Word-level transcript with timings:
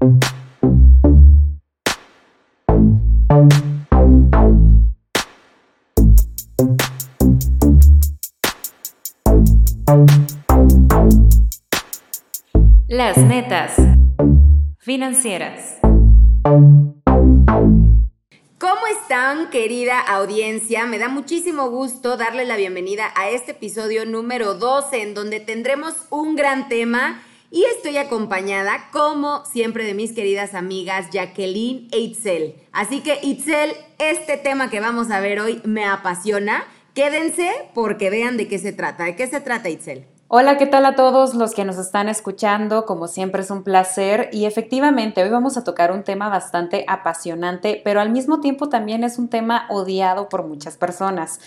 Las 0.00 0.10
netas 13.18 13.74
financieras. 14.78 15.78
¿Cómo 18.58 18.86
están, 19.00 19.50
querida 19.50 19.98
audiencia? 19.98 20.86
Me 20.86 20.98
da 20.98 21.08
muchísimo 21.08 21.70
gusto 21.70 22.16
darle 22.16 22.44
la 22.44 22.56
bienvenida 22.56 23.12
a 23.16 23.30
este 23.30 23.50
episodio 23.50 24.06
número 24.06 24.54
12, 24.54 25.02
en 25.02 25.14
donde 25.14 25.40
tendremos 25.40 25.96
un 26.10 26.36
gran 26.36 26.68
tema. 26.68 27.20
Y 27.50 27.64
estoy 27.64 27.96
acompañada, 27.96 28.90
como 28.92 29.42
siempre, 29.46 29.84
de 29.84 29.94
mis 29.94 30.12
queridas 30.12 30.52
amigas 30.52 31.08
Jacqueline 31.10 31.88
e 31.92 31.98
Itzel. 31.98 32.56
Así 32.72 33.00
que, 33.00 33.18
Itzel, 33.22 33.72
este 33.98 34.36
tema 34.36 34.68
que 34.68 34.80
vamos 34.80 35.10
a 35.10 35.20
ver 35.20 35.40
hoy 35.40 35.62
me 35.64 35.86
apasiona. 35.86 36.64
Quédense 36.92 37.50
porque 37.74 38.10
vean 38.10 38.36
de 38.36 38.48
qué 38.48 38.58
se 38.58 38.74
trata. 38.74 39.04
¿De 39.04 39.16
qué 39.16 39.26
se 39.26 39.40
trata, 39.40 39.70
Itzel? 39.70 40.04
Hola, 40.30 40.58
¿qué 40.58 40.66
tal 40.66 40.84
a 40.84 40.94
todos 40.94 41.34
los 41.34 41.54
que 41.54 41.64
nos 41.64 41.78
están 41.78 42.10
escuchando? 42.10 42.84
Como 42.84 43.08
siempre 43.08 43.40
es 43.40 43.50
un 43.50 43.62
placer 43.62 44.28
y 44.30 44.44
efectivamente 44.44 45.22
hoy 45.22 45.30
vamos 45.30 45.56
a 45.56 45.64
tocar 45.64 45.90
un 45.90 46.04
tema 46.04 46.28
bastante 46.28 46.84
apasionante, 46.86 47.80
pero 47.82 48.02
al 48.02 48.10
mismo 48.10 48.40
tiempo 48.40 48.68
también 48.68 49.04
es 49.04 49.18
un 49.18 49.28
tema 49.28 49.64
odiado 49.70 50.28
por 50.28 50.46
muchas 50.46 50.76
personas. 50.76 51.40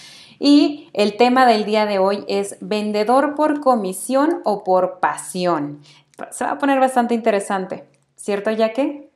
Y 0.44 0.90
el 0.94 1.18
tema 1.18 1.46
del 1.46 1.66
día 1.66 1.86
de 1.86 2.00
hoy 2.00 2.26
es 2.28 2.58
vendedor 2.62 3.36
por 3.36 3.62
comisión 3.62 4.42
o 4.44 4.64
por 4.64 5.00
pasión. 5.00 5.84
Se 6.32 6.44
va 6.44 6.54
a 6.54 6.58
poner 6.58 6.80
bastante 6.80 7.14
interesante, 7.14 7.84
¿cierto, 8.16 8.50
Yaque? 8.50 9.12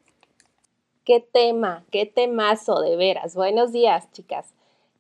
Qué 1.04 1.22
tema, 1.22 1.84
qué 1.90 2.06
temazo 2.06 2.80
de 2.80 2.96
veras. 2.96 3.34
Buenos 3.34 3.72
días, 3.72 4.08
chicas. 4.12 4.54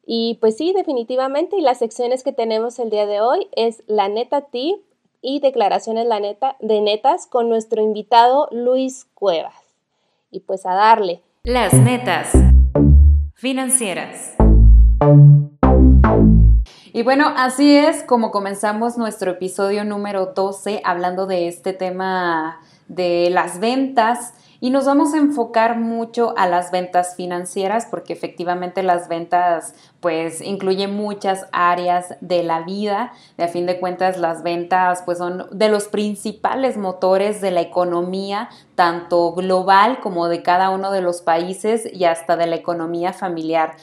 Y 0.04 0.40
pues 0.42 0.58
sí, 0.58 0.74
definitivamente, 0.74 1.58
y 1.58 1.62
las 1.62 1.78
secciones 1.78 2.24
que 2.24 2.34
tenemos 2.34 2.80
el 2.80 2.90
día 2.90 3.06
de 3.06 3.22
hoy 3.22 3.48
es 3.56 3.84
la 3.86 4.10
neta 4.10 4.42
tip 4.42 4.78
y 5.22 5.42
declaraciones 5.42 6.08
la 6.08 6.20
neta, 6.20 6.56
de 6.60 6.82
netas 6.82 7.28
con 7.28 7.50
nuestro 7.50 7.84
invitado 7.84 8.50
Luis 8.52 9.06
Cuevas. 9.14 9.54
Y 10.32 10.40
pues 10.40 10.66
a 10.66 10.74
darle. 10.74 11.22
Las 11.44 11.72
netas 11.76 12.32
financieras. 13.36 14.36
Y 16.96 17.04
bueno, 17.04 17.34
así 17.36 17.76
es 17.76 18.04
como 18.04 18.32
comenzamos 18.32 18.98
nuestro 18.98 19.32
episodio 19.32 19.84
número 19.84 20.28
12 20.28 20.80
hablando 20.86 21.28
de 21.28 21.50
este 21.50 21.74
tema 21.74 22.62
de 22.88 23.28
las 23.32 23.60
ventas 23.60 24.34
y 24.62 24.70
nos 24.70 24.86
vamos 24.86 25.14
a 25.14 25.18
enfocar 25.18 25.78
mucho 25.78 26.34
a 26.38 26.48
las 26.48 26.72
ventas 26.72 27.18
financieras 27.18 27.86
porque 27.92 28.14
efectivamente 28.14 28.82
las 28.82 29.10
ventas 29.10 29.76
pues 30.00 30.40
incluyen 30.40 30.96
muchas 30.96 31.48
áreas 31.52 32.16
de 32.22 32.44
la 32.44 32.62
vida. 32.62 33.12
De 33.36 33.44
a 33.44 33.48
fin 33.50 33.66
de 33.66 33.78
cuentas 33.78 34.18
las 34.18 34.42
ventas 34.42 35.02
pues 35.06 35.18
son 35.18 35.48
de 35.52 35.68
los 35.68 35.90
principales 35.90 36.78
motores 36.78 37.42
de 37.42 37.52
la 37.52 37.60
economía, 37.60 38.48
tanto 38.76 39.34
global 39.34 40.00
como 40.00 40.30
de 40.30 40.42
cada 40.44 40.70
uno 40.70 40.92
de 40.92 41.02
los 41.02 41.22
países 41.22 41.92
y 41.92 42.06
hasta 42.06 42.38
de 42.38 42.48
la 42.48 42.56
economía 42.56 43.12
familiar. 43.12 43.76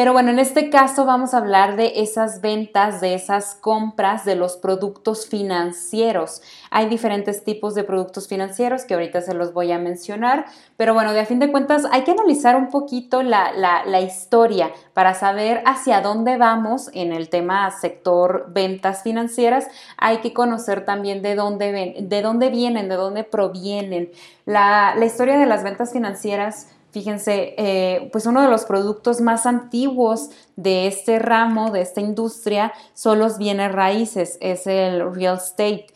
Pero 0.00 0.14
bueno, 0.14 0.30
en 0.30 0.38
este 0.38 0.70
caso 0.70 1.04
vamos 1.04 1.34
a 1.34 1.36
hablar 1.36 1.76
de 1.76 2.00
esas 2.00 2.40
ventas, 2.40 3.02
de 3.02 3.12
esas 3.12 3.54
compras, 3.54 4.24
de 4.24 4.34
los 4.34 4.56
productos 4.56 5.26
financieros. 5.26 6.40
Hay 6.70 6.88
diferentes 6.88 7.44
tipos 7.44 7.74
de 7.74 7.84
productos 7.84 8.26
financieros 8.26 8.86
que 8.86 8.94
ahorita 8.94 9.20
se 9.20 9.34
los 9.34 9.52
voy 9.52 9.72
a 9.72 9.78
mencionar, 9.78 10.46
pero 10.78 10.94
bueno, 10.94 11.12
de 11.12 11.20
a 11.20 11.26
fin 11.26 11.38
de 11.38 11.52
cuentas 11.52 11.84
hay 11.92 12.04
que 12.04 12.12
analizar 12.12 12.56
un 12.56 12.70
poquito 12.70 13.22
la, 13.22 14.00
historia 14.00 14.70
para 14.94 15.12
saber 15.12 15.62
hacia 15.66 16.00
dónde 16.00 16.38
vamos 16.38 16.88
en 16.94 17.12
el 17.12 17.28
tema 17.28 17.70
sector 17.70 18.46
ventas 18.54 19.02
financieras. 19.02 19.66
Hay 19.98 20.22
que 20.22 20.32
conocer 20.32 20.86
también 20.86 21.20
de 21.20 21.34
dónde, 21.34 21.96
de 22.00 22.22
dónde 22.22 22.48
vienen, 22.48 22.88
de 22.88 22.94
dónde 22.94 23.24
provienen. 23.24 24.10
La, 24.46 24.94
la 24.96 25.04
historia 25.04 25.36
de 25.36 25.44
las 25.44 25.62
ventas 25.62 25.92
financieras 25.92 26.68
Fíjense, 26.92 27.54
eh, 27.56 28.08
pues 28.10 28.26
uno 28.26 28.42
de 28.42 28.48
los 28.48 28.64
productos 28.64 29.20
más 29.20 29.46
antiguos 29.46 30.30
de 30.56 30.88
este 30.88 31.20
ramo, 31.20 31.70
de 31.70 31.82
esta 31.82 32.00
industria, 32.00 32.72
son 32.94 33.20
los 33.20 33.38
bienes 33.38 33.70
raíces, 33.72 34.38
es 34.40 34.66
el 34.66 35.14
real 35.14 35.36
estate. 35.36 35.86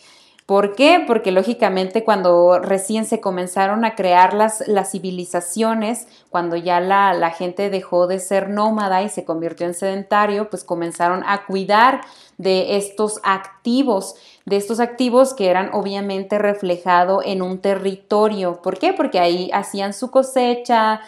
¿Por 0.46 0.74
qué? 0.74 1.02
Porque 1.06 1.32
lógicamente 1.32 2.04
cuando 2.04 2.58
recién 2.58 3.06
se 3.06 3.20
comenzaron 3.20 3.84
a 3.86 3.94
crear 3.94 4.34
las, 4.34 4.68
las 4.68 4.90
civilizaciones, 4.90 6.06
cuando 6.28 6.54
ya 6.56 6.80
la, 6.80 7.14
la, 7.14 7.30
gente 7.30 7.70
dejó 7.70 8.06
de 8.06 8.20
ser 8.20 8.50
nómada 8.50 9.02
y 9.02 9.08
se 9.08 9.24
convirtió 9.24 9.66
en 9.66 9.72
sedentario, 9.72 10.50
pues 10.50 10.62
comenzaron 10.62 11.22
a 11.26 11.46
cuidar 11.46 12.02
de 12.36 12.76
estos 12.76 13.20
activos 13.22 14.16
de 14.46 14.56
estos 14.56 14.78
activos 14.78 15.32
que 15.32 15.48
eran 15.48 15.70
obviamente 15.72 16.38
reflejado 16.38 17.22
en 17.24 17.40
un 17.40 17.58
territorio. 17.60 18.60
¿Por 18.60 18.78
qué? 18.78 18.92
Porque 18.92 19.18
ahí 19.18 19.50
hacían 19.54 19.94
su 19.94 20.10
cosecha, 20.10 21.00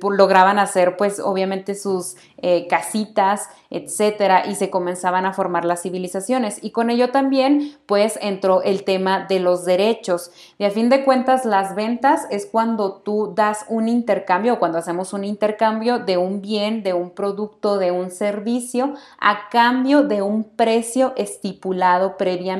lograban 0.00 0.58
hacer 0.58 0.96
pues 0.96 1.18
obviamente 1.18 1.74
sus 1.74 2.16
eh, 2.38 2.66
casitas, 2.68 3.48
etcétera, 3.70 4.46
y 4.46 4.54
se 4.54 4.70
comenzaban 4.70 5.26
a 5.26 5.32
formar 5.32 5.64
las 5.64 5.82
civilizaciones. 5.82 6.62
Y 6.62 6.70
con 6.70 6.90
ello 6.90 7.10
también 7.10 7.76
pues 7.86 8.18
entró 8.22 8.62
el 8.62 8.84
tema 8.84 9.26
de 9.28 9.40
los 9.40 9.64
derechos. 9.64 10.30
Y 10.58 10.64
a 10.64 10.70
fin 10.70 10.88
de 10.88 11.04
cuentas 11.04 11.44
las 11.44 11.74
ventas 11.74 12.26
es 12.30 12.46
cuando 12.46 12.94
tú 12.94 13.32
das 13.34 13.64
un 13.68 13.88
intercambio, 13.88 14.60
cuando 14.60 14.78
hacemos 14.78 15.12
un 15.12 15.24
intercambio 15.24 15.98
de 15.98 16.16
un 16.16 16.40
bien, 16.40 16.84
de 16.84 16.94
un 16.94 17.10
producto, 17.10 17.78
de 17.78 17.90
un 17.90 18.10
servicio, 18.10 18.94
a 19.20 19.48
cambio 19.50 20.04
de 20.04 20.22
un 20.22 20.44
precio 20.44 21.12
estipulado 21.16 22.16
previamente 22.16 22.51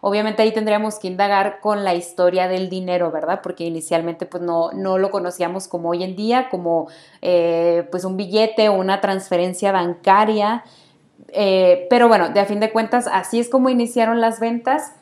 Obviamente 0.00 0.42
ahí 0.42 0.52
tendríamos 0.52 0.98
que 0.98 1.08
indagar 1.08 1.60
con 1.60 1.84
la 1.84 1.94
historia 1.94 2.48
del 2.48 2.68
dinero, 2.68 3.10
¿verdad? 3.10 3.40
Porque 3.42 3.64
inicialmente 3.64 4.26
pues 4.26 4.42
no, 4.42 4.70
no 4.72 4.98
lo 4.98 5.10
conocíamos 5.10 5.68
como 5.68 5.90
hoy 5.90 6.04
en 6.04 6.16
día, 6.16 6.48
como 6.50 6.88
eh, 7.22 7.86
pues 7.90 8.04
un 8.04 8.16
billete 8.16 8.68
o 8.68 8.74
una 8.74 9.00
transferencia 9.00 9.72
bancaria. 9.72 10.64
Eh, 11.28 11.86
pero 11.90 12.08
bueno, 12.08 12.30
de 12.30 12.40
a 12.40 12.46
fin 12.46 12.60
de 12.60 12.70
cuentas, 12.70 13.08
así 13.10 13.40
es 13.40 13.48
como 13.48 13.68
iniciaron 13.68 14.20
las 14.20 14.40
ventas. 14.40 14.92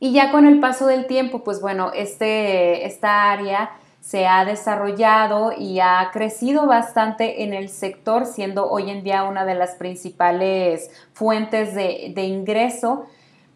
Y 0.00 0.12
ya 0.12 0.30
con 0.30 0.44
el 0.46 0.60
paso 0.60 0.86
del 0.86 1.06
tiempo, 1.06 1.44
pues 1.44 1.60
bueno, 1.60 1.90
este, 1.94 2.86
esta 2.86 3.32
área 3.32 3.70
se 4.04 4.26
ha 4.26 4.44
desarrollado 4.44 5.52
y 5.56 5.80
ha 5.80 6.10
crecido 6.12 6.66
bastante 6.66 7.42
en 7.42 7.54
el 7.54 7.70
sector, 7.70 8.26
siendo 8.26 8.68
hoy 8.68 8.90
en 8.90 9.02
día 9.02 9.22
una 9.22 9.46
de 9.46 9.54
las 9.54 9.76
principales 9.76 10.90
fuentes 11.14 11.74
de, 11.74 12.12
de 12.14 12.24
ingreso 12.24 13.06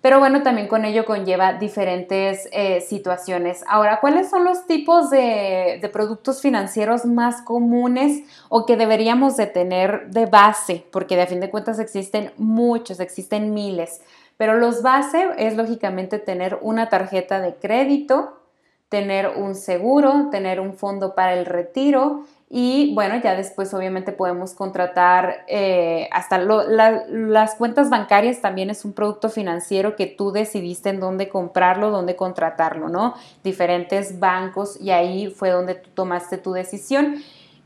pero 0.00 0.20
bueno, 0.20 0.42
también 0.42 0.68
con 0.68 0.84
ello 0.84 1.04
conlleva 1.04 1.54
diferentes 1.54 2.48
eh, 2.52 2.80
situaciones. 2.80 3.64
Ahora, 3.66 3.98
¿cuáles 4.00 4.30
son 4.30 4.44
los 4.44 4.66
tipos 4.66 5.10
de, 5.10 5.80
productos 5.92 6.40
financieros 6.40 7.04
más 7.04 7.42
comunes 7.42 8.22
o 8.48 8.64
que 8.64 8.76
deberíamos 8.76 9.36
de 9.36 9.46
tener 9.46 10.08
de 10.10 10.26
base? 10.26 10.84
Porque 10.92 11.16
de 11.16 11.22
a 11.22 11.26
fin 11.26 11.40
de 11.40 11.50
cuentas 11.50 11.80
existen 11.80 12.32
muchos, 12.36 13.00
existen 13.00 13.52
miles. 13.52 14.00
Pero 14.36 14.56
los 14.56 14.82
base 14.82 15.30
es 15.36 15.56
lógicamente 15.56 16.20
tener 16.20 16.60
una 16.62 16.88
tarjeta 16.88 17.40
de 17.40 17.56
crédito, 17.56 18.40
tener 18.88 19.26
un 19.36 19.56
seguro, 19.56 20.28
tener 20.30 20.60
un 20.60 20.74
fondo 20.74 21.16
para 21.16 21.34
el 21.34 21.44
retiro 21.44 22.24
y 22.50 22.94
bueno, 22.94 23.20
ya 23.22 23.36
después 23.36 23.74
obviamente 23.74 24.12
podemos 24.12 24.54
contratar 24.54 25.44
eh, 25.48 26.08
hasta 26.12 26.38
las 26.38 27.54
cuentas 27.56 27.90
bancarias 27.90 28.40
también 28.40 28.70
es 28.70 28.86
un 28.86 28.94
producto 28.94 29.28
financiero 29.28 29.96
que 29.96 30.06
tú 30.06 30.32
decidiste 30.32 30.88
en 30.88 30.98
dónde 30.98 31.28
comprarlo, 31.28 31.90
dónde 31.90 32.16
contratarlo, 32.16 32.88
¿no? 32.88 33.14
Diferentes 33.44 34.18
bancos 34.18 34.80
y 34.80 34.92
ahí 34.92 35.28
fue 35.28 35.50
donde 35.50 35.74
tú 35.74 35.90
tomaste 35.92 36.38
tu 36.38 36.52
decisión 36.52 37.16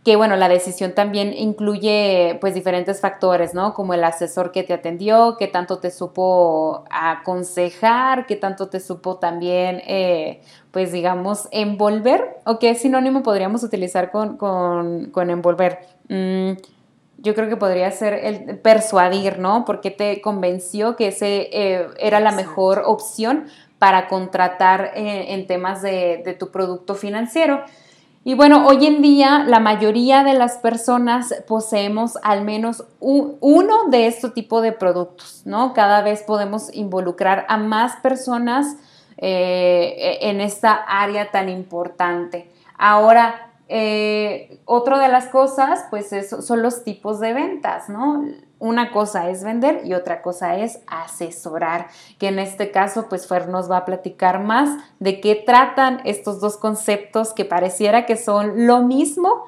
que 0.04 0.16
bueno, 0.16 0.34
la 0.34 0.49
decisión 0.49 0.94
también 0.94 1.32
incluye 1.32 2.37
pues 2.40 2.54
diferentes 2.54 3.00
factores, 3.00 3.54
¿no? 3.54 3.72
Como 3.72 3.94
el 3.94 4.02
asesor 4.02 4.50
que 4.50 4.64
te 4.64 4.75
atendió, 4.75 5.37
qué 5.38 5.46
tanto 5.46 5.78
te 5.78 5.93
supo 5.93 6.84
aconsejar, 6.90 8.26
qué 8.26 8.34
tanto 8.34 8.69
te 8.69 8.81
supo 8.81 9.19
también, 9.19 9.81
eh, 9.87 10.43
pues 10.72 10.90
digamos, 10.90 11.46
envolver, 11.52 12.40
o 12.44 12.58
qué 12.58 12.75
sinónimo 12.75 13.22
podríamos 13.22 13.62
utilizar 13.62 14.10
con, 14.10 15.12
envolver. 15.14 15.87
Mm, 16.08 16.55
yo 17.19 17.34
creo 17.37 17.48
que 17.48 17.56
podría 17.56 17.88
ser 17.93 18.14
el 18.14 18.58
persuadir, 18.58 19.38
¿no? 19.38 19.64
Porque 19.64 19.93
te 19.93 20.20
convenció 20.20 20.96
que 20.96 21.08
ese 21.08 21.48
eh, 21.52 21.87
era 22.00 22.19
la 22.19 22.32
mejor 22.32 22.82
opción 22.87 23.46
para 23.78 24.08
contratar 24.08 24.90
eh, 24.96 25.34
en 25.34 25.46
temas 25.46 25.81
de, 25.81 26.22
de 26.25 26.34
tu 26.34 26.50
producto 26.50 26.96
financiero. 26.96 27.62
Y 28.24 28.34
bueno, 28.34 28.69
hoy 28.69 28.86
en 28.86 29.02
día 29.02 29.44
la 29.44 29.58
mayoría 29.58 30.22
de 30.22 30.34
las 30.34 30.58
personas 30.58 31.34
poseemos 31.48 32.16
al 32.22 32.44
menos 32.44 32.84
uno 33.00 33.88
de 33.88 34.06
este 34.06 34.30
tipo 34.30 34.60
de 34.60 34.70
productos, 34.70 35.42
¿no? 35.44 35.72
Cada 35.74 36.02
vez 36.02 36.22
podemos 36.22 36.72
involucrar 36.72 37.44
a 37.48 37.56
más 37.56 37.96
personas 37.96 38.76
eh, 39.16 40.19
en 40.22 40.40
esta 40.40 40.72
área 40.72 41.32
tan 41.32 41.48
importante. 41.48 42.48
Ahora, 42.78 43.51
eh, 43.74 44.60
otra 44.66 44.98
de 44.98 45.08
las 45.08 45.28
cosas, 45.28 45.86
pues 45.88 46.10
son 46.28 46.60
los 46.60 46.84
tipos 46.84 47.20
de 47.20 47.32
ventas, 47.32 47.88
¿no? 47.88 48.22
Una 48.58 48.92
cosa 48.92 49.30
es 49.30 49.42
vender 49.42 49.80
y 49.86 49.94
otra 49.94 50.20
cosa 50.20 50.58
es 50.58 50.80
asesorar, 50.86 51.86
que 52.19 52.28
en 52.28 52.38
este 52.38 52.70
caso, 52.70 53.06
pues 53.08 53.26
Fer 53.26 53.48
nos 53.48 53.70
va 53.70 53.78
a 53.78 53.84
platicar 53.86 54.40
más 54.40 54.69
de 55.00 55.22
qué 55.22 55.34
tratan 55.36 56.02
estos 56.04 56.38
dos 56.38 56.58
conceptos 56.58 57.32
que 57.32 57.46
pareciera 57.46 58.04
que 58.04 58.19
son 58.19 58.66
lo 58.66 58.82
mismo, 58.82 59.44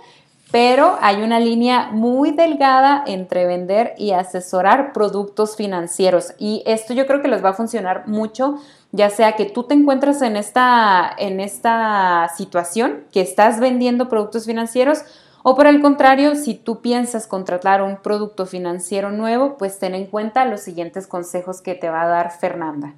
pero 0.51 0.97
hay 1.03 1.23
una 1.23 1.39
línea 1.39 1.91
muy 1.93 2.31
delgada 2.31 3.05
entre 3.07 3.45
vender 3.45 3.93
y 3.99 4.13
asesorar 4.13 4.95
productos 4.95 5.55
financieros. 5.55 6.33
Y 6.39 6.63
esto 6.65 6.95
yo 6.95 7.07
creo 7.07 7.21
que 7.21 7.29
les 7.29 7.45
va 7.45 7.51
a 7.51 7.55
funcionar 7.55 8.09
mucho, 8.09 8.59
ya 8.95 9.11
sea 9.11 9.35
que 9.35 9.47
tú 9.47 9.65
te 9.65 9.75
encuentres 9.75 10.23
en 10.23 10.37
esta, 10.37 11.13
en 11.19 11.41
esta 11.41 12.31
situación, 12.37 13.05
que 13.13 13.23
estás 13.23 13.59
vendiendo 13.59 14.09
productos 14.09 14.47
financieros, 14.47 15.01
o 15.43 15.57
por 15.57 15.67
el 15.67 15.83
contrario, 15.83 16.37
si 16.37 16.55
tú 16.55 16.81
piensas 16.81 17.27
contratar 17.27 17.83
un 17.83 17.97
producto 17.97 18.47
financiero 18.47 19.11
nuevo, 19.11 19.57
pues 19.59 19.81
ten 19.81 19.97
en 19.97 20.07
cuenta 20.07 20.45
los 20.45 20.61
siguientes 20.61 21.09
consejos 21.09 21.61
que 21.61 21.75
te 21.75 21.91
va 21.91 22.03
a 22.03 22.07
dar 22.07 22.39
Fernanda. 22.39 22.95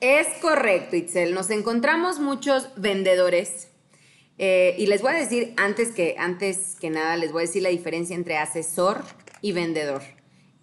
Es 0.00 0.28
correcto, 0.42 0.94
Itzel. 0.94 1.32
Nos 1.32 1.48
encontramos 1.48 2.20
muchos 2.20 2.68
vendedores 2.76 3.70
eh, 4.36 4.74
y 4.76 4.84
les 4.86 5.00
voy 5.00 5.12
a 5.12 5.16
decir, 5.16 5.54
antes 5.56 5.92
que, 5.92 6.16
antes 6.18 6.76
que 6.78 6.90
nada, 6.90 7.16
les 7.16 7.32
voy 7.32 7.44
a 7.44 7.46
decir 7.46 7.62
la 7.62 7.70
diferencia 7.70 8.14
entre 8.14 8.36
asesor 8.36 9.02
y 9.40 9.52
vendedor. 9.52 10.02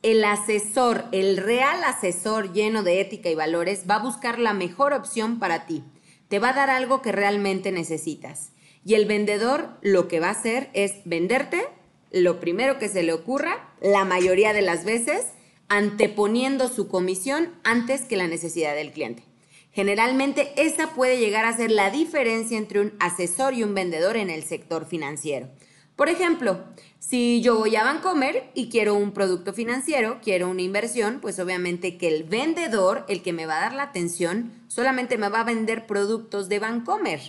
El 0.03 0.23
asesor, 0.23 1.05
el 1.11 1.37
real 1.37 1.83
asesor 1.83 2.53
lleno 2.53 2.81
de 2.81 3.01
ética 3.01 3.29
y 3.29 3.35
valores, 3.35 3.83
va 3.87 3.95
a 3.95 4.03
buscar 4.03 4.39
la 4.39 4.53
mejor 4.53 4.93
opción 4.93 5.37
para 5.37 5.67
ti. 5.67 5.83
Te 6.27 6.39
va 6.39 6.49
a 6.49 6.53
dar 6.53 6.71
algo 6.71 7.03
que 7.03 7.11
realmente 7.11 7.71
necesitas. 7.71 8.51
Y 8.83 8.95
el 8.95 9.05
vendedor 9.05 9.77
lo 9.83 10.07
que 10.07 10.19
va 10.19 10.29
a 10.29 10.31
hacer 10.31 10.71
es 10.73 10.93
venderte 11.05 11.67
lo 12.11 12.39
primero 12.39 12.79
que 12.79 12.89
se 12.89 13.03
le 13.03 13.13
ocurra, 13.13 13.73
la 13.79 14.03
mayoría 14.03 14.53
de 14.53 14.63
las 14.63 14.85
veces, 14.85 15.27
anteponiendo 15.69 16.67
su 16.67 16.87
comisión 16.87 17.53
antes 17.63 18.01
que 18.01 18.17
la 18.17 18.27
necesidad 18.27 18.73
del 18.73 18.91
cliente. 18.91 19.23
Generalmente 19.71 20.51
esa 20.57 20.95
puede 20.95 21.19
llegar 21.19 21.45
a 21.45 21.55
ser 21.55 21.71
la 21.71 21.91
diferencia 21.91 22.57
entre 22.57 22.81
un 22.81 22.93
asesor 22.99 23.53
y 23.53 23.63
un 23.63 23.75
vendedor 23.75 24.17
en 24.17 24.29
el 24.29 24.43
sector 24.43 24.85
financiero. 24.85 25.49
Por 25.95 26.09
ejemplo, 26.09 26.63
si 26.99 27.41
yo 27.41 27.57
voy 27.57 27.75
a 27.75 27.83
Bancomer 27.83 28.49
y 28.53 28.69
quiero 28.69 28.95
un 28.95 29.11
producto 29.11 29.53
financiero, 29.53 30.19
quiero 30.23 30.49
una 30.49 30.61
inversión, 30.61 31.19
pues 31.21 31.39
obviamente 31.39 31.97
que 31.97 32.07
el 32.07 32.23
vendedor, 32.23 33.05
el 33.07 33.21
que 33.21 33.33
me 33.33 33.45
va 33.45 33.57
a 33.57 33.61
dar 33.61 33.73
la 33.73 33.83
atención, 33.83 34.51
solamente 34.67 35.17
me 35.17 35.29
va 35.29 35.41
a 35.41 35.43
vender 35.43 35.87
productos 35.87 36.47
de 36.47 36.59
Bancomer. 36.59 37.19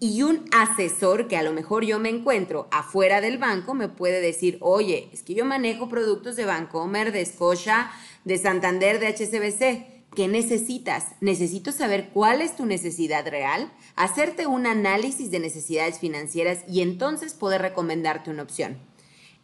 Y 0.00 0.22
un 0.22 0.44
asesor 0.52 1.28
que 1.28 1.36
a 1.36 1.42
lo 1.42 1.52
mejor 1.52 1.84
yo 1.84 1.98
me 1.98 2.08
encuentro 2.08 2.68
afuera 2.70 3.20
del 3.20 3.38
banco 3.38 3.74
me 3.74 3.88
puede 3.88 4.20
decir, 4.20 4.58
oye, 4.60 5.08
es 5.12 5.22
que 5.22 5.34
yo 5.34 5.44
manejo 5.44 5.88
productos 5.88 6.36
de 6.36 6.44
Bancomer, 6.44 7.12
de 7.12 7.24
Scotia, 7.24 7.90
de 8.24 8.38
Santander, 8.38 8.98
de 9.00 9.08
HSBC. 9.08 9.93
¿Qué 10.14 10.28
necesitas? 10.28 11.06
Necesito 11.20 11.72
saber 11.72 12.10
cuál 12.10 12.40
es 12.40 12.54
tu 12.54 12.66
necesidad 12.66 13.26
real, 13.26 13.72
hacerte 13.96 14.46
un 14.46 14.66
análisis 14.66 15.32
de 15.32 15.40
necesidades 15.40 15.98
financieras 15.98 16.60
y 16.68 16.82
entonces 16.82 17.34
poder 17.34 17.62
recomendarte 17.62 18.30
una 18.30 18.44
opción. 18.44 18.78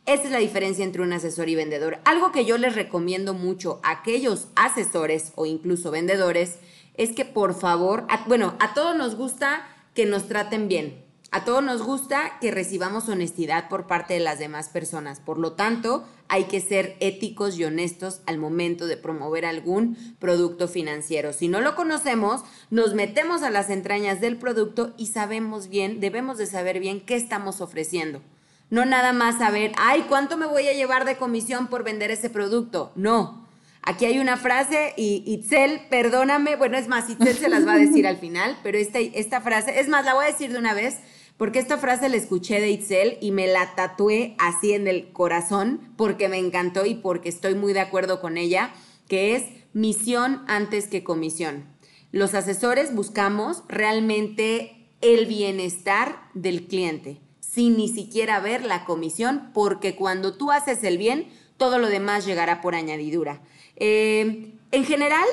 Esa 0.07 0.25
es 0.25 0.31
la 0.31 0.39
diferencia 0.39 0.85
entre 0.85 1.03
un 1.03 1.13
asesor 1.13 1.49
y 1.49 1.57
vendedor. 1.57 1.99
Algo 2.05 2.31
que 2.31 2.45
yo 2.45 2.57
les 2.57 2.77
recomiendo 2.77 3.35
mucho 3.35 3.81
a 3.83 3.91
aquellos 3.91 4.47
asesores 4.55 5.33
o 5.35 5.45
incluso 5.45 5.91
vendedores 5.91 6.59
es 6.95 7.11
que 7.11 7.25
por 7.25 7.55
favor, 7.55 8.07
bueno, 8.27 8.55
a 8.61 8.73
todos 8.73 8.97
nos 8.97 9.17
gusta 9.17 9.67
que 9.95 10.07
nos 10.07 10.29
traten 10.29 10.69
bien. 10.69 11.10
A 11.33 11.45
todos 11.45 11.63
nos 11.63 11.83
gusta 11.83 12.39
que 12.41 12.51
recibamos 12.51 13.09
honestidad 13.09 13.69
por 13.69 13.87
parte 13.87 14.15
de 14.15 14.21
las 14.21 14.41
demás 14.41 14.69
personas. 14.69 15.21
Por 15.21 15.39
lo 15.39 15.53
tanto, 15.53 16.05
hay 16.27 16.45
que 16.45 16.61
ser 16.61 16.97
éticos 16.99 17.57
y 17.57 17.63
honestos 17.63 18.21
al 18.27 18.37
momento 18.37 18.89
de 18.89 18.97
promover 18.97 19.47
algún 19.47 19.97
producto 20.19 20.67
financiero. 20.67 21.33
Si 21.33 21.47
no 21.47 21.61
lo 21.61 21.77
conocemos, 21.77 22.43
nos 22.71 22.95
metemos 22.95 23.45
a 23.45 23.51
las 23.51 23.71
entrañas 23.71 24.21
del 24.21 24.39
producto 24.39 24.93
y 24.97 25.07
sabemos 25.07 25.69
bien, 25.69 26.01
debemos 26.01 26.37
de 26.37 26.47
saber 26.47 26.81
bien 26.81 27.01
qué 27.01 27.15
estamos 27.15 27.61
ofreciendo. 27.61 28.23
No 28.69 28.85
nada 28.85 29.13
más 29.13 29.39
saber, 29.39 29.71
ay, 29.77 30.07
¿cuánto 30.09 30.37
me 30.37 30.47
voy 30.47 30.67
a 30.67 30.75
llevar 30.75 31.05
de 31.05 31.17
comisión 31.17 31.69
por 31.69 31.85
vender 31.85 32.11
ese 32.11 32.31
producto? 32.31 32.91
No. 32.97 33.47
Aquí 33.83 34.05
hay 34.05 34.19
una 34.19 34.37
frase 34.37 34.95
y 34.97 35.23
Itzel, 35.27 35.83
perdóname, 35.91 36.57
bueno, 36.57 36.77
es 36.77 36.89
más, 36.89 37.09
Itzel 37.09 37.37
se 37.37 37.49
las 37.49 37.67
va 37.67 37.75
a 37.75 37.79
decir 37.79 38.07
al 38.07 38.19
final, 38.19 38.59
pero 38.63 38.79
esta, 38.79 38.99
esta 38.99 39.41
frase, 39.41 39.81
es 39.81 39.89
más, 39.89 40.05
la 40.05 40.15
voy 40.15 40.25
a 40.25 40.29
decir 40.29 40.53
de 40.53 40.59
una 40.59 40.75
vez 40.75 40.99
porque 41.41 41.59
esta 41.59 41.79
frase 41.79 42.11
la 42.11 42.19
escuché 42.19 42.61
de 42.61 42.69
Itzel 42.69 43.17
y 43.23 43.31
me 43.31 43.47
la 43.47 43.75
tatué 43.75 44.35
así 44.39 44.75
en 44.75 44.87
el 44.87 45.11
corazón 45.11 45.81
porque 45.97 46.29
me 46.29 46.37
encantó 46.37 46.85
y 46.85 46.97
porque 46.97 47.31
estoy 47.31 47.55
muy 47.55 47.73
de 47.73 47.81
acuerdo 47.81 48.21
con 48.21 48.37
ella, 48.37 48.75
que 49.09 49.35
es 49.35 49.45
misión 49.73 50.45
antes 50.49 50.87
que 50.87 51.03
comisión. 51.03 51.65
Los 52.13 52.35
asesores 52.35 52.95
buscamos 52.95 53.63
realmente 53.69 54.87
el 55.01 55.25
bienestar 55.25 56.29
del 56.35 56.67
cliente, 56.67 57.23
sin 57.41 57.79
ni 57.79 57.89
siquiera 57.89 58.39
ver 58.41 58.63
la 58.63 58.85
comisión, 58.85 59.51
porque 59.55 59.97
cuando 59.97 60.37
tú 60.37 60.51
haces 60.51 60.85
el 60.85 60.99
bien, 60.99 61.27
todo 61.57 61.79
lo 61.79 61.89
demás 61.89 62.27
llegará 62.27 62.61
por 62.61 62.75
añadidura. 62.75 63.41
Eh, 63.77 64.53
en 64.73 64.85
general, 64.85 65.25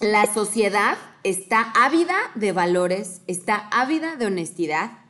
la 0.00 0.26
sociedad 0.34 0.98
está 1.22 1.72
ávida 1.76 2.16
de 2.34 2.50
valores, 2.50 3.20
está 3.28 3.68
ávida 3.70 4.16
de 4.16 4.26
honestidad, 4.26 5.01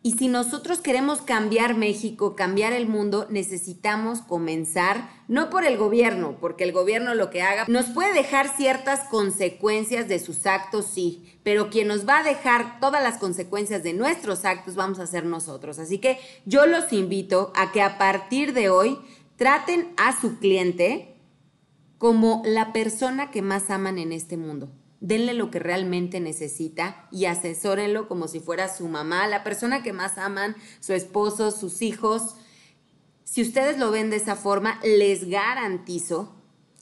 y 0.00 0.12
si 0.12 0.28
nosotros 0.28 0.78
queremos 0.78 1.22
cambiar 1.22 1.76
México, 1.76 2.36
cambiar 2.36 2.72
el 2.72 2.86
mundo, 2.86 3.26
necesitamos 3.30 4.20
comenzar, 4.20 5.10
no 5.26 5.50
por 5.50 5.64
el 5.64 5.76
gobierno, 5.76 6.36
porque 6.40 6.62
el 6.62 6.72
gobierno 6.72 7.14
lo 7.14 7.30
que 7.30 7.42
haga 7.42 7.64
nos 7.66 7.86
puede 7.86 8.14
dejar 8.14 8.48
ciertas 8.56 9.08
consecuencias 9.08 10.06
de 10.06 10.20
sus 10.20 10.46
actos, 10.46 10.86
sí, 10.86 11.38
pero 11.42 11.68
quien 11.68 11.88
nos 11.88 12.08
va 12.08 12.18
a 12.18 12.22
dejar 12.22 12.78
todas 12.78 13.02
las 13.02 13.18
consecuencias 13.18 13.82
de 13.82 13.92
nuestros 13.92 14.44
actos 14.44 14.76
vamos 14.76 15.00
a 15.00 15.06
ser 15.08 15.24
nosotros. 15.24 15.80
Así 15.80 15.98
que 15.98 16.18
yo 16.46 16.66
los 16.66 16.92
invito 16.92 17.52
a 17.56 17.72
que 17.72 17.82
a 17.82 17.98
partir 17.98 18.54
de 18.54 18.70
hoy 18.70 18.98
traten 19.36 19.92
a 19.96 20.18
su 20.18 20.38
cliente 20.38 21.16
como 21.98 22.42
la 22.44 22.72
persona 22.72 23.32
que 23.32 23.42
más 23.42 23.68
aman 23.68 23.98
en 23.98 24.12
este 24.12 24.36
mundo 24.36 24.70
denle 25.00 25.34
lo 25.34 25.50
que 25.50 25.58
realmente 25.58 26.20
necesita 26.20 27.08
y 27.10 27.26
asesórenlo 27.26 28.08
como 28.08 28.28
si 28.28 28.40
fuera 28.40 28.74
su 28.74 28.88
mamá, 28.88 29.26
la 29.28 29.44
persona 29.44 29.82
que 29.82 29.92
más 29.92 30.18
aman, 30.18 30.56
su 30.80 30.92
esposo, 30.92 31.50
sus 31.50 31.82
hijos. 31.82 32.36
Si 33.24 33.42
ustedes 33.42 33.78
lo 33.78 33.90
ven 33.90 34.10
de 34.10 34.16
esa 34.16 34.36
forma, 34.36 34.80
les 34.82 35.28
garantizo 35.28 36.34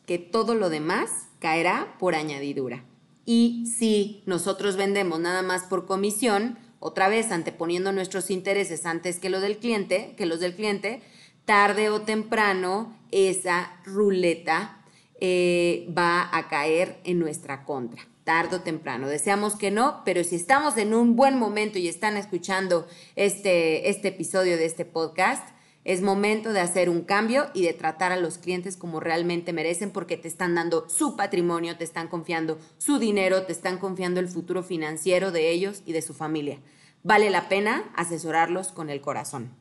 que 0.06 0.18
todo 0.18 0.54
lo 0.54 0.70
demás 0.70 1.10
caerá 1.40 1.96
por 1.98 2.14
añadidura. 2.14 2.84
Y 3.24 3.66
si 3.66 4.22
nosotros 4.24 4.76
vendemos 4.76 5.18
nada 5.18 5.42
más 5.42 5.64
por 5.64 5.86
comisión, 5.86 6.58
otra 6.78 7.08
vez 7.08 7.32
anteponiendo 7.32 7.90
nuestros 7.92 8.30
intereses 8.30 8.86
antes 8.86 9.18
que, 9.18 9.30
lo 9.30 9.40
del 9.40 9.58
cliente, 9.58 10.14
que 10.16 10.26
los 10.26 10.40
del 10.40 10.54
cliente, 10.54 11.02
tarde 11.44 11.90
o 11.90 12.02
temprano 12.02 12.96
esa 13.10 13.72
ruleta 13.84 14.84
eh, 15.20 15.88
va 15.96 16.28
a 16.36 16.48
caer 16.48 17.00
en 17.04 17.18
nuestra 17.18 17.64
contra, 17.64 18.06
tarde 18.26 18.56
o 18.56 18.60
temprano. 18.60 19.06
Deseamos 19.06 19.54
que 19.54 19.70
no, 19.70 20.02
pero 20.04 20.24
si 20.24 20.34
estamos 20.34 20.76
en 20.76 20.94
un 20.94 21.14
buen 21.14 21.38
momento 21.38 21.78
y 21.78 21.86
están 21.86 22.16
escuchando 22.16 22.88
este, 23.14 23.88
este 23.88 24.08
episodio 24.08 24.56
de 24.56 24.66
este 24.66 24.84
podcast, 24.84 25.48
es 25.84 26.02
momento 26.02 26.52
de 26.52 26.58
hacer 26.58 26.90
un 26.90 27.02
cambio 27.02 27.46
y 27.54 27.62
de 27.62 27.72
tratar 27.72 28.10
a 28.10 28.16
los 28.16 28.38
clientes 28.38 28.76
como 28.76 28.98
realmente 28.98 29.52
merecen 29.52 29.92
porque 29.92 30.16
te 30.16 30.26
están 30.26 30.56
dando 30.56 30.88
su 30.88 31.16
patrimonio, 31.16 31.76
te 31.76 31.84
están 31.84 32.08
confiando 32.08 32.58
su 32.78 32.98
dinero, 32.98 33.44
te 33.44 33.52
están 33.52 33.78
confiando 33.78 34.18
el 34.18 34.28
futuro 34.28 34.64
financiero 34.64 35.30
de 35.30 35.50
ellos 35.50 35.82
y 35.86 35.92
de 35.92 36.02
su 36.02 36.12
familia. 36.12 36.58
Vale 37.04 37.30
la 37.30 37.48
pena 37.48 37.92
asesorarlos 37.94 38.72
con 38.72 38.90
el 38.90 39.00
corazón. 39.00 39.54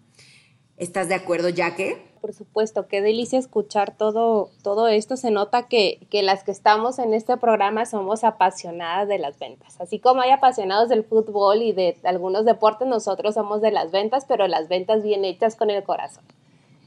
¿Estás 0.77 1.07
de 1.07 1.13
acuerdo, 1.13 1.49
Jaque? 1.55 2.14
Por 2.25 2.33
supuesto, 2.33 2.87
qué 2.87 3.03
delicia 3.03 3.37
escuchar 3.37 3.95
todo, 3.95 4.49
todo 4.63 4.87
esto. 4.87 5.15
Se 5.15 5.29
nota 5.29 5.67
que, 5.67 5.99
que, 6.09 6.23
las 6.23 6.43
que 6.43 6.49
estamos 6.49 6.97
en 6.97 7.13
este 7.13 7.37
programa 7.37 7.85
somos 7.85 8.23
apasionadas 8.23 9.07
de 9.07 9.19
las 9.19 9.37
ventas. 9.37 9.79
Así 9.79 9.99
como 9.99 10.21
hay 10.21 10.31
apasionados 10.31 10.89
del 10.89 11.03
fútbol 11.03 11.61
y 11.61 11.71
de 11.71 11.99
algunos 12.03 12.43
deportes, 12.43 12.87
nosotros 12.87 13.35
somos 13.35 13.61
de 13.61 13.69
las 13.69 13.91
ventas, 13.91 14.25
pero 14.27 14.47
las 14.47 14.69
ventas 14.69 15.03
bien 15.03 15.23
hechas 15.23 15.55
con 15.55 15.69
el 15.69 15.83
corazón. 15.83 16.23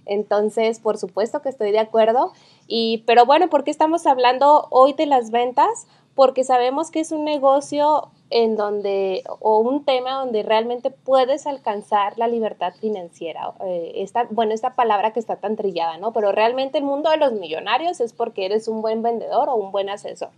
Entonces, 0.07 0.80
por 0.80 0.99
supuesto 0.99 1.40
que 1.40 1.50
estoy 1.50 1.71
de 1.71 1.78
acuerdo. 1.78 2.33
Y, 2.66 3.04
pero 3.07 3.25
bueno, 3.25 3.49
¿por 3.49 3.62
qué 3.62 3.71
estamos 3.71 4.09
hablando 4.09 4.66
hoy 4.71 4.95
de 4.95 5.07
las 5.07 5.30
ventas? 5.30 5.87
Porque 6.16 6.42
sabemos 6.42 6.90
que 6.90 6.99
es 6.99 7.12
un 7.12 7.25
negocio 7.25 8.11
en 8.30 8.56
donde, 8.56 9.25
o 9.40 9.58
un 9.58 9.85
tema 9.85 10.12
donde 10.12 10.42
realmente 10.42 10.90
puedes 10.90 11.47
alcanzar 11.47 12.18
la 12.18 12.28
libertad 12.28 12.75
financiera. 12.75 13.54
Eh, 13.64 13.92
esta, 13.97 14.26
bueno, 14.30 14.52
esta 14.52 14.75
palabra 14.75 15.12
que 15.12 15.20
está 15.20 15.37
tan 15.37 15.56
trillada, 15.56 15.97
¿no? 15.97 16.12
Pero 16.12 16.32
realmente 16.32 16.78
el 16.78 16.85
mundo 16.85 17.11
de 17.11 17.16
los 17.16 17.32
millonarios 17.32 18.00
es 18.00 18.12
porque 18.12 18.44
eres 18.44 18.68
un 18.68 18.82
buen 18.82 19.02
vendedor 19.02 19.49
o 19.49 19.56
un 19.56 19.73
buen 19.73 19.88
asesor. 19.88 20.30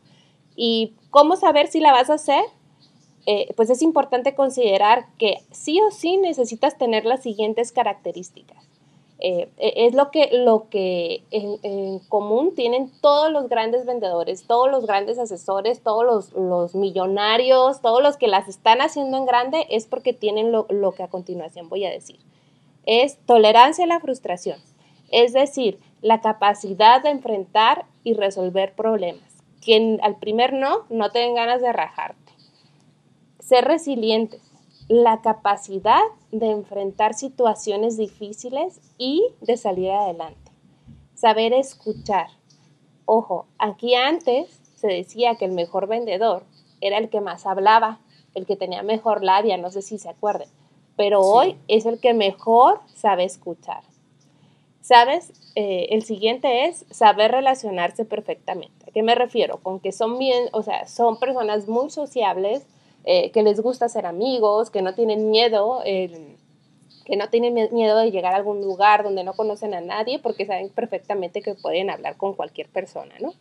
¿Y 0.54 0.94
cómo 1.10 1.36
saber 1.36 1.66
si 1.66 1.80
la 1.80 1.92
vas 1.92 2.10
a 2.10 2.14
hacer? 2.14 2.42
Eh, 3.26 3.52
pues 3.56 3.70
es 3.70 3.82
importante 3.82 4.34
considerar 4.34 5.06
que 5.18 5.38
sí 5.50 5.80
o 5.80 5.90
sí 5.90 6.16
necesitas 6.16 6.78
tener 6.78 7.04
las 7.04 7.22
siguientes 7.22 7.72
características. 7.72 8.59
Eh, 9.22 9.50
e, 9.58 9.86
es 9.86 9.94
lo 9.94 10.10
que, 10.10 10.30
lo 10.32 10.70
que 10.70 11.22
en, 11.30 11.98
común 12.08 12.54
tienen 12.54 12.90
todos 13.02 13.30
los 13.30 13.48
grandes 13.48 13.84
vendedores, 13.84 14.46
todos 14.46 14.70
los 14.70 14.86
grandes 14.86 15.18
asesores, 15.18 15.82
todos 15.82 16.04
los, 16.04 16.32
los, 16.32 16.74
millonarios, 16.74 17.82
todos 17.82 18.02
los 18.02 18.16
que 18.16 18.28
las 18.28 18.48
están 18.48 18.80
haciendo 18.80 19.18
en 19.18 19.26
grande, 19.26 19.66
es 19.68 19.86
porque 19.86 20.14
tienen 20.14 20.52
lo, 20.52 20.66
lo 20.70 20.92
que 20.92 21.02
a 21.02 21.08
continuación 21.08 21.68
voy 21.68 21.84
a 21.84 21.90
decir. 21.90 22.18
Es 22.86 23.18
tolerancia 23.26 23.84
a 23.84 23.88
la 23.88 24.00
frustración, 24.00 24.58
es 25.10 25.34
decir, 25.34 25.78
la 26.00 26.22
capacidad 26.22 27.02
de 27.02 27.10
enfrentar 27.10 27.84
y 28.02 28.14
resolver 28.14 28.74
problemas. 28.74 29.22
Quien 29.60 30.00
al 30.02 30.16
primer 30.16 30.54
no, 30.54 30.86
no 30.88 31.10
tengan 31.10 31.34
ganas 31.34 31.60
de 31.60 31.72
rajarte. 31.72 32.32
Ser 33.38 33.66
resilientes, 33.66 34.49
la 34.90 35.20
capacidad 35.20 36.02
de 36.32 36.50
enfrentar 36.50 37.14
situaciones 37.14 37.96
difíciles 37.96 38.80
y 38.98 39.24
de 39.40 39.56
salir 39.56 39.92
adelante. 39.92 40.50
Saber 41.14 41.52
escuchar. 41.52 42.26
Ojo, 43.04 43.46
aquí 43.56 43.94
antes 43.94 44.60
se 44.74 44.88
decía 44.88 45.36
que 45.36 45.44
el 45.44 45.52
mejor 45.52 45.86
vendedor 45.86 46.42
era 46.80 46.98
el 46.98 47.08
que 47.08 47.20
más 47.20 47.46
hablaba, 47.46 48.00
el 48.34 48.46
que 48.46 48.56
tenía 48.56 48.82
mejor 48.82 49.22
labia, 49.22 49.56
no 49.58 49.70
sé 49.70 49.82
si 49.82 49.96
se 49.96 50.08
acuerden, 50.08 50.48
pero 50.96 51.20
hoy 51.20 51.56
es 51.68 51.86
el 51.86 52.00
que 52.00 52.12
mejor 52.12 52.80
sabe 52.92 53.22
escuchar. 53.22 53.84
¿Sabes? 54.80 55.32
Eh, 55.54 55.86
el 55.90 56.02
siguiente 56.02 56.64
es 56.64 56.84
saber 56.90 57.30
relacionarse 57.30 58.04
perfectamente. 58.04 58.86
¿A 58.88 58.92
qué 58.92 59.04
me 59.04 59.14
refiero? 59.14 59.58
Con 59.58 59.78
que 59.78 59.92
son 59.92 60.18
bien, 60.18 60.48
o 60.50 60.64
sea, 60.64 60.88
son 60.88 61.20
personas 61.20 61.68
muy 61.68 61.90
sociables, 61.90 62.66
eh, 63.04 63.30
que 63.30 63.42
les 63.42 63.60
gusta 63.60 63.88
ser 63.88 64.06
amigos, 64.06 64.70
que 64.70 64.82
no 64.82 64.94
tienen 64.94 65.30
miedo, 65.30 65.80
que 65.84 67.16
no 67.16 67.28
tienen 67.28 67.54
miedo 67.72 67.98
de 67.98 68.10
llegar 68.10 68.34
a 68.34 68.36
algún 68.36 68.60
lugar 68.60 69.02
donde 69.02 69.24
no 69.24 69.34
conocen 69.34 69.74
a 69.74 69.80
nadie 69.80 70.18
porque 70.18 70.46
saben 70.46 70.68
perfectamente 70.70 71.42
que 71.42 71.54
pueden 71.54 71.90
hablar 71.90 72.16
con 72.16 72.34
cualquier 72.34 72.68
persona, 72.68 73.14
¿no? 73.20 73.34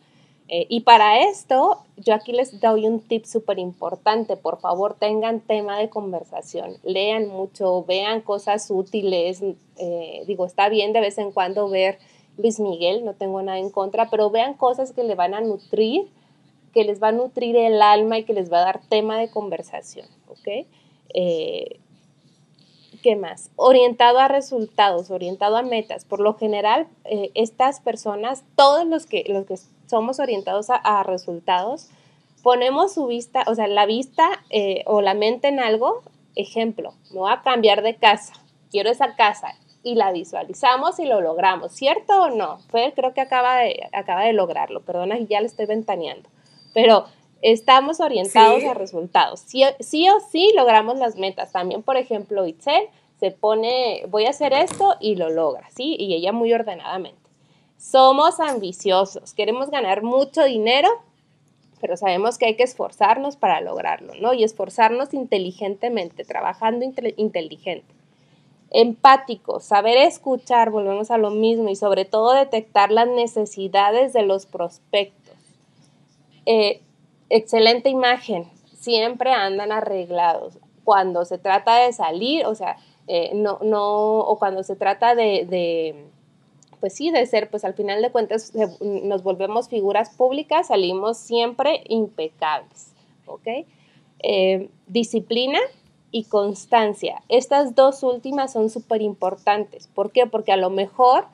Eh, 0.52 0.66
y 0.68 0.80
para 0.80 1.22
esto, 1.22 1.84
yo 1.96 2.12
aquí 2.12 2.32
les 2.32 2.58
doy 2.60 2.84
un 2.84 3.00
tip 3.00 3.24
súper 3.24 3.60
importante. 3.60 4.36
Por 4.36 4.58
favor, 4.58 4.96
tengan 4.98 5.38
tema 5.38 5.78
de 5.78 5.88
conversación. 5.88 6.76
Lean 6.82 7.28
mucho, 7.28 7.84
vean 7.84 8.20
cosas 8.20 8.68
útiles. 8.68 9.44
Eh, 9.76 10.24
digo, 10.26 10.44
está 10.46 10.68
bien 10.68 10.92
de 10.92 11.00
vez 11.00 11.18
en 11.18 11.30
cuando 11.30 11.68
ver 11.68 12.00
Luis 12.36 12.58
Miguel, 12.58 13.04
no 13.04 13.14
tengo 13.14 13.40
nada 13.42 13.58
en 13.58 13.70
contra, 13.70 14.10
pero 14.10 14.30
vean 14.30 14.54
cosas 14.54 14.90
que 14.90 15.04
le 15.04 15.14
van 15.14 15.34
a 15.34 15.40
nutrir 15.40 16.08
que 16.72 16.84
les 16.84 17.02
va 17.02 17.08
a 17.08 17.12
nutrir 17.12 17.56
el 17.56 17.82
alma 17.82 18.18
y 18.18 18.24
que 18.24 18.32
les 18.32 18.52
va 18.52 18.58
a 18.58 18.64
dar 18.64 18.80
tema 18.88 19.18
de 19.18 19.30
conversación, 19.30 20.06
¿ok? 20.28 20.66
Eh, 21.14 21.80
¿Qué 23.02 23.16
más? 23.16 23.50
Orientado 23.56 24.18
a 24.18 24.28
resultados, 24.28 25.10
orientado 25.10 25.56
a 25.56 25.62
metas. 25.62 26.04
Por 26.04 26.20
lo 26.20 26.34
general, 26.34 26.86
eh, 27.04 27.30
estas 27.34 27.80
personas, 27.80 28.44
todos 28.56 28.86
los 28.86 29.06
que, 29.06 29.24
los 29.26 29.46
que 29.46 29.56
somos 29.86 30.20
orientados 30.20 30.66
a, 30.68 31.02
resultados, 31.02 31.88
ponemos 32.42 32.92
su 32.94 33.06
vista, 33.06 33.44
o 33.46 33.54
sea, 33.54 33.68
la 33.68 33.86
vista 33.86 34.28
eh, 34.50 34.82
o 34.86 35.00
la 35.00 35.14
mente 35.14 35.48
en 35.48 35.60
algo. 35.60 36.02
Ejemplo, 36.36 36.92
me 37.10 37.20
voy 37.20 37.32
a 37.32 37.42
cambiar 37.42 37.82
de 37.82 37.96
casa, 37.96 38.34
quiero 38.70 38.90
esa 38.90 39.16
casa 39.16 39.54
y 39.82 39.94
la 39.94 40.12
visualizamos 40.12 40.98
y 40.98 41.06
lo 41.06 41.22
logramos, 41.22 41.72
¿cierto 41.72 42.22
o 42.22 42.30
no? 42.30 42.58
Creo 42.70 43.14
que 43.14 43.20
acaba 43.20 43.56
de, 43.56 43.88
acaba 43.92 44.24
de 44.24 44.34
lograrlo, 44.34 44.82
perdona, 44.82 45.18
ya 45.18 45.40
le 45.40 45.46
estoy 45.46 45.66
ventaneando 45.66 46.28
pero 46.72 47.04
estamos 47.42 48.00
orientados 48.00 48.64
a 48.64 48.74
resultados. 48.74 49.40
Sí, 49.40 49.62
sí, 49.80 50.08
o 50.08 50.20
sí 50.20 50.52
logramos 50.56 50.98
las 50.98 51.16
metas. 51.16 51.52
También, 51.52 51.82
por 51.82 51.96
ejemplo, 51.96 52.46
Itzel 52.46 52.88
se 53.18 53.30
pone, 53.30 54.04
voy 54.08 54.26
a 54.26 54.30
hacer 54.30 54.52
esto 54.52 54.96
y 55.00 55.16
lo 55.16 55.30
logra, 55.30 55.68
¿sí? 55.70 55.96
Y 55.98 56.14
ella 56.14 56.32
muy 56.32 56.52
ordenadamente. 56.52 57.18
Somos 57.78 58.40
ambiciosos, 58.40 59.32
queremos 59.34 59.70
ganar 59.70 60.02
mucho 60.02 60.44
dinero, 60.44 60.88
pero 61.80 61.96
sabemos 61.96 62.36
que 62.36 62.46
hay 62.46 62.56
que 62.56 62.62
esforzarnos 62.62 63.36
para 63.36 63.62
lograrlo, 63.62 64.14
¿no? 64.20 64.34
Y 64.34 64.44
esforzarnos 64.44 65.14
inteligentemente, 65.14 66.24
trabajando 66.24 66.84
inteligente. 67.16 67.94
Empático, 68.70 69.60
saber 69.60 69.96
escuchar, 69.96 70.70
volvemos 70.70 71.10
a 71.10 71.18
lo 71.18 71.30
mismo, 71.30 71.70
y 71.70 71.76
sobre 71.76 72.04
todo 72.04 72.34
detectar 72.34 72.92
las 72.92 73.08
necesidades 73.08 74.12
de 74.12 74.22
los 74.22 74.46
prospectos 74.46 75.19
eh, 76.52 76.80
excelente 77.28 77.90
imagen, 77.90 78.50
siempre 78.74 79.30
andan 79.30 79.70
arreglados. 79.70 80.58
Cuando 80.82 81.24
se 81.24 81.38
trata 81.38 81.76
de 81.76 81.92
salir, 81.92 82.44
o 82.44 82.56
sea, 82.56 82.76
eh, 83.06 83.30
no, 83.34 83.60
no, 83.62 84.18
o 84.18 84.36
cuando 84.36 84.64
se 84.64 84.74
trata 84.74 85.14
de, 85.14 86.06
pues 86.80 86.92
sí, 86.92 87.12
de 87.12 87.24
ser, 87.26 87.50
pues 87.50 87.64
al 87.64 87.74
final 87.74 88.02
de 88.02 88.10
cuentas 88.10 88.52
nos 88.80 89.22
volvemos 89.22 89.68
figuras 89.68 90.10
públicas, 90.10 90.66
salimos 90.66 91.18
siempre 91.18 91.84
impecables, 91.86 92.94
¿ok? 93.26 93.46
Eh, 94.24 94.68
disciplina 94.88 95.60
y 96.10 96.24
constancia. 96.24 97.22
Estas 97.28 97.76
dos 97.76 98.02
últimas 98.02 98.52
son 98.52 98.70
súper 98.70 99.02
importantes. 99.02 99.86
¿Por 99.86 100.10
qué? 100.10 100.26
Porque 100.26 100.50
a 100.50 100.56
lo 100.56 100.70
mejor 100.70 101.26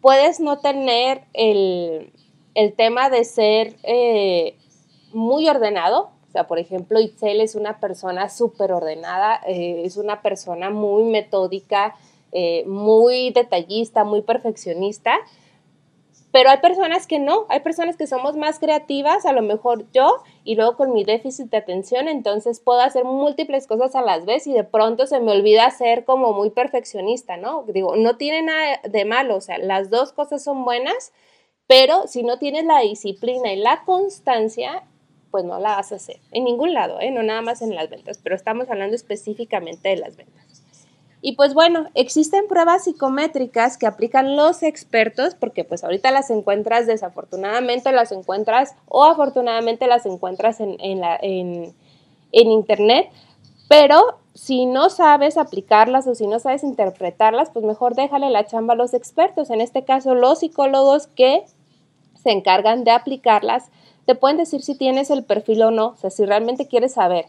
puedes 0.00 0.38
no 0.38 0.60
tener 0.60 1.22
el, 1.32 2.12
el 2.54 2.72
tema 2.74 3.10
de 3.10 3.24
ser 3.24 3.74
muy 5.12 5.48
ordenado. 5.48 6.10
O 6.28 6.32
sea, 6.32 6.46
por 6.46 6.58
ejemplo, 6.58 7.00
Itzel 7.00 7.40
es 7.40 7.54
una 7.54 7.80
persona 7.80 8.28
súper 8.28 8.72
ordenada, 8.72 9.40
eh, 9.46 9.82
es 9.84 9.96
una 9.96 10.22
persona 10.22 10.70
muy 10.70 11.04
metódica, 11.04 11.96
eh, 12.32 12.64
muy 12.66 13.30
detallista, 13.30 14.04
muy 14.04 14.22
perfeccionista. 14.22 15.18
Pero 16.32 16.50
hay 16.50 16.58
personas 16.58 17.08
que 17.08 17.18
no, 17.18 17.46
hay 17.48 17.60
personas 17.60 17.96
que 17.96 18.06
somos 18.06 18.36
más 18.36 18.60
creativas, 18.60 19.26
a 19.26 19.32
lo 19.32 19.42
mejor 19.42 19.90
yo, 19.92 20.22
y 20.44 20.54
luego 20.54 20.76
con 20.76 20.92
mi 20.92 21.02
déficit 21.02 21.50
de 21.50 21.56
atención, 21.56 22.06
entonces 22.06 22.60
puedo 22.60 22.80
hacer 22.80 23.04
múltiples 23.04 23.66
cosas 23.66 23.96
a 23.96 24.02
las 24.02 24.26
veces 24.26 24.46
y 24.46 24.52
de 24.52 24.62
pronto 24.62 25.06
se 25.08 25.18
me 25.18 25.32
olvida 25.32 25.68
ser 25.70 26.04
como 26.04 26.32
muy 26.32 26.50
perfeccionista, 26.50 27.36
¿no? 27.36 27.64
Digo, 27.64 27.96
no 27.96 28.16
tiene 28.16 28.42
nada 28.42 28.80
de 28.88 29.04
malo, 29.04 29.36
o 29.36 29.40
sea, 29.40 29.58
las 29.58 29.90
dos 29.90 30.12
cosas 30.12 30.44
son 30.44 30.64
buenas, 30.64 31.12
pero 31.66 32.06
si 32.06 32.22
no 32.22 32.38
tienes 32.38 32.64
la 32.64 32.78
disciplina 32.80 33.52
y 33.52 33.56
la 33.56 33.82
constancia, 33.84 34.84
pues 35.30 35.44
no 35.44 35.58
la 35.58 35.76
vas 35.76 35.92
a 35.92 35.96
hacer. 35.96 36.18
En 36.32 36.44
ningún 36.44 36.74
lado, 36.74 37.00
¿eh? 37.00 37.10
no 37.10 37.22
nada 37.22 37.42
más 37.42 37.62
en 37.62 37.74
las 37.74 37.90
ventas, 37.90 38.18
pero 38.22 38.34
estamos 38.34 38.68
hablando 38.70 38.96
específicamente 38.96 39.88
de 39.88 39.96
las 39.96 40.16
ventas. 40.16 40.62
Y 41.22 41.32
pues 41.36 41.52
bueno, 41.52 41.88
existen 41.94 42.46
pruebas 42.48 42.84
psicométricas 42.84 43.76
que 43.76 43.86
aplican 43.86 44.36
los 44.36 44.62
expertos, 44.62 45.34
porque 45.34 45.64
pues 45.64 45.84
ahorita 45.84 46.10
las 46.10 46.30
encuentras 46.30 46.86
desafortunadamente, 46.86 47.92
las 47.92 48.10
encuentras 48.10 48.74
o 48.88 49.04
afortunadamente 49.04 49.86
las 49.86 50.06
encuentras 50.06 50.60
en, 50.60 50.76
en, 50.80 51.74
en 52.32 52.50
internet, 52.50 53.10
pero 53.68 54.18
si 54.34 54.64
no 54.64 54.88
sabes 54.88 55.36
aplicarlas 55.36 56.06
o 56.06 56.14
si 56.14 56.26
no 56.26 56.38
sabes 56.38 56.64
interpretarlas, 56.64 57.50
pues 57.50 57.64
mejor 57.64 57.94
déjale 57.94 58.30
la 58.30 58.46
chamba 58.46 58.72
a 58.72 58.76
los 58.76 58.94
expertos, 58.94 59.50
en 59.50 59.60
este 59.60 59.84
caso 59.84 60.14
los 60.14 60.40
psicólogos 60.40 61.06
que 61.06 61.44
se 62.22 62.30
encargan 62.30 62.84
de 62.84 62.92
aplicarlas, 62.92 63.70
te 64.06 64.14
pueden 64.14 64.36
decir 64.36 64.62
si 64.62 64.74
tienes 64.74 65.10
el 65.10 65.24
perfil 65.24 65.62
o 65.62 65.70
no, 65.70 65.88
o 65.88 65.96
sea, 65.96 66.10
si 66.10 66.24
realmente 66.24 66.66
quieres 66.66 66.94
saber. 66.94 67.26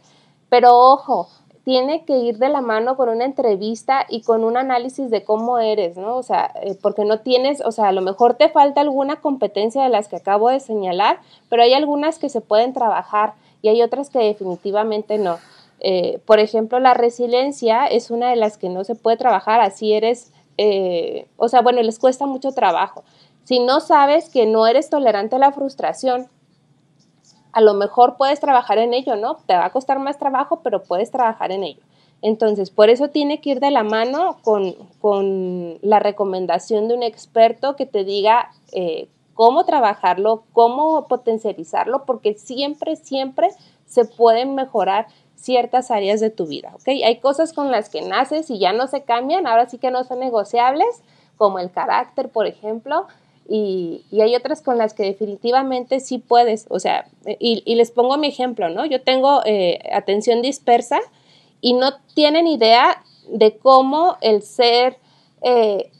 Pero 0.50 0.78
ojo, 0.78 1.30
tiene 1.63 2.06
que 2.06 2.18
ir 2.18 2.38
de 2.38 2.50
la 2.50 2.62
mano 2.62 2.98
con 2.98 3.10
una 3.10 3.25
entrevista 3.25 4.06
y 4.10 4.22
con 4.24 4.44
un 4.44 4.58
análisis 4.58 5.10
de 5.12 5.24
cómo 5.24 5.60
eres, 5.60 5.96
¿no? 5.96 6.18
O 6.18 6.24
sea, 6.24 6.51
eh, 6.62 6.75
porque 6.82 7.06
no 7.06 7.20
tienes, 7.20 7.62
o 7.62 7.72
sea, 7.72 7.90
a 7.90 7.92
lo 7.92 8.01
mejor 8.01 8.34
te 8.34 8.50
falta 8.50 8.82
alguna 8.82 9.18
competencia 9.18 9.84
de 9.84 9.90
las 9.90 10.08
que 10.08 10.16
acabo 10.16 10.50
de 10.50 10.60
señalar, 10.60 11.20
pero 11.50 11.62
hay 11.62 11.74
algunas 11.74 12.18
que 12.18 12.30
se 12.30 12.42
pueden 12.42 12.74
trabajar 12.74 13.34
y 13.62 13.70
hay 13.70 13.82
otras 13.82 14.10
que 14.10 14.20
definitivamente 14.20 15.18
no. 15.18 15.38
Eh, 15.82 16.20
por 16.25 16.40
ejemplo, 16.40 16.80
la 16.80 16.94
resiliencia 16.94 17.86
es 17.86 18.12
una 18.12 18.30
de 18.30 18.36
las 18.36 18.58
que 18.58 18.70
no 18.70 18.84
se 18.84 18.96
puede 18.96 19.18
trabajar, 19.18 19.62
así 19.62 19.94
eres, 19.94 20.32
eh, 20.58 21.28
o 21.38 21.48
sea, 21.48 21.62
bueno, 21.62 21.82
les 21.82 22.00
cuesta 22.00 22.25
mucho 22.25 22.51
trabajo. 22.51 23.04
Si 23.44 23.60
no 23.60 23.80
sabes 23.80 24.30
que 24.30 24.46
no 24.46 24.68
eres 24.68 24.90
tolerante 24.90 25.36
a 25.36 25.40
la 25.40 25.51
frustración, 25.51 26.28
a 27.53 27.62
lo 27.62 27.74
mejor 27.74 28.17
puedes 28.17 28.39
trabajar 28.39 28.77
en 28.77 28.93
ello, 28.93 29.15
¿no? 29.15 29.38
Te 29.46 29.53
va 29.53 29.65
a 29.65 29.72
costar 29.72 30.00
más 30.00 30.17
trabajo, 30.17 30.62
pero 30.63 30.84
puedes 30.84 31.12
trabajar 31.12 31.51
en 31.51 31.63
ello. 31.63 31.81
Entonces, 32.22 32.70
por 32.70 32.89
eso 32.89 33.10
tiene 33.10 33.41
que 33.41 33.51
ir 33.51 33.60
de 33.60 33.72
la 33.72 33.84
mano 33.84 34.38
con, 34.43 35.79
la 35.81 36.00
recomendación 36.00 36.88
de 36.88 36.93
un 36.93 37.03
experto 37.03 37.75
que 37.75 37.86
te 37.86 38.03
diga 38.03 38.51
eh, 38.72 39.08
cómo 39.34 39.65
trabajarlo, 39.65 40.43
cómo 40.53 41.08
potencializarlo, 41.08 42.05
porque 42.05 42.36
siempre, 42.36 42.96
siempre 42.96 43.50
se 43.88 44.05
pueden 44.05 44.53
mejorar 44.53 45.08
ciertas 45.36 45.89
áreas 45.89 46.20
de 46.20 46.29
tu 46.29 46.46
vida, 46.46 46.72
¿ok? 46.75 46.89
Hay 47.03 47.20
cosas 47.20 47.51
con 47.51 47.72
las 47.72 47.89
que 47.89 48.01
naces 48.01 48.51
y 48.51 48.60
ya 48.60 48.74
no 48.74 48.86
se 48.86 49.01
cambian, 49.01 49.48
ahora 49.48 49.67
sí 49.67 49.79
que 49.79 49.89
no 49.89 50.03
son 50.03 50.20
negociables, 50.20 51.01
como 51.38 51.58
el 51.58 51.72
carácter, 51.72 52.29
por 52.29 52.46
ejemplo, 52.46 53.08
y, 53.48 54.05
hay 54.21 54.36
otras 54.36 54.62
con 54.62 54.77
las 54.77 54.93
que 54.93 55.03
definitivamente 55.03 56.00
sí 56.00 56.17
puedes, 56.19 56.65
o 56.69 56.79
sea, 56.79 57.07
y, 57.39 57.75
les 57.75 57.91
pongo 57.91 58.17
mi 58.17 58.27
ejemplo, 58.27 58.69
¿no? 58.69 58.86
Yo 58.86 59.01
tengo 59.01 59.41
eh, 59.45 59.79
atención 59.91 60.41
dispersa 60.41 61.00
y 61.60 61.74
no 61.74 61.91
tienen 62.13 62.48
idea 62.48 63.03
de 63.29 63.57
cómo 63.57 64.17
el 64.21 64.41
ser, 64.41 64.98
eh, 65.41 65.91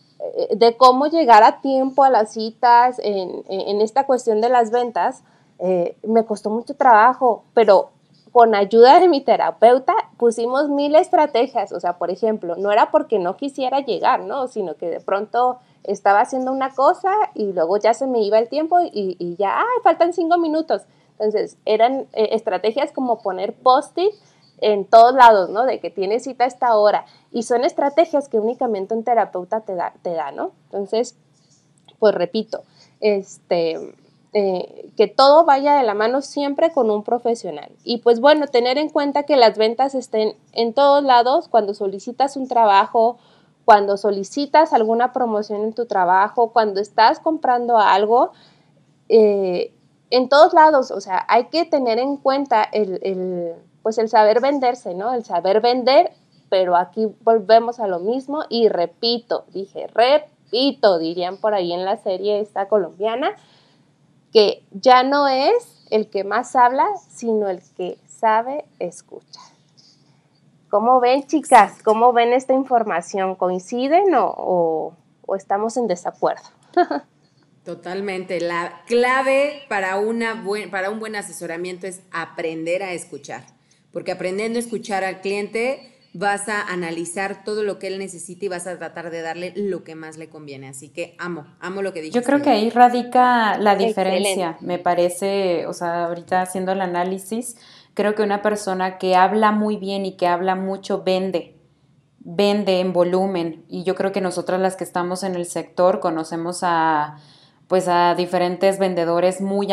de 0.51 0.77
cómo 0.77 1.07
llegar 1.07 1.43
a 1.43 1.62
tiempo 1.62 2.03
a 2.03 2.10
las 2.10 2.33
citas 2.33 3.00
en, 3.03 3.43
en 3.50 3.81
esta 3.81 4.05
cuestión 4.05 4.39
de 4.41 4.50
las 4.50 4.71
ventas, 4.71 5.24
eh, 5.63 5.95
me 6.01 6.25
costó 6.25 6.50
mucho 6.50 6.75
trabajo, 6.75 7.43
pero 7.53 7.91
con 8.31 8.55
ayuda 8.55 9.00
de 9.00 9.07
mi 9.07 9.21
terapeuta 9.21 9.93
pusimos 10.17 10.69
mil 10.69 10.95
estrategias, 10.95 11.71
o 11.71 11.79
sea, 11.79 12.00
por 12.00 12.10
ejemplo, 12.10 12.55
no 12.55 12.71
era 12.71 12.89
porque 12.89 13.19
no 13.19 13.38
quisiera 13.38 13.79
llegar, 13.81 14.21
¿no? 14.21 14.48
Sino 14.48 14.75
que 14.75 14.89
de 14.89 15.00
pronto 15.00 15.60
estaba 15.83 16.21
haciendo 16.21 16.51
una 16.51 16.73
cosa 16.73 17.11
y 17.33 17.53
luego 17.53 17.77
ya 17.77 17.93
se 17.93 18.07
me 18.07 18.21
iba 18.21 18.38
el 18.39 18.50
tiempo 18.50 18.79
y, 18.81 19.35
ya, 19.38 19.59
ay, 19.59 19.81
faltan 19.83 20.13
cinco 20.13 20.38
minutos. 20.38 20.83
Entonces, 21.13 21.57
eran 21.65 22.07
eh, 22.13 22.29
estrategias 22.31 22.91
como 22.91 23.21
poner 23.21 23.53
post-it 23.53 24.13
en 24.59 24.85
todos 24.85 25.13
lados, 25.15 25.50
¿no? 25.50 25.65
De 25.65 25.79
que 25.79 25.89
tienes 25.89 26.23
cita 26.23 26.45
a 26.45 26.47
esta 26.47 26.75
hora. 26.75 27.05
Y 27.31 27.43
son 27.43 27.63
estrategias 27.63 28.29
que 28.29 28.39
únicamente 28.39 28.93
un 28.93 29.03
terapeuta 29.03 29.61
te 29.61 29.75
da, 29.75 29.93
te 30.01 30.13
da 30.13 30.31
¿no? 30.31 30.51
Entonces, 30.65 31.15
pues 32.00 32.13
repito, 32.15 32.63
este, 33.00 33.95
eh, 34.33 34.91
que 34.95 35.07
todo 35.07 35.43
vaya 35.43 35.75
de 35.75 35.83
la 35.83 35.93
mano 35.93 36.21
siempre 36.21 36.71
con 36.71 36.89
un 36.89 37.03
profesional. 37.03 37.69
Y 37.83 37.97
pues 37.97 38.21
bueno, 38.21 38.47
tener 38.47 38.77
en 38.77 38.89
cuenta 38.89 39.23
que 39.23 39.35
las 39.35 39.57
ventas 39.57 39.93
estén 39.93 40.35
en 40.53 40.73
todos 40.73 41.03
lados 41.03 41.47
cuando 41.50 41.73
solicitas 41.73 42.38
un 42.38 42.47
trabajo 42.47 43.17
cuando 43.65 43.98
solicitas 43.98 44.74
alguna 44.74 45.13
promoción 45.13 45.62
en 45.62 45.74
tu 45.74 45.86
trabajo, 45.86 46.51
cuando 46.51 46.80
estás 46.80 47.20
comprando 47.20 47.77
algo, 47.77 48.32
eh, 49.10 49.74
en 50.10 50.30
todos 50.30 50.53
lados, 50.53 50.91
o 50.91 51.00
sea, 51.01 51.25
hay 51.27 51.46
que 51.46 51.65
tener 51.65 52.00
en 52.00 52.18
cuenta 52.18 52.63
el, 52.63 53.56
pues 53.82 53.98
el 53.98 54.10
saber 54.10 54.41
venderse, 54.41 54.94
¿no? 54.94 55.13
El 55.13 55.24
saber 55.24 55.62
vender, 55.62 56.12
pero 56.50 56.75
aquí 56.75 57.08
volvemos 57.24 57.80
a 57.80 57.88
lo 57.88 58.00
mismo 58.00 58.44
y 58.50 58.68
repito, 58.68 59.46
dije, 59.53 59.88
repito, 59.88 61.00
dirían 61.00 61.38
por 61.38 61.53
ahí 61.53 61.72
en 61.72 61.86
la 61.86 61.98
serie 61.98 62.41
esta 62.41 62.68
colombiana, 62.68 63.32
que 64.34 64.63
ya 64.72 65.03
no 65.03 65.27
es 65.27 65.86
el 65.89 66.10
que 66.10 66.24
más 66.24 66.56
habla, 66.56 66.88
sino 67.10 67.50
el 67.50 67.62
que 67.75 67.98
sabe 68.08 68.65
escuchar. 68.80 69.50
¿Cómo 70.72 71.01
ven, 71.01 71.28
chicas? 71.28 71.84
¿Cómo 71.84 72.13
ven 72.13 72.32
esta 72.32 72.54
información? 72.54 73.36
¿Coinciden 73.36 74.06
o, 74.16 74.96
estamos 75.38 75.75
en 75.75 75.88
desacuerdo? 75.88 76.44
Totalmente. 77.66 78.40
La 78.40 78.82
clave 78.88 79.63
para, 79.68 79.98
una 79.98 80.46
para 80.72 80.90
un 80.90 81.01
buen 81.01 81.18
asesoramiento 81.18 81.88
es 81.88 82.00
aprender 82.13 82.84
a 82.84 82.94
escuchar. 82.94 83.44
Porque 83.92 84.13
aprendiendo 84.13 84.60
a 84.60 84.62
escuchar 84.62 85.04
al 85.04 85.20
cliente, 85.20 85.92
vas 86.13 86.48
a 86.48 86.62
analizar 86.62 87.44
todo 87.44 87.63
lo 87.63 87.78
que 87.78 87.88
él 87.88 88.00
necesita 88.00 88.46
y 88.46 88.48
vas 88.48 88.66
a 88.66 88.78
tratar 88.78 89.10
de 89.10 89.22
darle 89.22 89.51
lo 89.58 89.84
que 89.84 89.96
más 89.96 90.16
le 90.16 90.30
conviene. 90.30 90.70
Así 90.70 90.88
que 90.88 91.16
amo, 91.20 91.48
amo 91.60 91.82
lo 91.82 91.92
que 91.92 92.00
dijiste. 92.00 92.20
Yo 92.20 92.25
creo 92.25 92.42
que 92.42 92.50
ahí 92.50 92.70
radica 92.70 93.58
la 93.58 93.75
diferencia, 93.75 94.58
me 94.62 94.80
parece, 94.80 95.68
o 95.68 95.74
sea, 95.74 96.06
ahorita 96.06 96.42
haciendo 96.42 96.72
el 96.72 96.80
análisis, 96.80 97.58
Creo 97.93 98.15
que 98.15 98.24
una 98.24 98.41
persona 98.41 98.98
que 98.98 99.15
habla 99.15 99.51
muy 99.51 99.77
bien 99.77 100.05
y 100.05 100.13
que 100.13 100.27
habla 100.27 100.55
mucho 100.55 101.03
vende, 101.03 101.57
vende 102.19 102.79
en 102.79 102.93
volumen. 102.93 103.65
Y 103.67 103.83
yo 103.83 103.95
creo 103.95 104.12
que 104.12 104.21
nosotras 104.21 104.62
las 104.62 104.75
que 104.75 104.83
estamos 104.83 105.24
en 105.24 105.36
el 105.36 105.45
sector 105.45 106.00
conocemos 106.00 106.60
a 106.63 107.17
pues 107.71 107.88
a 107.88 108.15
diferentes 108.15 108.79
vendedores 108.79 109.39
muy, 109.39 109.69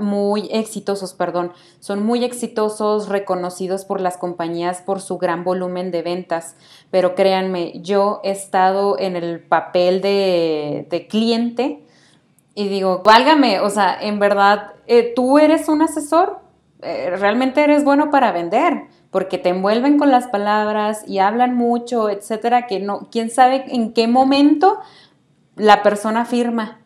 muy 0.00 0.50
exitosos, 0.52 1.14
perdón, 1.14 1.52
son 1.80 2.04
muy 2.04 2.24
exitosos, 2.24 3.08
reconocidos 3.08 3.86
por 3.86 4.02
las 4.02 4.18
compañías 4.18 4.82
por 4.82 5.00
su 5.00 5.16
gran 5.16 5.42
volumen 5.42 5.90
de 5.90 6.02
ventas, 6.02 6.56
pero 6.90 7.14
créanme, 7.14 7.72
yo 7.80 8.20
he 8.22 8.32
estado 8.32 8.98
en 8.98 9.16
el 9.16 9.40
papel 9.40 10.02
de, 10.02 10.86
de 10.90 11.06
cliente 11.06 11.82
y 12.54 12.68
digo, 12.68 13.00
válgame, 13.02 13.60
o 13.60 13.70
sea, 13.70 13.96
en 13.98 14.18
verdad, 14.18 14.72
eh, 14.86 15.14
tú 15.16 15.38
eres 15.38 15.70
un 15.70 15.80
asesor, 15.80 16.41
eh, 16.82 17.14
realmente 17.16 17.62
eres 17.62 17.84
bueno 17.84 18.10
para 18.10 18.32
vender, 18.32 18.84
porque 19.10 19.38
te 19.38 19.50
envuelven 19.50 19.98
con 19.98 20.10
las 20.10 20.26
palabras 20.26 21.04
y 21.06 21.18
hablan 21.18 21.54
mucho, 21.54 22.10
etcétera, 22.10 22.66
que 22.66 22.80
no, 22.80 23.08
quién 23.10 23.30
sabe 23.30 23.64
en 23.68 23.92
qué 23.92 24.08
momento 24.08 24.78
la 25.54 25.82
persona 25.82 26.24
firma 26.24 26.80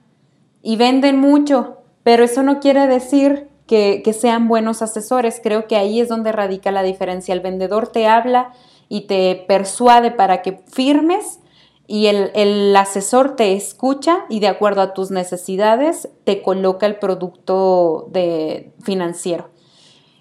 y 0.62 0.76
venden 0.76 1.18
mucho, 1.18 1.78
pero 2.02 2.24
eso 2.24 2.42
no 2.42 2.60
quiere 2.60 2.86
decir 2.86 3.48
que, 3.66 4.02
sean 4.12 4.48
buenos 4.48 4.82
asesores. 4.82 5.40
Creo 5.42 5.66
que 5.66 5.76
ahí 5.76 6.00
es 6.00 6.08
donde 6.08 6.32
radica 6.32 6.70
la 6.70 6.82
diferencia. 6.82 7.32
El 7.32 7.40
vendedor 7.40 7.88
te 7.88 8.06
habla 8.06 8.52
y 8.88 9.02
te 9.02 9.44
persuade 9.48 10.10
para 10.10 10.42
que 10.42 10.60
firmes 10.66 11.40
y 11.86 12.06
el, 12.06 12.30
el, 12.34 12.74
asesor 12.76 13.36
te 13.36 13.54
escucha 13.54 14.24
y 14.28 14.40
de 14.40 14.48
acuerdo 14.48 14.82
a 14.82 14.92
tus 14.92 15.10
necesidades 15.10 16.08
te 16.24 16.42
coloca 16.42 16.86
el 16.86 16.96
producto 16.98 18.08
de 18.10 18.72
financiero. 18.82 19.50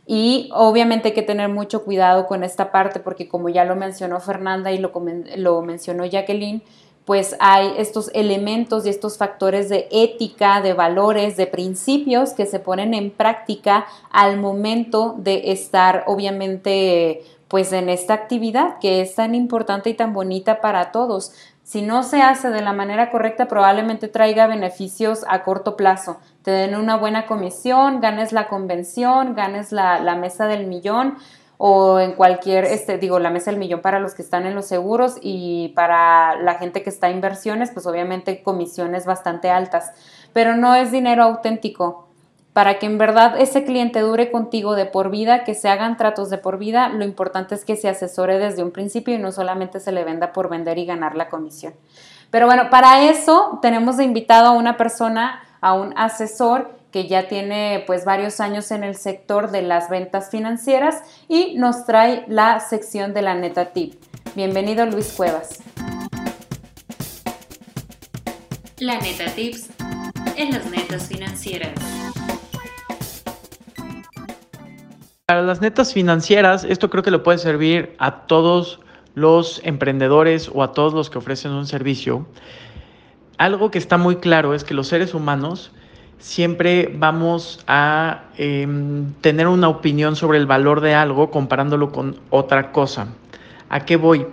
Y 0.08 0.50
obviamente 0.54 1.10
hay 1.10 1.13
que 1.13 1.24
tener 1.24 1.50
mucho 1.50 1.84
cuidado 1.84 2.28
con 2.28 2.44
esta 2.44 2.72
parte 2.72 3.00
porque 3.00 3.28
como 3.28 3.50
ya 3.50 3.65
lo 3.65 3.76
mencionó 3.76 4.20
Fernanda 4.20 4.72
y 4.72 4.78
lo, 4.78 4.91
lo 5.38 5.62
mencionó 5.62 6.06
Jacqueline, 6.06 6.62
pues 7.06 7.36
hay 7.39 7.74
estos 7.78 8.10
elementos 8.13 8.86
y 8.86 8.89
estos 8.89 9.18
factores 9.18 9.70
de 9.70 9.88
ética, 9.91 10.62
de 10.62 10.74
valores, 10.74 11.38
de 11.38 11.48
principios 11.48 12.34
que 12.34 12.48
se 12.48 12.60
ponen 12.60 12.94
en 12.94 13.12
práctica 13.12 13.86
al 14.12 14.38
momento 14.38 15.15
de 15.18 15.52
estar 15.52 16.04
obviamente 16.08 17.24
pues 17.48 17.72
en 17.74 17.89
esta 17.89 18.15
actividad 18.15 18.80
que 18.80 19.02
es 19.02 19.15
tan 19.15 19.36
importante 19.36 19.91
y 19.91 19.94
tan 19.94 20.13
bonita 20.13 20.62
para 20.62 20.91
todos. 20.91 21.34
Si 21.65 21.82
no 21.82 22.04
se 22.04 22.21
hace 22.21 22.51
de 22.51 22.62
la 22.62 22.73
manera 22.73 23.10
correcta, 23.10 23.47
probablemente 23.47 24.08
traiga 24.08 24.45
beneficios 24.45 25.25
a 25.28 25.41
corto 25.41 25.75
plazo. 25.75 26.19
Te 26.43 26.51
den 26.51 26.75
una 26.75 26.95
buena 26.95 27.25
comisión, 27.25 28.01
ganes 28.01 28.32
la 28.34 28.47
convención, 28.47 29.34
ganes 29.34 29.71
la, 29.71 30.15
mesa 30.15 30.45
del 30.45 30.67
millón 30.67 31.17
o 31.58 31.99
en 31.99 32.13
cualquier, 32.13 32.65
este, 32.65 32.99
digo, 32.99 33.17
la 33.17 33.32
mesa 33.32 33.49
del 33.49 33.60
millón 33.60 33.82
para 33.82 33.99
los 33.99 34.13
que 34.13 34.21
están 34.21 34.45
en 34.45 34.54
los 34.54 34.67
seguros 34.67 35.17
y 35.23 35.69
para 35.69 36.36
la 36.36 36.54
gente 36.60 36.84
que 36.84 36.91
está 36.91 37.10
en 37.10 37.15
inversiones, 37.15 37.71
pues 37.71 37.88
obviamente 37.88 38.43
comisiones 38.43 39.08
bastante 39.08 39.49
altas, 39.49 39.91
pero 40.34 40.56
no 40.56 40.75
es 40.75 40.91
dinero 40.91 41.23
auténtico 41.23 42.05
para 42.56 42.80
que 42.80 42.86
en 42.86 42.98
verdad 42.98 43.38
ese 43.38 43.65
cliente 43.65 44.00
dure 44.00 44.32
contigo 44.32 44.76
de 44.76 44.86
por 44.86 45.12
vida, 45.12 45.44
que 45.44 45.56
se 45.56 45.68
hagan 45.68 45.98
tratos 45.98 46.30
de 46.30 46.38
por 46.38 46.58
vida, 46.58 46.88
lo 46.88 47.04
importante 47.04 47.54
es 47.54 47.65
que 47.65 47.76
se 47.76 47.89
asesore 47.89 48.39
desde 48.39 48.63
un 48.63 48.72
principio 48.72 49.13
y 49.13 49.18
no 49.18 49.34
solamente 49.34 49.82
se 49.82 49.91
le 49.91 50.06
venda 50.06 50.32
por 50.32 50.48
vender 50.48 50.78
y 50.78 50.86
ganar 50.86 51.15
la 51.15 51.28
comisión. 51.28 51.74
Pero 52.32 52.46
bueno, 52.46 52.70
para 52.70 53.10
eso 53.10 53.60
tenemos 53.62 54.00
invitado 54.00 54.48
a 54.48 54.52
una 54.52 54.78
persona, 54.78 55.44
a 55.60 55.74
un 55.74 55.94
asesor 55.98 56.72
que 56.91 57.10
ya 57.10 57.28
tiene 57.28 57.84
pues 57.88 58.06
varios 58.06 58.39
años 58.39 58.72
en 58.72 58.86
el 58.86 58.96
sector 58.96 59.52
de 59.52 59.62
las 59.62 59.89
ventas 59.89 60.30
financieras 60.30 61.04
y 61.28 61.56
nos 61.58 61.86
trae 61.86 62.24
la 62.30 62.62
sección 62.62 63.13
de 63.13 63.22
la 63.22 63.36
neta 63.36 63.74
tip. 63.74 64.02
Bienvenido 64.34 64.86
Luis 64.86 65.12
Cuevas. 65.12 65.60
La 68.78 68.98
neta 68.98 69.26
tips 69.36 69.72
en 70.38 70.52
las 70.52 70.65
netas 70.68 71.10
financieras. 71.10 72.05
Para 75.28 75.42
las 75.42 75.60
netas 75.60 75.92
financieras, 75.92 76.66
esto 76.66 76.92
creo 76.92 77.02
que 77.02 77.10
le 77.10 77.18
puede 77.18 77.40
servir 77.40 77.96
a 77.98 78.28
todos 78.28 78.80
los 79.16 79.60
emprendedores 79.64 80.52
o 80.54 80.62
a 80.62 80.72
todos 80.72 80.94
los 80.94 81.10
que 81.10 81.18
ofrecen 81.18 81.52
un 81.52 81.66
servicio. 81.66 82.28
Algo 83.40 83.72
que 83.72 83.80
está 83.80 83.98
muy 83.98 84.18
claro 84.18 84.54
es 84.54 84.64
que 84.64 84.76
los 84.76 84.88
seres 84.88 85.16
humanos 85.16 85.72
siempre 86.20 86.94
vamos 86.96 87.64
a 87.66 88.26
em, 88.38 89.14
tener 89.22 89.48
una 89.48 89.68
opinión 89.68 90.16
sobre 90.16 90.38
el 90.38 90.46
valor 90.46 90.80
de 90.80 90.94
algo 90.94 91.32
comparándolo 91.32 91.92
con 91.92 92.20
otra 92.30 92.72
cosa. 92.72 93.08
¿A 93.70 93.80
qué 93.80 93.96
voy? 93.96 94.28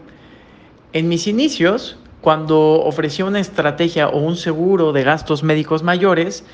En 0.93 1.09
mis 1.09 1.27
inicios, 1.27 1.97
cuando 2.21 2.83
ofrecía 2.83 3.25
una 3.25 3.41
estrategia 3.41 4.09
o 4.09 4.19
un 4.19 4.37
seguro 4.37 4.93
de 4.93 5.05
gastos 5.05 5.43
médicos 5.43 5.83
mayores, 5.83 6.45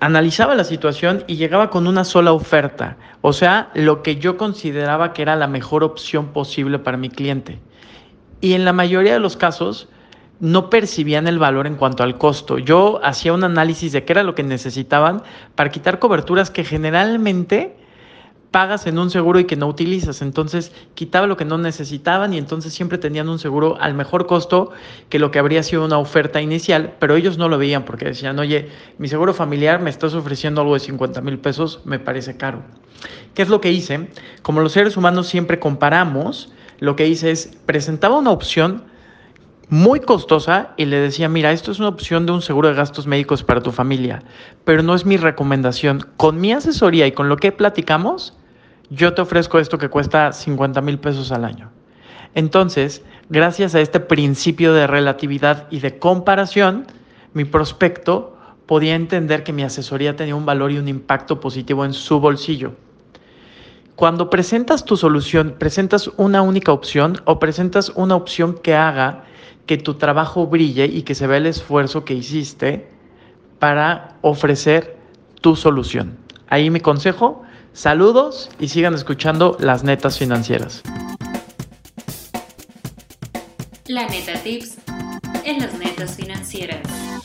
analizaba 0.00 0.54
la 0.54 0.64
situación 0.64 1.24
y 1.26 1.36
llegaba 1.36 1.70
con 1.70 1.86
una 1.86 2.04
sola 2.04 2.32
oferta, 2.32 2.96
o 3.22 3.32
sea, 3.32 3.70
lo 3.74 4.02
que 4.02 4.16
yo 4.16 4.36
consideraba 4.36 5.12
que 5.12 5.22
era 5.22 5.36
la 5.36 5.46
mejor 5.46 5.84
opción 5.84 6.28
posible 6.28 6.78
para 6.78 6.96
mi 6.96 7.08
cliente. 7.08 7.58
Y 8.40 8.52
en 8.52 8.64
la 8.64 8.72
mayoría 8.72 9.14
de 9.14 9.20
los 9.20 9.36
casos 9.36 9.88
no 10.38 10.68
percibían 10.68 11.26
el 11.26 11.38
valor 11.38 11.66
en 11.66 11.76
cuanto 11.76 12.02
al 12.02 12.18
costo. 12.18 12.58
Yo 12.58 13.00
hacía 13.02 13.32
un 13.32 13.44
análisis 13.44 13.92
de 13.92 14.04
qué 14.04 14.12
era 14.12 14.22
lo 14.22 14.34
que 14.34 14.42
necesitaban 14.42 15.22
para 15.54 15.70
quitar 15.70 15.98
coberturas 15.98 16.50
que 16.50 16.64
generalmente 16.64 17.76
pagas 18.50 18.86
en 18.86 18.98
un 18.98 19.10
seguro 19.10 19.38
y 19.40 19.44
que 19.44 19.56
no 19.56 19.66
utilizas. 19.66 20.22
Entonces 20.22 20.72
quitaba 20.94 21.26
lo 21.26 21.36
que 21.36 21.44
no 21.44 21.58
necesitaban 21.58 22.32
y 22.32 22.38
entonces 22.38 22.72
siempre 22.72 22.98
tenían 22.98 23.28
un 23.28 23.38
seguro 23.38 23.76
al 23.80 23.94
mejor 23.94 24.26
costo 24.26 24.70
que 25.08 25.18
lo 25.18 25.30
que 25.30 25.38
habría 25.38 25.62
sido 25.62 25.84
una 25.84 25.98
oferta 25.98 26.40
inicial, 26.40 26.94
pero 26.98 27.16
ellos 27.16 27.38
no 27.38 27.48
lo 27.48 27.58
veían 27.58 27.84
porque 27.84 28.06
decían, 28.06 28.38
oye, 28.38 28.70
mi 28.98 29.08
seguro 29.08 29.34
familiar 29.34 29.80
me 29.80 29.90
estás 29.90 30.14
ofreciendo 30.14 30.60
algo 30.60 30.74
de 30.74 30.80
50 30.80 31.20
mil 31.20 31.38
pesos, 31.38 31.80
me 31.84 31.98
parece 31.98 32.36
caro. 32.36 32.62
¿Qué 33.34 33.42
es 33.42 33.48
lo 33.48 33.60
que 33.60 33.72
hice? 33.72 34.08
Como 34.42 34.60
los 34.60 34.72
seres 34.72 34.96
humanos 34.96 35.26
siempre 35.26 35.58
comparamos, 35.58 36.52
lo 36.78 36.96
que 36.96 37.06
hice 37.06 37.30
es 37.30 37.50
presentaba 37.66 38.18
una 38.18 38.30
opción 38.30 38.84
muy 39.68 40.00
costosa 40.00 40.74
y 40.76 40.84
le 40.84 40.98
decía, 40.98 41.28
mira, 41.28 41.50
esto 41.50 41.72
es 41.72 41.78
una 41.80 41.88
opción 41.88 42.24
de 42.26 42.32
un 42.32 42.42
seguro 42.42 42.68
de 42.68 42.74
gastos 42.74 43.06
médicos 43.06 43.42
para 43.42 43.62
tu 43.62 43.72
familia, 43.72 44.22
pero 44.64 44.82
no 44.82 44.94
es 44.94 45.04
mi 45.04 45.16
recomendación. 45.16 46.06
Con 46.16 46.40
mi 46.40 46.52
asesoría 46.52 47.06
y 47.06 47.12
con 47.12 47.28
lo 47.28 47.36
que 47.36 47.50
platicamos, 47.52 48.36
yo 48.90 49.14
te 49.14 49.22
ofrezco 49.22 49.58
esto 49.58 49.78
que 49.78 49.88
cuesta 49.88 50.32
50 50.32 50.80
mil 50.82 50.98
pesos 50.98 51.32
al 51.32 51.44
año. 51.44 51.70
Entonces, 52.34 53.02
gracias 53.28 53.74
a 53.74 53.80
este 53.80 53.98
principio 53.98 54.72
de 54.72 54.86
relatividad 54.86 55.66
y 55.70 55.80
de 55.80 55.98
comparación, 55.98 56.86
mi 57.32 57.44
prospecto 57.44 58.36
podía 58.66 58.94
entender 58.94 59.42
que 59.42 59.52
mi 59.52 59.62
asesoría 59.62 60.16
tenía 60.16 60.36
un 60.36 60.46
valor 60.46 60.70
y 60.70 60.78
un 60.78 60.88
impacto 60.88 61.40
positivo 61.40 61.84
en 61.84 61.92
su 61.92 62.20
bolsillo. 62.20 62.74
Cuando 63.96 64.28
presentas 64.28 64.84
tu 64.84 64.96
solución, 64.96 65.56
presentas 65.58 66.08
una 66.18 66.42
única 66.42 66.72
opción 66.72 67.20
o 67.24 67.38
presentas 67.38 67.90
una 67.94 68.14
opción 68.14 68.54
que 68.54 68.74
haga 68.74 69.24
que 69.66 69.76
tu 69.76 69.94
trabajo 69.94 70.46
brille 70.46 70.86
y 70.86 71.02
que 71.02 71.14
se 71.14 71.26
vea 71.26 71.38
el 71.38 71.46
esfuerzo 71.46 72.04
que 72.04 72.14
hiciste 72.14 72.88
para 73.58 74.16
ofrecer 74.22 74.96
tu 75.40 75.56
solución. 75.56 76.16
Ahí 76.48 76.70
mi 76.70 76.80
consejo, 76.80 77.42
Saludos 77.76 78.48
y 78.58 78.68
sigan 78.68 78.94
escuchando 78.94 79.54
las 79.60 79.84
netas 79.84 80.18
financieras. 80.18 80.82
La 83.86 84.08
neta 84.08 84.32
tips 84.42 84.78
en 85.44 85.58
las 85.58 85.74
netas 85.78 86.16
financieras. 86.16 87.15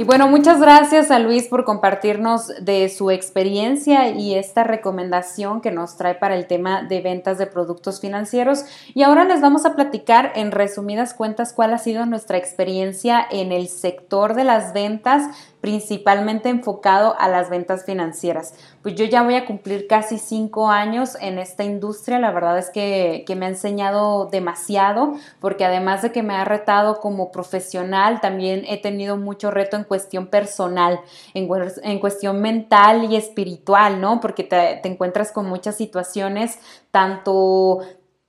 Y 0.00 0.04
bueno, 0.04 0.28
muchas 0.28 0.58
gracias 0.58 1.10
a 1.10 1.18
Luis 1.18 1.46
por 1.46 1.66
compartirnos 1.66 2.48
de 2.58 2.88
su 2.88 3.10
experiencia 3.10 4.08
y 4.08 4.34
esta 4.34 4.64
recomendación 4.64 5.60
que 5.60 5.72
nos 5.72 5.98
trae 5.98 6.14
para 6.14 6.36
el 6.36 6.46
tema 6.46 6.82
de 6.82 7.02
ventas 7.02 7.36
de 7.36 7.46
productos 7.46 8.00
financieros. 8.00 8.64
Y 8.94 9.02
ahora 9.02 9.26
les 9.26 9.42
vamos 9.42 9.66
a 9.66 9.74
platicar 9.76 10.32
en 10.36 10.52
resumidas 10.52 11.12
cuentas 11.12 11.52
cuál 11.52 11.74
ha 11.74 11.78
sido 11.78 12.06
nuestra 12.06 12.38
experiencia 12.38 13.22
en 13.30 13.52
el 13.52 13.68
sector 13.68 14.32
de 14.32 14.44
las 14.44 14.72
ventas 14.72 15.49
principalmente 15.60 16.48
enfocado 16.48 17.14
a 17.18 17.28
las 17.28 17.50
ventas 17.50 17.84
financieras. 17.84 18.54
Pues 18.82 18.94
yo 18.94 19.04
ya 19.04 19.22
voy 19.22 19.34
a 19.34 19.44
cumplir 19.44 19.86
casi 19.86 20.18
cinco 20.18 20.68
años 20.70 21.16
en 21.20 21.38
esta 21.38 21.64
industria, 21.64 22.18
la 22.18 22.30
verdad 22.30 22.58
es 22.58 22.70
que, 22.70 23.24
me 23.36 23.46
ha 23.46 23.48
enseñado 23.50 24.26
demasiado, 24.26 25.14
porque 25.38 25.64
además 25.64 26.02
de 26.02 26.12
que 26.12 26.22
me 26.22 26.34
ha 26.34 26.44
retado 26.44 27.00
como 27.00 27.30
profesional, 27.30 28.20
también 28.20 28.64
he 28.66 28.80
tenido 28.80 29.16
mucho 29.16 29.50
reto 29.50 29.76
en 29.76 29.84
cuestión 29.84 30.26
personal, 30.26 31.00
en, 31.32 31.98
cuestión 32.00 32.40
mental 32.40 33.10
y 33.10 33.16
espiritual, 33.16 34.00
¿no? 34.00 34.20
Porque 34.20 34.44
te 34.44 34.86
encuentras 34.88 35.32
con 35.32 35.46
muchas 35.46 35.76
situaciones, 35.76 36.58
tanto 36.90 37.80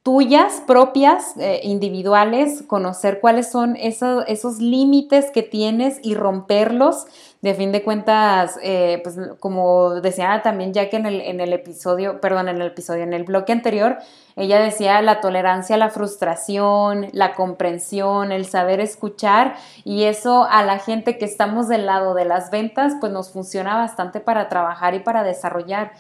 tuyas 0.04 0.64
propias, 0.66 1.38
eh, 1.38 1.60
individuales, 1.64 2.64
conocer 2.66 3.20
cuáles 3.20 3.52
son 3.52 3.76
esos, 3.76 4.24
esos 4.28 4.60
límites 4.60 5.30
que 5.30 5.44
tienes 5.44 6.00
y 6.02 6.16
romperlos. 6.16 7.06
De 7.42 7.54
fin 7.56 7.72
de 7.72 7.84
cuentas, 7.84 8.58
eh, 8.62 9.00
pues 9.04 9.18
como 9.40 10.02
decía 10.02 10.42
también 10.44 10.74
que 10.74 10.90
en 10.92 11.06
el, 11.06 11.22
en 11.22 11.40
el 11.40 11.54
episodio, 11.54 12.22
perdón, 12.22 12.50
en 12.50 12.62
el 12.62 12.68
episodio, 12.68 13.04
en 13.04 13.14
el 13.14 13.24
bloque 13.24 13.52
anterior, 13.52 13.98
ella 14.36 14.60
decía 14.60 15.02
la 15.02 15.22
tolerancia 15.22 15.76
a 15.76 15.80
la 15.80 15.90
frustración, 15.90 17.08
la 17.14 17.34
comprensión, 17.34 18.32
el 18.32 18.46
saber 18.46 18.80
escuchar 18.80 19.56
y 19.84 20.04
eso 20.04 20.48
a 20.50 20.64
la 20.64 20.80
gente 20.80 21.18
que 21.18 21.26
estamos 21.26 21.68
del 21.68 21.88
lado 21.88 22.14
de 22.14 22.26
las 22.26 22.52
ventas, 22.52 22.94
pues 23.00 23.12
nos 23.12 23.32
funciona 23.32 23.76
bastante 23.76 24.20
para 24.20 24.48
trabajar 24.48 24.94
y 24.94 25.00
para 25.00 25.24
desarrollar. 25.24 25.94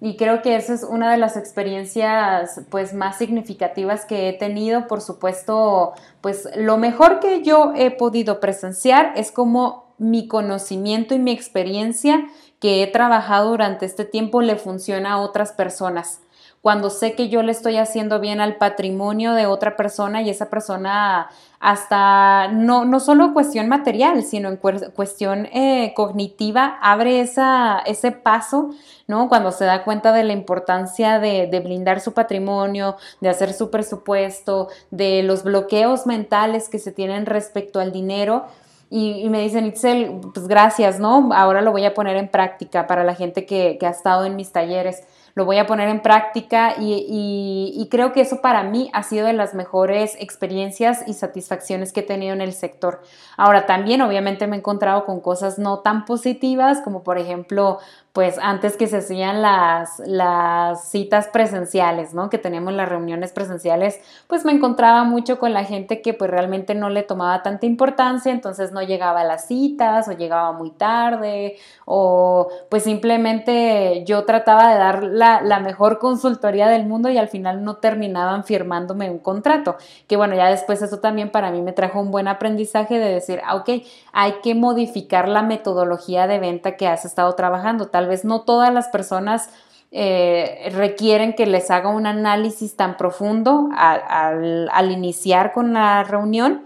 Y 0.00 0.16
creo 0.16 0.42
que 0.42 0.54
esa 0.54 0.74
es 0.74 0.84
una 0.84 1.10
de 1.10 1.16
las 1.16 1.36
experiencias 1.36 2.60
pues 2.70 2.94
más 2.94 3.18
significativas 3.18 4.04
que 4.04 4.28
he 4.28 4.32
tenido. 4.32 4.86
Por 4.86 5.00
supuesto, 5.00 5.92
pues 6.20 6.48
lo 6.56 6.76
mejor 6.76 7.18
que 7.18 7.42
yo 7.42 7.72
he 7.74 7.90
podido 7.90 8.38
presenciar 8.38 9.12
es 9.16 9.32
como 9.32 9.92
mi 9.98 10.28
conocimiento 10.28 11.14
y 11.14 11.18
mi 11.18 11.32
experiencia 11.32 12.28
que 12.60 12.82
he 12.82 12.86
trabajado 12.86 13.50
durante 13.50 13.86
este 13.86 14.04
tiempo 14.04 14.40
le 14.40 14.56
funciona 14.56 15.14
a 15.14 15.18
otras 15.18 15.52
personas 15.52 16.20
cuando 16.62 16.90
sé 16.90 17.14
que 17.14 17.28
yo 17.28 17.42
le 17.42 17.52
estoy 17.52 17.76
haciendo 17.76 18.20
bien 18.20 18.40
al 18.40 18.56
patrimonio 18.56 19.32
de 19.34 19.46
otra 19.46 19.76
persona 19.76 20.22
y 20.22 20.30
esa 20.30 20.50
persona 20.50 21.28
hasta 21.60 22.48
no, 22.48 22.84
no 22.84 23.00
solo 23.00 23.32
cuestión 23.32 23.68
material, 23.68 24.22
sino 24.22 24.48
en 24.48 24.56
cuestión 24.56 25.46
eh, 25.46 25.92
cognitiva, 25.94 26.78
abre 26.80 27.20
esa, 27.20 27.80
ese 27.80 28.12
paso, 28.12 28.70
¿no? 29.06 29.28
Cuando 29.28 29.50
se 29.50 29.64
da 29.64 29.84
cuenta 29.84 30.12
de 30.12 30.24
la 30.24 30.32
importancia 30.32 31.18
de, 31.18 31.46
de 31.46 31.60
blindar 31.60 32.00
su 32.00 32.12
patrimonio, 32.12 32.96
de 33.20 33.28
hacer 33.28 33.52
su 33.52 33.70
presupuesto, 33.70 34.68
de 34.90 35.22
los 35.22 35.42
bloqueos 35.42 36.06
mentales 36.06 36.68
que 36.68 36.78
se 36.78 36.92
tienen 36.92 37.26
respecto 37.26 37.80
al 37.80 37.92
dinero. 37.92 38.46
Y, 38.90 39.28
me 39.28 39.42
dicen, 39.42 39.66
Itzel, 39.66 40.20
pues 40.32 40.48
gracias, 40.48 40.98
¿no? 40.98 41.30
Ahora 41.34 41.60
lo 41.60 41.72
voy 41.72 41.84
a 41.84 41.92
poner 41.92 42.16
en 42.16 42.28
práctica 42.28 42.86
para 42.86 43.04
la 43.04 43.14
gente 43.14 43.44
que, 43.44 43.76
que 43.78 43.86
ha 43.86 43.90
estado 43.90 44.24
en 44.24 44.34
mis 44.34 44.50
talleres 44.50 45.02
lo 45.38 45.44
voy 45.44 45.58
a 45.58 45.68
poner 45.68 45.88
en 45.88 46.02
práctica 46.02 46.74
y, 46.80 47.86
creo 47.92 48.12
que 48.12 48.20
eso 48.20 48.40
para 48.42 48.64
mí 48.64 48.90
ha 48.92 49.04
sido 49.04 49.28
de 49.28 49.32
las 49.32 49.54
mejores 49.54 50.16
experiencias 50.18 51.04
y 51.06 51.14
satisfacciones 51.14 51.92
que 51.92 52.00
he 52.00 52.02
tenido 52.02 52.34
en 52.34 52.40
el 52.40 52.52
sector. 52.52 53.02
Ahora 53.36 53.64
también 53.64 54.02
obviamente 54.02 54.48
me 54.48 54.56
he 54.56 54.58
encontrado 54.58 55.04
con 55.04 55.20
cosas 55.20 55.56
no 55.56 55.78
tan 55.78 56.06
positivas 56.06 56.80
como 56.82 57.04
por 57.04 57.18
ejemplo 57.18 57.78
pues 58.18 58.36
antes 58.42 58.76
que 58.76 58.88
se 58.88 58.96
hacían 58.96 59.42
las, 59.42 60.00
las 60.00 60.88
citas 60.88 61.28
presenciales, 61.28 62.14
¿no? 62.14 62.30
Que 62.30 62.38
teníamos 62.38 62.72
las 62.72 62.88
reuniones 62.88 63.30
presenciales, 63.30 64.00
pues 64.26 64.44
me 64.44 64.50
encontraba 64.50 65.04
mucho 65.04 65.38
con 65.38 65.52
la 65.52 65.62
gente 65.62 66.02
que 66.02 66.14
pues 66.14 66.28
realmente 66.28 66.74
no 66.74 66.90
le 66.90 67.04
tomaba 67.04 67.44
tanta 67.44 67.66
importancia, 67.66 68.32
entonces 68.32 68.72
no 68.72 68.82
llegaba 68.82 69.20
a 69.20 69.24
las 69.24 69.46
citas 69.46 70.08
o 70.08 70.12
llegaba 70.14 70.50
muy 70.50 70.72
tarde 70.72 71.58
o 71.84 72.48
pues 72.68 72.82
simplemente 72.82 74.02
yo 74.04 74.24
trataba 74.24 74.72
de 74.72 74.78
dar 74.78 75.04
la, 75.04 75.40
la 75.40 75.60
mejor 75.60 76.00
consultoría 76.00 76.66
del 76.66 76.86
mundo 76.86 77.10
y 77.10 77.18
al 77.18 77.28
final 77.28 77.62
no 77.62 77.76
terminaban 77.76 78.42
firmándome 78.42 79.12
un 79.12 79.20
contrato, 79.20 79.76
que 80.08 80.16
bueno, 80.16 80.34
ya 80.34 80.48
después 80.50 80.82
eso 80.82 80.98
también 80.98 81.30
para 81.30 81.52
mí 81.52 81.62
me 81.62 81.72
trajo 81.72 82.00
un 82.00 82.10
buen 82.10 82.26
aprendizaje 82.26 82.98
de 82.98 83.14
decir, 83.14 83.40
ah, 83.46 83.54
ok, 83.54 83.70
hay 84.12 84.32
que 84.42 84.56
modificar 84.56 85.28
la 85.28 85.42
metodología 85.42 86.26
de 86.26 86.40
venta 86.40 86.76
que 86.76 86.88
has 86.88 87.04
estado 87.04 87.32
trabajando, 87.36 87.86
tal 87.86 88.07
vez 88.08 88.24
no 88.24 88.42
todas 88.42 88.72
las 88.72 88.88
personas 88.88 89.50
eh, 89.90 90.68
requieren 90.74 91.34
que 91.34 91.46
les 91.46 91.70
haga 91.70 91.88
un 91.88 92.06
análisis 92.06 92.76
tan 92.76 92.96
profundo 92.96 93.68
al 93.72 94.90
iniciar 94.90 95.52
con 95.52 95.72
la 95.72 96.04
reunión 96.04 96.64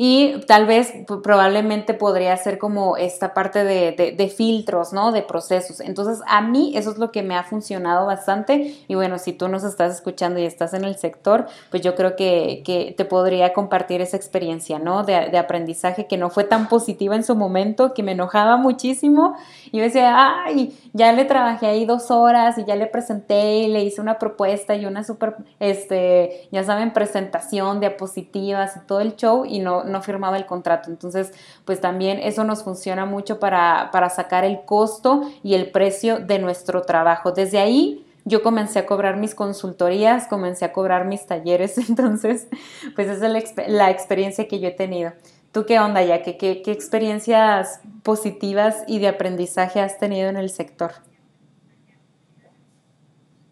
y 0.00 0.42
tal 0.46 0.64
vez 0.66 0.94
probablemente 1.24 1.92
podría 1.92 2.36
ser 2.36 2.58
como 2.58 2.96
esta 2.96 3.34
parte 3.34 3.64
de, 3.64 4.34
filtros, 4.36 4.92
¿no? 4.92 5.10
De 5.10 5.22
procesos. 5.22 5.80
Entonces, 5.80 6.20
a 6.28 6.40
mí 6.40 6.70
eso 6.76 6.92
es 6.92 6.98
lo 6.98 7.10
que 7.10 7.24
me 7.24 7.34
ha 7.34 7.42
funcionado 7.42 8.06
bastante. 8.06 8.76
Y 8.86 8.94
bueno, 8.94 9.18
si 9.18 9.32
tú 9.32 9.48
nos 9.48 9.64
estás 9.64 9.92
escuchando 9.92 10.38
y 10.38 10.44
estás 10.44 10.72
en 10.72 10.84
el 10.84 10.94
sector, 10.94 11.46
pues 11.70 11.82
yo 11.82 11.96
creo 11.96 12.14
que, 12.14 12.62
te 12.96 13.04
podría 13.06 13.52
compartir 13.52 14.00
esa 14.00 14.16
experiencia, 14.16 14.78
¿no? 14.78 15.02
De, 15.02 15.36
aprendizaje 15.36 16.06
que 16.06 16.16
no 16.16 16.30
fue 16.30 16.44
tan 16.44 16.68
positiva 16.68 17.16
en 17.16 17.24
su 17.24 17.34
momento, 17.34 17.92
que 17.92 18.04
me 18.04 18.12
enojaba 18.12 18.56
muchísimo. 18.56 19.34
Y 19.72 19.78
yo 19.78 19.82
decía, 19.82 20.44
ay, 20.44 20.78
ya 20.92 21.12
le 21.12 21.24
trabajé 21.24 21.66
ahí 21.66 21.86
dos 21.86 22.12
horas 22.12 22.56
y 22.56 22.64
ya 22.64 22.76
le 22.76 22.86
presenté 22.86 23.58
y 23.58 23.66
le 23.66 23.82
hice 23.82 24.00
una 24.00 24.20
propuesta 24.20 24.76
y 24.76 24.86
una 24.86 25.02
súper, 25.02 25.34
este, 25.58 26.46
ya 26.52 26.62
saben, 26.62 26.92
presentación, 26.92 27.80
diapositivas 27.80 28.76
y 28.76 28.86
todo 28.86 29.00
el 29.00 29.16
show 29.16 29.44
y 29.44 29.58
no 29.58 29.87
no 29.88 30.02
firmaba 30.02 30.36
el 30.36 30.46
contrato. 30.46 30.90
Entonces, 30.90 31.32
pues 31.64 31.80
también 31.80 32.18
eso 32.18 32.44
nos 32.44 32.62
funciona 32.62 33.06
mucho 33.06 33.38
para, 33.40 33.90
para 33.92 34.10
sacar 34.10 34.44
el 34.44 34.62
costo 34.64 35.22
y 35.42 35.54
el 35.54 35.70
precio 35.70 36.18
de 36.18 36.38
nuestro 36.38 36.82
trabajo. 36.82 37.32
Desde 37.32 37.58
ahí 37.58 38.04
yo 38.28 38.42
comencé 38.42 38.78
a 38.78 38.86
cobrar 38.86 39.16
mis 39.16 39.34
consultorías, 39.34 40.28
comencé 40.28 40.64
a 40.64 40.72
cobrar 40.72 41.06
mis 41.06 41.26
talleres, 41.26 41.78
entonces, 41.88 42.48
pues 42.94 43.08
esa 43.08 43.26
es 43.26 43.54
la, 43.68 43.90
experiencia 43.90 44.46
que 44.46 44.60
yo 44.60 44.68
he 44.68 44.72
tenido. 44.72 45.12
¿Tú 45.50 45.64
qué 45.64 45.80
onda 45.80 46.02
ya? 46.02 46.22
¿Qué, 46.22 46.36
qué, 46.36 46.60
experiencias 46.70 47.80
positivas 48.02 48.84
y 48.86 48.98
de 48.98 49.08
aprendizaje 49.08 49.80
has 49.80 49.98
tenido 49.98 50.28
en 50.28 50.36
el 50.36 50.50
sector? 50.50 50.92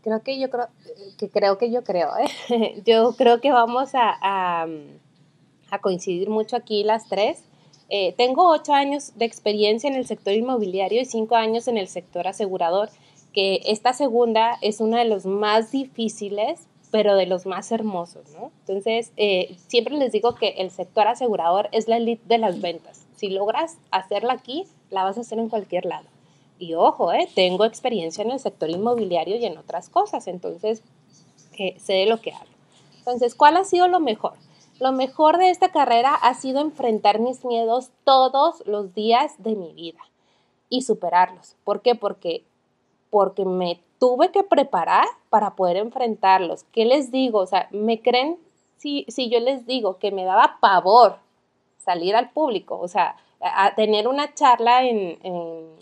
Creo 0.03 0.23
que 0.23 0.39
yo 0.39 0.51
creo 0.51 0.69
que 1.19 1.31
creo 1.31 1.59
que 1.59 1.73
yo 1.73 1.83
creo, 1.83 2.11
¿eh? 2.19 2.83
yo 2.85 3.15
creo 3.17 3.41
que 3.41 3.51
vamos 3.51 3.91
a 3.95 4.67
coincidir 5.81 6.29
mucho 6.29 6.57
aquí 6.57 6.85
las 6.85 7.09
tres. 7.09 7.43
Eh, 7.89 8.15
tengo 8.17 8.51
ocho 8.51 8.73
años 8.73 9.13
de 9.17 9.25
experiencia 9.25 9.89
en 9.89 9.97
el 9.97 10.07
sector 10.07 10.35
inmobiliario 10.35 11.01
y 11.01 11.05
cinco 11.05 11.37
años 11.37 11.69
en 11.69 11.79
el 11.79 11.89
sector 11.89 12.27
asegurador, 12.27 12.91
que 13.33 13.61
esta 13.67 13.93
segunda 13.93 14.59
es 14.63 14.81
una 14.81 14.99
de 14.99 15.05
los 15.05 15.27
más 15.27 15.71
difíciles, 15.71 16.67
pero 16.91 17.17
de 17.17 17.27
los 17.27 17.47
más 17.47 17.71
hermosos, 17.73 18.31
¿no? 18.31 18.51
Entonces, 18.61 19.13
eh, 19.17 19.57
siempre 19.67 19.97
les 19.97 20.13
digo 20.13 20.35
que 20.35 20.55
el 20.59 20.71
sector 20.71 21.07
asegurador 21.07 21.69
es 21.73 21.89
la 21.89 21.99
elite 21.99 22.23
de 22.27 22.39
las 22.39 22.61
ventas. 22.61 23.07
Si 23.17 23.29
logras 23.29 23.77
hacerla 23.91 24.35
aquí, 24.35 24.65
la 24.91 25.05
vas 25.05 25.19
a 25.19 25.21
hacer 25.21 25.39
en 25.39 25.49
cualquier 25.49 25.85
lado. 25.85 26.07
Y 26.59 26.75
ojo, 26.75 27.13
eh, 27.13 27.29
tengo 27.35 27.65
experiencia 27.65 28.25
en 28.25 28.31
el 28.31 28.41
sector 28.41 28.71
inmobiliario 28.71 29.37
y 29.37 29.45
en 29.45 29.59
otras 29.59 29.91
cosas, 29.91 30.27
entonces 30.27 30.83
eh, 31.59 31.77
sé 31.79 31.95
de 31.95 32.07
lo 32.07 32.21
que 32.21 32.33
hablo. 32.33 32.55
Entonces, 32.99 33.35
¿cuál 33.35 33.57
ha 33.57 33.65
sido 33.65 33.89
lo 33.89 34.01
mejor? 34.01 34.35
Lo 34.81 34.93
mejor 34.93 35.39
de 35.39 35.51
esta 35.51 35.71
carrera 35.71 36.15
ha 36.15 36.35
sido 36.35 36.61
enfrentar 36.61 37.19
mis 37.19 37.45
miedos 37.45 37.91
todos 38.05 38.63
los 38.67 38.95
días 38.95 39.35
de 39.43 39.55
mi 39.55 39.73
vida 39.73 40.01
y 40.69 40.83
superarlos. 40.83 41.57
¿Por 41.65 41.81
qué? 41.81 41.95
Porque, 41.95 42.45
porque 43.11 43.45
me 43.45 43.81
tuve 43.99 44.31
que 44.31 44.43
preparar 44.43 45.07
para 45.31 45.55
poder 45.57 45.79
enfrentarlos. 45.79 46.65
¿Qué 46.73 46.85
les 46.85 47.11
digo? 47.11 47.41
O 47.41 47.47
sea, 47.47 47.69
¿me 47.71 48.03
creen 48.03 48.39
si, 48.77 49.07
si 49.09 49.31
yo 49.31 49.41
les 49.41 49.67
digo 49.67 49.99
que 49.99 50.13
me 50.13 50.25
daba 50.25 50.59
pavor 50.61 51.19
salir 51.79 52.15
al 52.15 52.31
público? 52.31 52.79
O 52.79 52.89
sea, 52.89 53.17
tener 53.77 54.09
una 54.09 54.35
charla 54.35 54.85
en, 54.85 55.19
en 55.23 55.77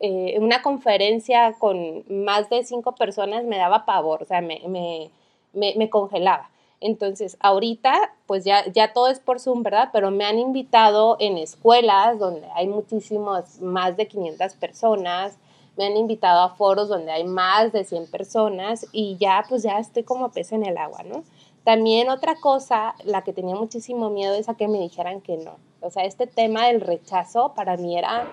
eh, 0.00 0.38
una 0.38 0.62
conferencia 0.62 1.54
con 1.58 2.04
más 2.08 2.48
de 2.50 2.62
cinco 2.62 2.94
personas 2.94 3.44
me 3.44 3.58
daba 3.58 3.84
pavor, 3.84 4.22
o 4.22 4.24
sea, 4.24 4.40
me, 4.40 4.62
me, 4.68 5.10
me, 5.52 5.90
congelaba. 5.90 6.50
Entonces, 6.80 7.36
ahorita, 7.40 8.14
pues 8.26 8.44
ya, 8.44 8.64
ya 8.72 8.92
todo 8.92 9.08
es 9.08 9.18
por 9.18 9.40
Zoom, 9.40 9.62
¿verdad? 9.62 9.90
Pero 9.92 10.10
me 10.10 10.24
han 10.24 10.38
invitado 10.38 11.16
en 11.18 11.36
escuelas 11.36 12.18
donde 12.18 12.46
hay 12.54 12.68
muchísimos, 12.68 13.60
más 13.60 13.96
de 13.96 14.06
500 14.06 14.54
personas, 14.54 15.36
me 15.76 15.86
han 15.86 15.96
invitado 15.96 16.42
a 16.42 16.50
foros 16.50 16.88
donde 16.88 17.12
hay 17.12 17.24
más 17.24 17.72
de 17.72 17.84
100 17.84 18.10
personas 18.10 18.86
y 18.92 19.16
ya, 19.16 19.44
pues 19.48 19.62
ya 19.62 19.78
estoy 19.78 20.02
como 20.02 20.30
pez 20.30 20.52
en 20.52 20.66
el 20.66 20.76
agua, 20.76 21.02
¿no? 21.04 21.22
También 21.64 22.08
otra 22.08 22.34
cosa, 22.36 22.94
la 23.04 23.22
que 23.22 23.32
tenía 23.32 23.54
muchísimo 23.54 24.10
miedo 24.10 24.34
es 24.34 24.48
a 24.48 24.54
que 24.54 24.68
me 24.68 24.78
dijeran 24.78 25.20
que 25.20 25.36
no. 25.36 25.56
O 25.80 25.90
sea, 25.90 26.04
este 26.04 26.26
tema 26.26 26.66
del 26.66 26.80
rechazo 26.80 27.52
para 27.54 27.76
mí 27.76 27.96
era, 27.96 28.32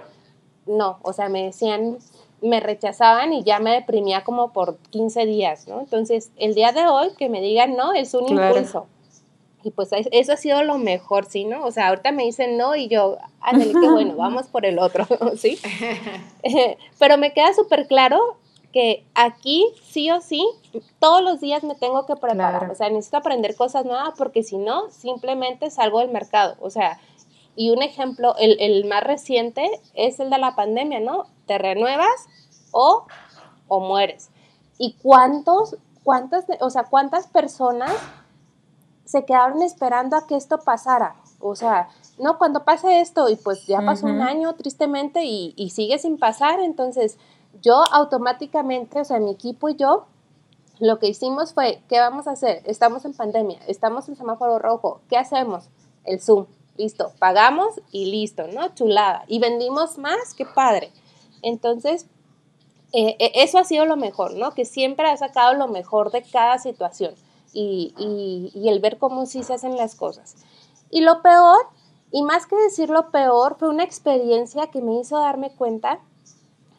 no, 0.65 0.97
o 1.03 1.13
sea, 1.13 1.29
me 1.29 1.43
decían, 1.43 1.97
me 2.41 2.59
rechazaban 2.59 3.33
y 3.33 3.43
ya 3.43 3.59
me 3.59 3.71
deprimía 3.71 4.23
como 4.23 4.51
por 4.51 4.77
15 4.91 5.25
días, 5.25 5.67
¿no? 5.67 5.79
Entonces, 5.79 6.31
el 6.37 6.53
día 6.53 6.71
de 6.71 6.87
hoy 6.87 7.09
que 7.17 7.29
me 7.29 7.41
digan 7.41 7.75
no 7.75 7.93
es 7.93 8.13
un 8.13 8.29
impulso. 8.29 8.87
Y 9.63 9.71
pues 9.71 9.89
eso 10.11 10.33
ha 10.33 10.37
sido 10.37 10.61
lo 10.61 10.77
mejor, 10.77 11.25
¿sí? 11.25 11.43
¿No? 11.43 11.65
O 11.65 11.71
sea, 11.71 11.87
ahorita 11.87 12.11
me 12.11 12.23
dicen 12.23 12.55
no 12.55 12.75
y 12.75 12.87
yo, 12.87 13.17
ándale, 13.41 13.73
bueno, 13.73 14.15
vamos 14.17 14.45
por 14.47 14.63
el 14.63 14.77
otro, 14.77 15.07
¿sí? 15.37 15.57
Pero 16.99 17.17
me 17.17 17.33
queda 17.33 17.51
súper 17.53 17.87
claro 17.87 18.37
que 18.71 19.05
aquí 19.15 19.65
sí 19.83 20.11
o 20.11 20.21
sí, 20.21 20.45
todos 20.99 21.23
los 21.23 21.39
días 21.39 21.63
me 21.63 21.75
tengo 21.75 22.05
que 22.05 22.15
preparar. 22.15 22.69
O 22.69 22.75
sea, 22.75 22.89
necesito 22.89 23.17
aprender 23.17 23.55
cosas 23.55 23.85
nuevas 23.85 24.13
porque 24.17 24.43
si 24.43 24.57
no, 24.57 24.91
simplemente 24.91 25.71
salgo 25.71 25.99
del 25.99 26.09
mercado. 26.09 26.57
O 26.59 26.69
sea, 26.69 26.99
y 27.55 27.69
un 27.69 27.81
ejemplo, 27.81 28.35
el, 28.37 28.57
el, 28.59 28.85
más 28.85 29.01
reciente 29.03 29.67
es 29.93 30.19
el 30.19 30.29
de 30.29 30.37
la 30.37 30.55
pandemia, 30.55 30.99
¿no? 30.99 31.25
Te 31.45 31.57
renuevas 31.57 32.27
o, 32.71 33.05
o 33.67 33.79
mueres. 33.79 34.29
¿Y 34.77 34.93
cuántos, 35.01 35.77
cuántas, 36.03 36.45
o 36.59 36.69
sea, 36.69 36.85
cuántas 36.85 37.27
personas 37.27 37.93
se 39.05 39.25
quedaron 39.25 39.61
esperando 39.61 40.15
a 40.15 40.27
que 40.27 40.35
esto 40.35 40.59
pasara? 40.59 41.15
O 41.39 41.55
sea, 41.55 41.89
no, 42.17 42.37
cuando 42.37 42.63
pase 42.63 43.01
esto 43.01 43.29
y 43.29 43.35
pues 43.35 43.65
ya 43.67 43.81
pasó 43.81 44.07
un 44.07 44.21
año 44.21 44.53
tristemente 44.55 45.23
y, 45.25 45.53
y 45.55 45.69
sigue 45.69 45.99
sin 45.99 46.17
pasar, 46.17 46.59
entonces 46.59 47.17
yo 47.61 47.83
automáticamente, 47.91 49.01
o 49.01 49.05
sea, 49.05 49.19
mi 49.19 49.31
equipo 49.31 49.69
y 49.69 49.75
yo, 49.75 50.05
lo 50.79 50.99
que 50.99 51.07
hicimos 51.07 51.53
fue, 51.53 51.81
¿qué 51.87 51.99
vamos 51.99 52.27
a 52.27 52.31
hacer? 52.31 52.61
Estamos 52.65 53.05
en 53.05 53.13
pandemia, 53.13 53.59
estamos 53.67 54.09
en 54.09 54.15
semáforo 54.15 54.59
rojo, 54.59 55.01
¿qué 55.07 55.17
hacemos? 55.17 55.69
El 56.03 56.19
Zoom 56.19 56.47
listo, 56.77 57.11
pagamos 57.19 57.81
y 57.91 58.11
listo, 58.11 58.47
¿no? 58.47 58.73
Chulada. 58.75 59.23
Y 59.27 59.39
vendimos 59.39 59.97
más, 59.97 60.33
qué 60.35 60.45
padre. 60.45 60.91
Entonces, 61.41 62.07
eh, 62.93 63.15
eh, 63.19 63.31
eso 63.35 63.57
ha 63.57 63.63
sido 63.63 63.85
lo 63.85 63.97
mejor, 63.97 64.35
¿no? 64.35 64.51
Que 64.51 64.65
siempre 64.65 65.07
ha 65.09 65.17
sacado 65.17 65.53
lo 65.53 65.67
mejor 65.67 66.11
de 66.11 66.23
cada 66.23 66.57
situación 66.59 67.15
y, 67.53 68.51
y 68.53 68.67
el 68.69 68.79
ver 68.79 68.97
cómo 68.97 69.25
sí 69.25 69.43
se 69.43 69.53
hacen 69.53 69.77
las 69.77 69.95
cosas. 69.95 70.35
Y 70.89 71.01
lo 71.01 71.21
peor, 71.21 71.57
y 72.11 72.23
más 72.23 72.45
que 72.45 72.55
decir 72.55 72.89
lo 72.89 73.11
peor, 73.11 73.55
fue 73.57 73.69
una 73.69 73.83
experiencia 73.83 74.67
que 74.67 74.81
me 74.81 74.99
hizo 74.99 75.19
darme 75.19 75.51
cuenta 75.51 75.99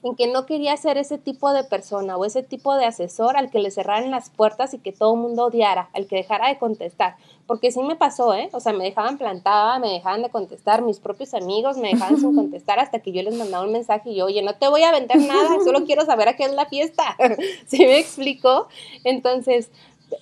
en 0.07 0.14
que 0.14 0.29
no 0.29 0.47
quería 0.47 0.77
ser 0.77 0.99
ese 0.99 1.19
tipo 1.19 1.53
de 1.53 1.64
persona 1.64 2.16
o 2.16 2.25
ese 2.25 2.42
tipo 2.42 2.77
de 2.77 2.85
asesor 2.85 3.37
al 3.37 3.51
que 3.51 3.59
le 3.59 3.71
cerraran 3.71 4.11
las 4.11 4.31
puertas 4.31 4.73
y 4.73 4.79
que 4.79 4.92
todo 4.92 5.14
el 5.14 5.21
mundo 5.21 5.47
odiara, 5.47 5.88
al 5.95 6.07
que 6.07 6.16
dejara 6.16 6.49
de 6.49 6.59
contestar. 6.59 7.16
Porque 7.47 7.73
sí 7.73 7.83
me 7.83 7.97
pasó, 7.97 8.35
¿eh? 8.35 8.49
O 8.53 8.61
sea, 8.61 8.73
me 8.73 8.85
dejaban 8.85 9.19
plantada, 9.19 9.79
me 9.79 9.90
dejaban 9.90 10.23
de 10.23 10.31
contestar, 10.31 10.83
mis 10.83 11.01
propios 11.01 11.35
amigos 11.35 11.77
me 11.77 11.88
dejaban 11.88 12.19
sin 12.19 12.35
contestar 12.37 12.79
hasta 12.79 13.01
que 13.01 13.12
yo 13.12 13.23
les 13.23 13.37
mandaba 13.37 13.64
un 13.64 13.73
mensaje 13.73 14.11
y 14.11 14.16
yo, 14.16 14.27
oye, 14.27 14.42
no 14.42 14.55
te 14.55 14.69
voy 14.69 14.83
a 14.83 14.92
vender 14.92 15.19
nada, 15.19 15.59
solo 15.64 15.85
quiero 15.85 16.05
saber 16.05 16.29
a 16.29 16.37
qué 16.37 16.45
es 16.45 16.53
la 16.53 16.66
fiesta. 16.66 17.16
¿Sí 17.66 17.79
me 17.79 17.99
explico? 17.99 18.69
Entonces, 19.03 19.71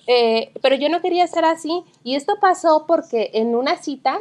eh, 0.07 0.51
pero 0.61 0.75
yo 0.75 0.89
no 0.89 1.01
quería 1.01 1.27
ser 1.27 1.45
así 1.45 1.83
y 2.03 2.15
esto 2.15 2.33
pasó 2.41 2.85
porque 2.87 3.29
en 3.33 3.55
una 3.55 3.77
cita 3.77 4.19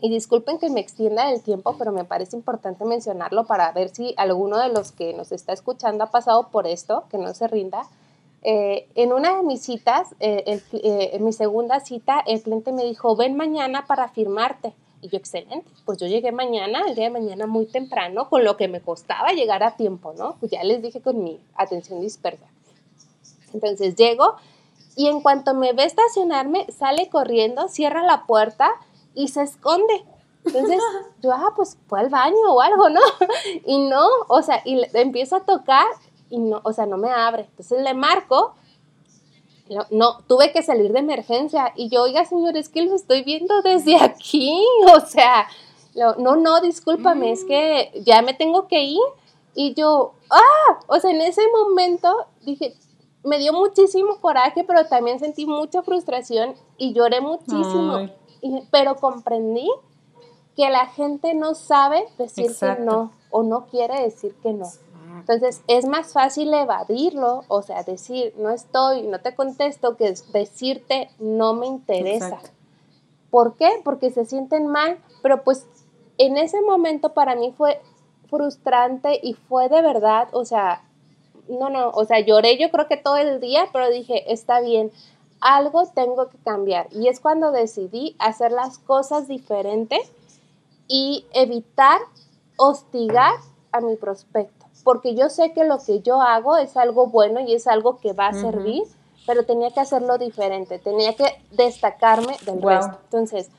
y 0.00 0.10
disculpen 0.10 0.58
que 0.58 0.70
me 0.70 0.80
extienda 0.80 1.30
el 1.30 1.42
tiempo, 1.42 1.76
pero 1.78 1.92
me 1.92 2.04
parece 2.04 2.36
importante 2.36 2.84
mencionarlo 2.84 3.46
para 3.46 3.70
ver 3.72 3.88
si 3.88 4.14
alguno 4.16 4.58
de 4.58 4.68
los 4.68 4.92
que 4.92 5.14
nos 5.14 5.32
está 5.32 5.52
escuchando 5.52 6.04
ha 6.04 6.10
pasado 6.10 6.48
por 6.48 6.66
esto, 6.66 7.04
que 7.10 7.18
no 7.18 7.32
se 7.34 7.48
rinda. 7.48 7.86
Eh, 8.42 8.88
en 8.94 9.12
una 9.12 9.36
de 9.36 9.42
mis 9.42 9.62
citas, 9.62 10.08
eh, 10.20 10.60
eh, 10.72 11.10
en 11.12 11.24
mi 11.24 11.32
segunda 11.32 11.80
cita, 11.80 12.22
el 12.26 12.42
cliente 12.42 12.72
me 12.72 12.84
dijo, 12.84 13.16
ven 13.16 13.36
mañana 13.36 13.86
para 13.86 14.08
firmarte. 14.08 14.74
Y 15.02 15.08
yo, 15.08 15.18
excelente, 15.18 15.70
pues 15.84 15.98
yo 15.98 16.06
llegué 16.06 16.32
mañana, 16.32 16.82
el 16.86 16.94
día 16.94 17.04
de 17.04 17.10
mañana 17.10 17.46
muy 17.46 17.66
temprano, 17.66 18.28
con 18.28 18.44
lo 18.44 18.56
que 18.56 18.68
me 18.68 18.80
costaba 18.80 19.32
llegar 19.32 19.62
a 19.62 19.76
tiempo, 19.76 20.14
¿no? 20.16 20.36
Pues 20.40 20.52
ya 20.52 20.62
les 20.64 20.80
dije 20.82 21.00
con 21.00 21.22
mi 21.22 21.40
atención 21.54 22.00
dispersa. 22.00 22.46
Entonces 23.52 23.94
llego 23.96 24.36
y 24.96 25.08
en 25.08 25.20
cuanto 25.20 25.54
me 25.54 25.72
ve 25.74 25.84
estacionarme, 25.84 26.66
sale 26.72 27.08
corriendo, 27.10 27.68
cierra 27.68 28.02
la 28.02 28.24
puerta 28.26 28.70
y 29.16 29.28
se 29.28 29.42
esconde. 29.42 30.04
Entonces, 30.44 30.80
yo, 31.22 31.32
ah, 31.32 31.52
pues 31.56 31.76
fue 31.88 31.98
al 31.98 32.08
baño 32.08 32.52
o 32.52 32.60
algo, 32.60 32.88
¿no? 32.88 33.00
Y 33.66 33.78
no, 33.78 34.06
o 34.28 34.42
sea, 34.42 34.62
y 34.64 34.76
le, 34.76 34.88
empiezo 34.94 35.34
a 35.34 35.44
tocar 35.44 35.86
y 36.30 36.38
no, 36.38 36.60
o 36.62 36.72
sea, 36.72 36.86
no 36.86 36.96
me 36.96 37.10
abre. 37.10 37.46
Entonces 37.50 37.82
le 37.82 37.94
marco, 37.94 38.54
no, 39.90 40.18
tuve 40.28 40.52
que 40.52 40.62
salir 40.62 40.92
de 40.92 41.00
emergencia. 41.00 41.72
Y 41.74 41.88
yo, 41.88 42.02
oiga, 42.02 42.24
señor, 42.24 42.56
es 42.56 42.68
que 42.68 42.82
lo 42.82 42.94
estoy 42.94 43.24
viendo 43.24 43.62
desde 43.62 43.96
aquí. 43.96 44.64
O 44.94 45.00
sea, 45.00 45.48
no, 46.18 46.36
no, 46.36 46.60
discúlpame, 46.60 47.32
es 47.32 47.44
que 47.44 47.90
ya 48.04 48.22
me 48.22 48.34
tengo 48.34 48.68
que 48.68 48.84
ir. 48.84 49.00
Y 49.54 49.72
yo, 49.72 50.12
ah, 50.30 50.78
o 50.86 51.00
sea, 51.00 51.10
en 51.10 51.22
ese 51.22 51.40
momento 51.50 52.26
dije, 52.42 52.76
me 53.24 53.38
dio 53.38 53.54
muchísimo 53.54 54.20
coraje, 54.20 54.62
pero 54.64 54.86
también 54.86 55.18
sentí 55.18 55.46
mucha 55.46 55.82
frustración 55.82 56.54
y 56.76 56.92
lloré 56.92 57.22
muchísimo 57.22 58.10
pero 58.70 58.96
comprendí 58.96 59.68
que 60.56 60.70
la 60.70 60.86
gente 60.86 61.34
no 61.34 61.54
sabe 61.54 62.06
decir 62.18 62.50
que 62.58 62.76
no 62.80 63.12
o 63.30 63.42
no 63.42 63.66
quiere 63.66 64.02
decir 64.02 64.34
que 64.42 64.52
no. 64.52 64.66
Entonces 65.20 65.62
es 65.66 65.86
más 65.86 66.12
fácil 66.12 66.52
evadirlo, 66.52 67.44
o 67.48 67.62
sea, 67.62 67.82
decir 67.82 68.34
no 68.38 68.50
estoy, 68.50 69.02
no 69.02 69.20
te 69.20 69.34
contesto, 69.34 69.96
que 69.96 70.14
decirte 70.32 71.10
no 71.18 71.54
me 71.54 71.66
interesa. 71.66 72.38
¿Por 73.30 73.56
qué? 73.56 73.68
Porque 73.84 74.10
se 74.10 74.24
sienten 74.24 74.66
mal, 74.66 74.98
pero 75.22 75.42
pues 75.42 75.66
en 76.18 76.36
ese 76.36 76.60
momento 76.62 77.12
para 77.12 77.34
mí 77.34 77.52
fue 77.56 77.80
frustrante 78.28 79.20
y 79.22 79.34
fue 79.34 79.68
de 79.68 79.82
verdad, 79.82 80.28
o 80.32 80.44
sea, 80.44 80.82
no, 81.48 81.70
no, 81.70 81.90
o 81.90 82.04
sea, 82.04 82.20
lloré 82.20 82.58
yo 82.58 82.70
creo 82.70 82.86
que 82.88 82.96
todo 82.96 83.16
el 83.16 83.40
día, 83.40 83.68
pero 83.72 83.90
dije, 83.90 84.32
está 84.32 84.60
bien, 84.60 84.90
algo 85.40 85.86
tengo 85.94 86.28
que 86.28 86.38
cambiar. 86.38 86.88
Y 86.92 87.08
es 87.08 87.20
cuando 87.20 87.52
decidí 87.52 88.16
hacer 88.18 88.52
las 88.52 88.78
cosas 88.78 89.28
diferentes 89.28 90.00
y 90.88 91.26
evitar 91.32 92.00
hostigar 92.56 93.34
a 93.72 93.80
mi 93.80 93.96
prospecto. 93.96 94.66
Porque 94.84 95.14
yo 95.14 95.28
sé 95.28 95.52
que 95.52 95.64
lo 95.64 95.78
que 95.78 96.00
yo 96.00 96.20
hago 96.20 96.56
es 96.56 96.76
algo 96.76 97.08
bueno 97.08 97.40
y 97.40 97.54
es 97.54 97.66
algo 97.66 97.98
que 97.98 98.12
va 98.12 98.28
a 98.28 98.32
servir, 98.32 98.84
pero 99.26 99.44
tenía 99.44 99.70
que 99.70 99.80
hacerlo 99.80 100.16
diferente, 100.16 100.78
tenía 100.78 101.14
que 101.14 101.24
destacarme 101.50 102.36
del 102.44 102.62
resto. 102.62 102.98
Entonces, 103.04 103.50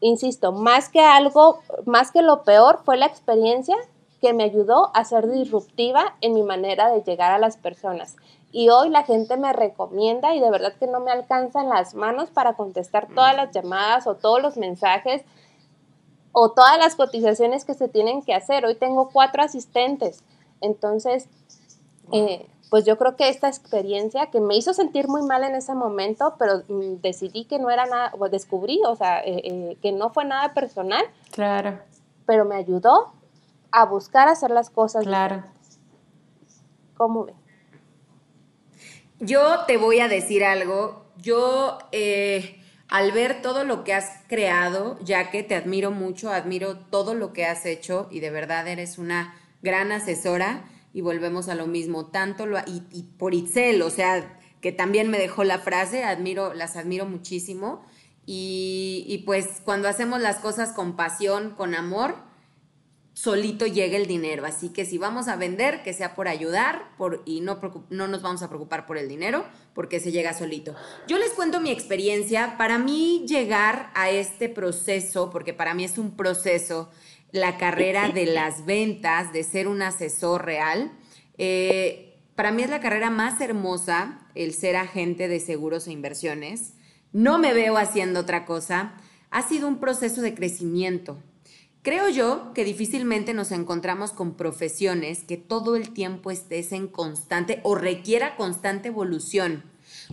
insisto, 0.00 0.52
más 0.52 0.88
que 0.88 1.00
algo, 1.00 1.58
más 1.84 2.10
que 2.10 2.22
lo 2.22 2.42
peor, 2.42 2.80
fue 2.84 2.96
la 2.96 3.06
experiencia 3.06 3.76
que 4.22 4.32
me 4.32 4.44
ayudó 4.44 4.90
a 4.94 5.04
ser 5.04 5.30
disruptiva 5.30 6.14
en 6.20 6.32
mi 6.32 6.42
manera 6.42 6.90
de 6.90 7.02
llegar 7.02 7.32
a 7.32 7.38
las 7.38 7.56
personas 7.58 8.16
y 8.52 8.68
hoy 8.68 8.90
la 8.90 9.02
gente 9.02 9.38
me 9.38 9.52
recomienda 9.54 10.34
y 10.34 10.40
de 10.40 10.50
verdad 10.50 10.74
que 10.78 10.86
no 10.86 11.00
me 11.00 11.10
alcanzan 11.10 11.70
las 11.70 11.94
manos 11.94 12.30
para 12.30 12.52
contestar 12.52 13.08
todas 13.08 13.34
las 13.34 13.50
llamadas 13.50 14.06
o 14.06 14.14
todos 14.14 14.40
los 14.40 14.56
mensajes. 14.56 15.22
o 16.34 16.52
todas 16.52 16.78
las 16.78 16.94
cotizaciones 16.94 17.66
que 17.66 17.74
se 17.74 17.88
tienen 17.88 18.22
que 18.22 18.32
hacer. 18.32 18.64
Hoy 18.64 18.74
tengo 18.74 19.10
cuatro 19.10 19.42
asistentes. 19.42 20.24
Entonces, 20.62 21.28
eh, 22.10 22.46
pues 22.70 22.86
yo 22.86 22.96
creo 22.96 23.16
que 23.16 23.28
esta 23.28 23.48
experiencia 23.48 24.30
que 24.30 24.40
me 24.40 24.56
hizo 24.56 24.72
sentir 24.72 25.08
muy 25.08 25.20
mal 25.20 25.44
en 25.44 25.54
ese 25.54 25.74
momento, 25.74 26.36
pero 26.38 26.62
mm, 26.68 27.02
decidí 27.02 27.44
que 27.44 27.58
no 27.58 27.68
era 27.68 27.84
nada, 27.84 28.14
o 28.18 28.30
descubrí, 28.30 28.80
o 28.86 28.96
sea, 28.96 29.20
eh, 29.20 29.42
eh, 29.44 29.78
que 29.82 29.92
no 29.92 30.08
fue 30.08 30.24
nada 30.24 30.54
personal. 30.54 31.04
Claro. 31.32 31.80
Pero 32.24 32.46
me 32.46 32.54
ayudó 32.54 33.12
a 33.72 33.84
buscar 33.84 34.28
hacer 34.28 34.50
las 34.50 34.70
cosas. 34.70 35.04
Claro. 35.04 35.44
¿Cómo 36.96 37.26
ven? 37.26 37.41
Yo 39.24 39.60
te 39.68 39.76
voy 39.76 40.00
a 40.00 40.08
decir 40.08 40.42
algo. 40.42 41.06
Yo, 41.16 41.78
eh, 41.92 42.60
al 42.88 43.12
ver 43.12 43.40
todo 43.40 43.62
lo 43.62 43.84
que 43.84 43.94
has 43.94 44.10
creado, 44.26 44.98
ya 45.04 45.30
que 45.30 45.44
te 45.44 45.54
admiro 45.54 45.92
mucho, 45.92 46.32
admiro 46.32 46.76
todo 46.76 47.14
lo 47.14 47.32
que 47.32 47.46
has 47.46 47.64
hecho 47.64 48.08
y 48.10 48.18
de 48.18 48.30
verdad 48.30 48.66
eres 48.66 48.98
una 48.98 49.36
gran 49.62 49.92
asesora 49.92 50.68
y 50.92 51.02
volvemos 51.02 51.48
a 51.48 51.54
lo 51.54 51.68
mismo, 51.68 52.06
tanto 52.06 52.46
lo, 52.46 52.58
y, 52.66 53.04
por 53.16 53.32
Itzel, 53.32 53.80
o 53.82 53.90
sea, 53.90 54.40
que 54.60 54.72
también 54.72 55.08
me 55.08 55.18
dejó 55.18 55.44
la 55.44 55.60
frase, 55.60 56.02
admiro, 56.02 56.52
las 56.52 56.76
admiro 56.76 57.06
muchísimo 57.06 57.84
y, 58.26 59.04
y 59.06 59.18
pues 59.18 59.62
cuando 59.64 59.86
hacemos 59.86 60.20
las 60.20 60.38
cosas 60.38 60.72
con 60.72 60.96
pasión, 60.96 61.50
con 61.50 61.76
amor, 61.76 62.16
solito 63.14 63.66
llega 63.66 63.96
el 63.96 64.06
dinero. 64.06 64.46
Así 64.46 64.70
que 64.70 64.84
si 64.84 64.98
vamos 64.98 65.28
a 65.28 65.36
vender, 65.36 65.82
que 65.82 65.92
sea 65.92 66.14
por 66.14 66.28
ayudar 66.28 66.90
y 67.24 67.40
no, 67.40 67.60
no 67.90 68.08
nos 68.08 68.22
vamos 68.22 68.42
a 68.42 68.48
preocupar 68.48 68.86
por 68.86 68.98
el 68.98 69.08
dinero, 69.08 69.44
porque 69.74 70.00
se 70.00 70.12
llega 70.12 70.32
solito. 70.32 70.74
Yo 71.06 71.18
les 71.18 71.30
cuento 71.30 71.60
mi 71.60 71.70
experiencia. 71.70 72.56
Para 72.58 72.78
mí 72.78 73.24
llegar 73.26 73.90
a 73.94 74.10
este 74.10 74.48
proceso, 74.48 75.30
porque 75.30 75.54
para 75.54 75.74
mí 75.74 75.84
es 75.84 75.98
un 75.98 76.16
proceso, 76.16 76.90
la 77.30 77.56
carrera 77.56 78.08
de 78.08 78.26
las 78.26 78.66
ventas, 78.66 79.32
de 79.32 79.42
ser 79.42 79.66
un 79.66 79.82
asesor 79.82 80.44
real, 80.44 80.92
eh, 81.38 82.20
para 82.34 82.50
mí 82.50 82.62
es 82.62 82.70
la 82.70 82.80
carrera 82.80 83.10
más 83.10 83.40
hermosa 83.40 84.26
el 84.34 84.54
ser 84.54 84.76
agente 84.76 85.28
de 85.28 85.40
seguros 85.40 85.86
e 85.86 85.92
inversiones. 85.92 86.74
No 87.12 87.38
me 87.38 87.52
veo 87.52 87.76
haciendo 87.76 88.20
otra 88.20 88.46
cosa. 88.46 88.94
Ha 89.30 89.42
sido 89.42 89.68
un 89.68 89.78
proceso 89.78 90.22
de 90.22 90.34
crecimiento 90.34 91.22
Creo 91.82 92.08
yo 92.08 92.52
que 92.54 92.64
difícilmente 92.64 93.34
nos 93.34 93.50
encontramos 93.50 94.12
con 94.12 94.36
profesiones 94.36 95.24
que 95.24 95.36
todo 95.36 95.74
el 95.74 95.92
tiempo 95.92 96.30
estés 96.30 96.70
en 96.70 96.86
constante 96.86 97.58
o 97.64 97.74
requiera 97.74 98.36
constante 98.36 98.86
evolución, 98.88 99.64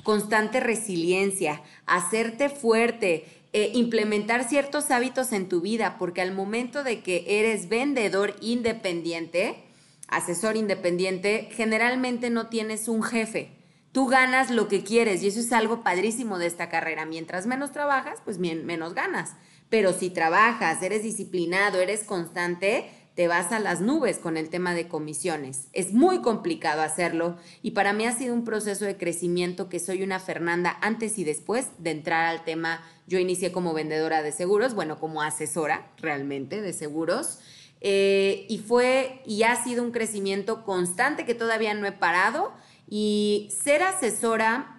constante 0.01 0.59
resiliencia, 0.61 1.61
hacerte 1.85 2.49
fuerte, 2.49 3.25
eh, 3.53 3.69
implementar 3.75 4.49
ciertos 4.49 4.89
hábitos 4.89 5.31
en 5.31 5.47
tu 5.47 5.61
vida, 5.61 5.97
porque 5.99 6.21
al 6.21 6.33
momento 6.33 6.83
de 6.83 7.03
que 7.03 7.23
eres 7.27 7.69
vendedor 7.69 8.35
independiente, 8.41 9.63
asesor 10.07 10.57
independiente, 10.57 11.49
generalmente 11.51 12.31
no 12.31 12.47
tienes 12.47 12.87
un 12.87 13.03
jefe. 13.03 13.51
Tú 13.91 14.07
ganas 14.07 14.49
lo 14.49 14.67
que 14.67 14.83
quieres 14.83 15.21
y 15.21 15.27
eso 15.27 15.39
es 15.39 15.51
algo 15.51 15.83
padrísimo 15.83 16.39
de 16.39 16.47
esta 16.47 16.69
carrera. 16.69 17.05
Mientras 17.05 17.45
menos 17.45 17.71
trabajas, 17.71 18.21
pues 18.25 18.39
menos 18.39 18.95
ganas. 18.95 19.35
Pero 19.69 19.93
si 19.93 20.09
trabajas, 20.09 20.81
eres 20.81 21.03
disciplinado, 21.03 21.79
eres 21.79 22.03
constante, 22.03 22.89
te 23.19 23.27
vas 23.27 23.51
a 23.51 23.59
las 23.59 23.81
nubes 23.81 24.17
con 24.17 24.37
el 24.37 24.49
tema 24.49 24.73
de 24.73 24.87
comisiones. 24.87 25.67
Es 25.73 25.91
muy 25.93 26.21
complicado 26.21 26.81
hacerlo 26.81 27.35
y 27.61 27.71
para 27.71 27.91
mí 27.91 28.05
ha 28.05 28.13
sido 28.13 28.33
un 28.33 28.45
proceso 28.45 28.85
de 28.85 28.95
crecimiento 28.95 29.67
que 29.67 29.79
soy 29.79 30.03
una 30.03 30.21
Fernanda 30.21 30.77
antes 30.79 31.17
y 31.19 31.25
después 31.25 31.67
de 31.79 31.91
entrar 31.91 32.25
al 32.27 32.45
tema. 32.45 32.81
Yo 33.07 33.19
inicié 33.19 33.51
como 33.51 33.73
vendedora 33.73 34.21
de 34.21 34.31
seguros, 34.31 34.73
bueno, 34.73 35.01
como 35.01 35.21
asesora 35.21 35.91
realmente 35.97 36.61
de 36.61 36.71
seguros. 36.71 37.39
Eh, 37.81 38.45
y 38.47 38.59
fue 38.59 39.21
y 39.25 39.43
ha 39.43 39.61
sido 39.63 39.83
un 39.83 39.91
crecimiento 39.91 40.63
constante 40.63 41.25
que 41.25 41.35
todavía 41.35 41.73
no 41.73 41.85
he 41.85 41.91
parado. 41.91 42.53
Y 42.87 43.49
ser 43.51 43.83
asesora 43.83 44.78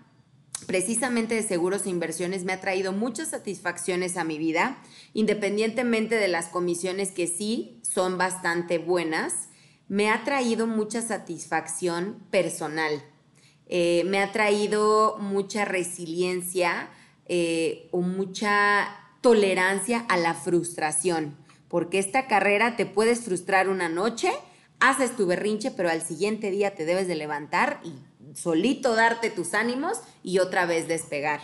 precisamente 0.66 1.34
de 1.34 1.42
seguros 1.42 1.86
e 1.86 1.90
inversiones 1.90 2.44
me 2.44 2.52
ha 2.52 2.60
traído 2.60 2.92
muchas 2.92 3.28
satisfacciones 3.28 4.16
a 4.16 4.24
mi 4.24 4.38
vida, 4.38 4.78
independientemente 5.14 6.16
de 6.16 6.28
las 6.28 6.48
comisiones 6.48 7.12
que 7.12 7.26
sí 7.26 7.80
son 7.82 8.18
bastante 8.18 8.78
buenas, 8.78 9.48
me 9.88 10.10
ha 10.10 10.22
traído 10.24 10.66
mucha 10.66 11.02
satisfacción 11.02 12.22
personal, 12.30 13.02
eh, 13.66 14.04
me 14.06 14.20
ha 14.20 14.32
traído 14.32 15.16
mucha 15.18 15.64
resiliencia 15.64 16.90
eh, 17.26 17.88
o 17.90 18.00
mucha 18.00 18.88
tolerancia 19.20 20.00
a 20.08 20.16
la 20.16 20.34
frustración, 20.34 21.36
porque 21.68 21.98
esta 21.98 22.26
carrera 22.26 22.76
te 22.76 22.86
puedes 22.86 23.20
frustrar 23.20 23.68
una 23.68 23.88
noche, 23.88 24.30
haces 24.78 25.16
tu 25.16 25.26
berrinche, 25.26 25.70
pero 25.70 25.90
al 25.90 26.02
siguiente 26.02 26.50
día 26.50 26.74
te 26.74 26.84
debes 26.84 27.06
de 27.06 27.14
levantar 27.14 27.80
y 27.84 27.92
solito 28.34 28.94
darte 28.94 29.30
tus 29.30 29.54
ánimos 29.54 29.98
y 30.22 30.38
otra 30.38 30.66
vez 30.66 30.88
despegar. 30.88 31.40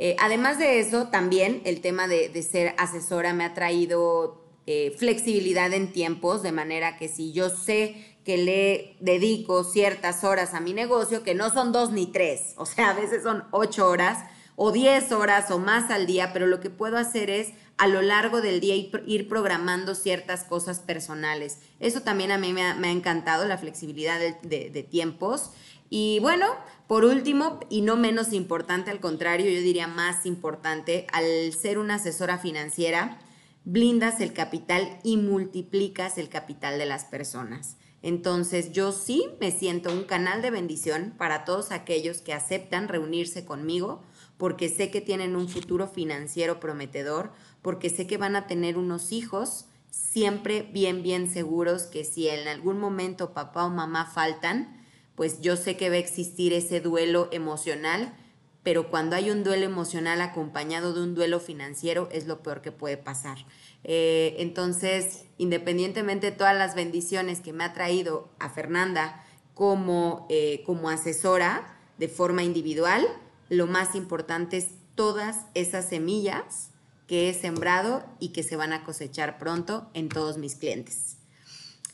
Eh, 0.00 0.14
además 0.20 0.58
de 0.58 0.78
eso, 0.78 1.08
también 1.08 1.60
el 1.64 1.80
tema 1.80 2.06
de, 2.06 2.42
ser 2.42 2.74
asesora 2.78 3.34
me 3.34 3.44
ha 3.44 3.52
traído 3.52 4.44
eh, 4.66 4.94
flexibilidad 4.96 5.72
en 5.72 5.92
tiempos, 5.92 6.42
de 6.42 6.52
manera 6.52 6.96
que 6.96 7.08
si 7.08 7.32
yo 7.32 7.50
sé 7.50 8.16
que 8.24 8.36
le 8.36 8.96
dedico 9.00 9.64
ciertas 9.64 10.22
horas 10.22 10.54
a 10.54 10.60
mi 10.60 10.72
negocio, 10.72 11.24
que 11.24 11.34
no 11.34 11.50
son 11.50 11.72
dos 11.72 11.90
ni 11.90 12.06
tres, 12.06 12.54
o 12.56 12.66
sea, 12.66 12.90
a 12.90 12.94
veces 12.94 13.24
son 13.24 13.44
ocho 13.50 13.88
horas 13.88 14.18
o 14.54 14.70
diez 14.70 15.10
horas 15.10 15.50
o 15.50 15.58
más 15.58 15.90
al 15.90 16.06
día, 16.06 16.32
pero 16.32 16.46
lo 16.46 16.60
que 16.60 16.70
puedo 16.70 16.96
hacer 16.96 17.30
es 17.30 17.52
a 17.76 17.86
lo 17.88 18.02
largo 18.02 18.40
del 18.40 18.60
día 18.60 18.74
ir 18.76 19.28
programando 19.28 19.94
ciertas 19.94 20.44
cosas 20.44 20.80
personales. 20.80 21.58
Eso 21.80 22.02
también 22.02 22.32
a 22.32 22.38
mí 22.38 22.52
me 22.52 22.62
ha, 22.62 22.90
encantado, 22.90 23.46
la 23.46 23.56
flexibilidad 23.56 24.18
de 24.18 24.82
tiempos. 24.82 25.52
Y 25.90 26.18
bueno, 26.20 26.46
por 26.86 27.04
último, 27.04 27.60
y 27.68 27.82
no 27.82 27.96
menos 27.96 28.32
importante, 28.32 28.90
al 28.90 29.00
contrario, 29.00 29.50
yo 29.50 29.60
diría 29.60 29.86
más 29.86 30.26
importante, 30.26 31.06
al 31.12 31.52
ser 31.52 31.78
una 31.78 31.96
asesora 31.96 32.38
financiera, 32.38 33.18
blindas 33.64 34.20
el 34.20 34.32
capital 34.32 34.98
y 35.02 35.16
multiplicas 35.16 36.18
el 36.18 36.28
capital 36.28 36.78
de 36.78 36.86
las 36.86 37.04
personas. 37.04 37.76
Entonces 38.00 38.72
yo 38.72 38.92
sí 38.92 39.26
me 39.40 39.50
siento 39.50 39.92
un 39.92 40.04
canal 40.04 40.40
de 40.40 40.50
bendición 40.50 41.14
para 41.18 41.44
todos 41.44 41.72
aquellos 41.72 42.20
que 42.20 42.32
aceptan 42.32 42.88
reunirse 42.88 43.44
conmigo 43.44 44.02
porque 44.36 44.68
sé 44.68 44.90
que 44.90 45.00
tienen 45.00 45.34
un 45.34 45.48
futuro 45.48 45.88
financiero 45.88 46.60
prometedor, 46.60 47.32
porque 47.60 47.90
sé 47.90 48.06
que 48.06 48.16
van 48.16 48.36
a 48.36 48.46
tener 48.46 48.78
unos 48.78 49.10
hijos 49.10 49.66
siempre 49.90 50.62
bien, 50.62 51.02
bien 51.02 51.28
seguros 51.28 51.82
que 51.82 52.04
si 52.04 52.28
en 52.28 52.46
algún 52.46 52.78
momento 52.78 53.34
papá 53.34 53.64
o 53.64 53.70
mamá 53.70 54.06
faltan, 54.06 54.77
pues 55.18 55.40
yo 55.40 55.56
sé 55.56 55.76
que 55.76 55.88
va 55.90 55.96
a 55.96 55.98
existir 55.98 56.52
ese 56.52 56.80
duelo 56.80 57.28
emocional, 57.32 58.16
pero 58.62 58.88
cuando 58.88 59.16
hay 59.16 59.32
un 59.32 59.42
duelo 59.42 59.66
emocional 59.66 60.20
acompañado 60.20 60.94
de 60.94 61.02
un 61.02 61.16
duelo 61.16 61.40
financiero 61.40 62.08
es 62.12 62.28
lo 62.28 62.40
peor 62.40 62.62
que 62.62 62.70
puede 62.70 62.96
pasar. 62.96 63.38
Eh, 63.82 64.36
entonces, 64.38 65.24
independientemente 65.36 66.30
de 66.30 66.36
todas 66.36 66.56
las 66.56 66.76
bendiciones 66.76 67.40
que 67.40 67.52
me 67.52 67.64
ha 67.64 67.72
traído 67.72 68.28
a 68.38 68.48
Fernanda 68.48 69.24
como, 69.54 70.24
eh, 70.30 70.62
como 70.64 70.88
asesora 70.88 71.76
de 71.98 72.06
forma 72.06 72.44
individual, 72.44 73.04
lo 73.48 73.66
más 73.66 73.96
importante 73.96 74.56
es 74.56 74.68
todas 74.94 75.46
esas 75.54 75.88
semillas 75.88 76.70
que 77.08 77.28
he 77.28 77.34
sembrado 77.34 78.04
y 78.20 78.28
que 78.28 78.44
se 78.44 78.54
van 78.54 78.72
a 78.72 78.84
cosechar 78.84 79.36
pronto 79.38 79.90
en 79.94 80.10
todos 80.10 80.38
mis 80.38 80.54
clientes. 80.54 81.16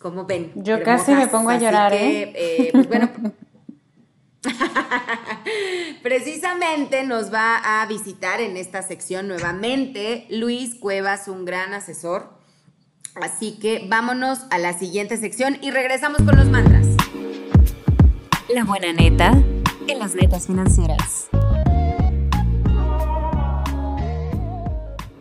Como 0.04 0.26
ven. 0.26 0.52
Yo 0.56 0.82
casi 0.82 1.14
me 1.14 1.28
pongo 1.28 1.48
a 1.48 1.56
llorar, 1.56 1.94
¿eh? 1.94 2.30
¿eh? 2.36 2.68
Pues 2.72 2.88
bueno. 2.88 3.10
Precisamente 6.02 7.04
nos 7.04 7.32
va 7.32 7.80
a 7.80 7.86
visitar 7.86 8.42
en 8.42 8.58
esta 8.58 8.82
sección 8.82 9.28
nuevamente 9.28 10.26
Luis 10.28 10.74
Cuevas, 10.74 11.26
un 11.26 11.46
gran 11.46 11.72
asesor. 11.72 12.28
Así 13.14 13.58
que 13.58 13.86
vámonos 13.88 14.40
a 14.50 14.58
la 14.58 14.74
siguiente 14.74 15.16
sección 15.16 15.56
y 15.62 15.70
regresamos 15.70 16.18
con 16.20 16.36
los 16.36 16.50
mantras. 16.50 16.86
La 18.54 18.64
buena 18.64 18.92
neta 18.92 19.32
en 19.88 19.98
las 19.98 20.14
netas 20.14 20.48
financieras. 20.48 21.30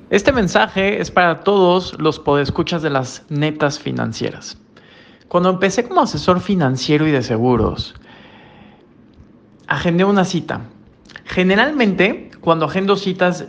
Este 0.09 0.33
mensaje 0.33 0.99
es 0.99 1.09
para 1.09 1.39
todos 1.39 1.97
los 2.01 2.19
podescuchas 2.19 2.81
de 2.81 2.89
las 2.89 3.23
netas 3.29 3.79
financieras. 3.79 4.57
Cuando 5.33 5.49
empecé 5.49 5.83
como 5.83 6.01
asesor 6.01 6.41
financiero 6.41 7.07
y 7.07 7.11
de 7.11 7.23
seguros, 7.23 7.95
agendé 9.65 10.03
una 10.03 10.25
cita. 10.25 10.61
Generalmente, 11.25 12.29
cuando 12.39 12.65
agendo 12.65 12.95
citas, 12.95 13.47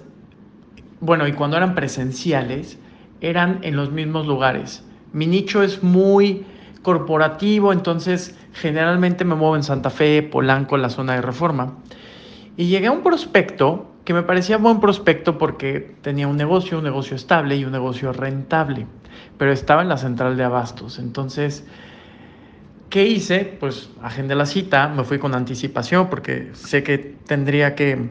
bueno, 1.01 1.29
y 1.29 1.35
cuando 1.35 1.59
eran 1.59 1.75
presenciales, 1.75 2.79
eran 3.21 3.59
en 3.61 3.77
los 3.77 3.93
mismos 3.93 4.27
lugares. 4.27 4.83
Mi 5.13 5.27
nicho 5.27 5.63
es 5.63 5.83
muy 5.83 6.47
corporativo, 6.81 7.71
entonces 7.71 8.35
generalmente 8.55 9.27
me 9.27 9.35
muevo 9.35 9.55
en 9.55 9.63
Santa 9.63 9.91
Fe, 9.91 10.23
Polanco, 10.23 10.79
la 10.79 10.89
zona 10.89 11.17
de 11.17 11.21
reforma. 11.21 11.75
Y 12.57 12.69
llegué 12.69 12.87
a 12.87 12.93
un 12.93 13.03
prospecto 13.03 13.93
que 14.07 14.15
me 14.15 14.23
parecía 14.23 14.57
buen 14.57 14.81
prospecto 14.81 15.37
porque 15.37 15.97
tenía 16.01 16.29
un 16.29 16.39
negocio, 16.39 16.79
un 16.79 16.85
negocio 16.85 17.15
estable 17.15 17.57
y 17.59 17.67
un 17.67 17.73
negocio 17.73 18.11
rentable, 18.15 18.87
pero 19.39 19.53
estaba 19.53 19.83
en 19.83 19.89
la 19.89 19.97
central 19.97 20.37
de 20.37 20.45
abastos. 20.45 20.99
Entonces, 20.99 21.65
¿qué 22.91 23.07
hice? 23.07 23.57
Pues 23.59 23.91
agendé 24.03 24.35
la 24.35 24.47
cita, 24.47 24.89
me 24.89 25.05
fui 25.05 25.19
con 25.19 25.35
anticipación 25.35 26.09
porque 26.09 26.51
sé 26.55 26.83
que 26.83 26.99
tendría 26.99 27.75
que 27.75 28.11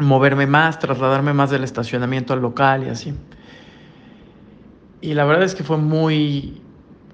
moverme 0.00 0.46
más, 0.46 0.78
trasladarme 0.78 1.32
más 1.32 1.50
del 1.50 1.64
estacionamiento 1.64 2.32
al 2.32 2.40
local 2.40 2.84
y 2.84 2.88
así. 2.88 3.14
Y 5.00 5.14
la 5.14 5.24
verdad 5.24 5.44
es 5.44 5.54
que 5.54 5.64
fue 5.64 5.76
muy, 5.76 6.62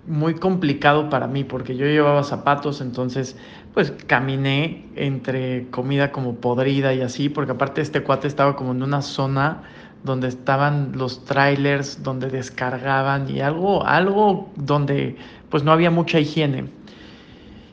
muy 0.06 0.34
complicado 0.34 1.10
para 1.10 1.26
mí 1.26 1.44
porque 1.44 1.76
yo 1.76 1.86
llevaba 1.86 2.22
zapatos, 2.22 2.80
entonces 2.80 3.36
pues 3.74 3.92
caminé 4.06 4.88
entre 4.96 5.68
comida 5.70 6.10
como 6.10 6.36
podrida 6.36 6.94
y 6.94 7.02
así, 7.02 7.28
porque 7.28 7.52
aparte 7.52 7.80
este 7.80 8.02
cuate 8.02 8.26
estaba 8.26 8.56
como 8.56 8.72
en 8.72 8.82
una 8.82 9.02
zona 9.02 9.62
donde 10.02 10.28
estaban 10.28 10.92
los 10.94 11.24
trailers, 11.24 12.02
donde 12.02 12.28
descargaban 12.28 13.28
y 13.28 13.40
algo, 13.40 13.84
algo 13.84 14.50
donde 14.56 15.16
pues 15.48 15.62
no 15.62 15.72
había 15.72 15.90
mucha 15.90 16.18
higiene. 16.18 16.68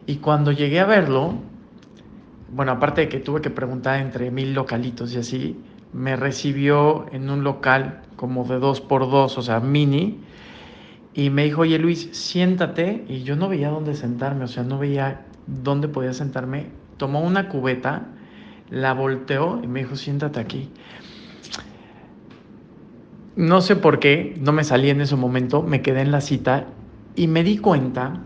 Y 0.06 0.18
cuando 0.18 0.52
llegué 0.52 0.80
a 0.80 0.86
verlo, 0.86 1.36
bueno, 2.50 2.74
aparte 2.74 3.02
de 3.02 3.10
que 3.10 3.20
tuve 3.20 3.42
que 3.42 3.50
preguntar 3.50 4.00
entre 4.00 4.32
mil 4.32 4.54
localitos 4.54 5.14
y 5.14 5.18
así, 5.18 5.60
me 5.94 6.16
recibió 6.16 7.06
en 7.12 7.30
un 7.30 7.44
local 7.44 8.02
como 8.16 8.44
de 8.46 8.60
dos 8.60 8.82
por 8.82 9.10
dos, 9.10 9.38
o 9.38 9.42
sea, 9.42 9.60
mini, 9.60 10.20
y 11.14 11.30
me 11.30 11.46
dijo, 11.46 11.62
oye 11.62 11.80
Luis, 11.80 12.10
siéntate, 12.12 13.06
y 13.08 13.24
yo 13.24 13.36
no 13.36 13.50
veía 13.50 13.70
dónde 13.70 13.96
sentarme, 13.96 14.44
o 14.46 14.48
sea, 14.48 14.64
no 14.64 14.78
veía 14.78 15.26
dónde 15.48 15.88
podía 15.88 16.14
sentarme, 16.14 16.68
tomó 16.98 17.22
una 17.22 17.50
cubeta, 17.50 18.08
la 18.70 18.94
volteó 18.94 19.60
y 19.64 19.68
me 19.68 19.80
dijo, 19.80 19.96
siéntate 19.96 20.40
aquí. 20.40 20.70
No 23.38 23.62
sé 23.62 23.76
por 23.76 24.00
qué, 24.00 24.36
no 24.40 24.52
me 24.52 24.64
salí 24.64 24.90
en 24.90 25.00
ese 25.00 25.16
momento, 25.16 25.62
me 25.62 25.84
quedé 25.84 26.02
en 26.02 26.12
la 26.12 26.22
cita 26.22 26.66
y 27.16 27.28
me 27.28 27.44
di 27.44 27.60
cuenta 27.60 28.24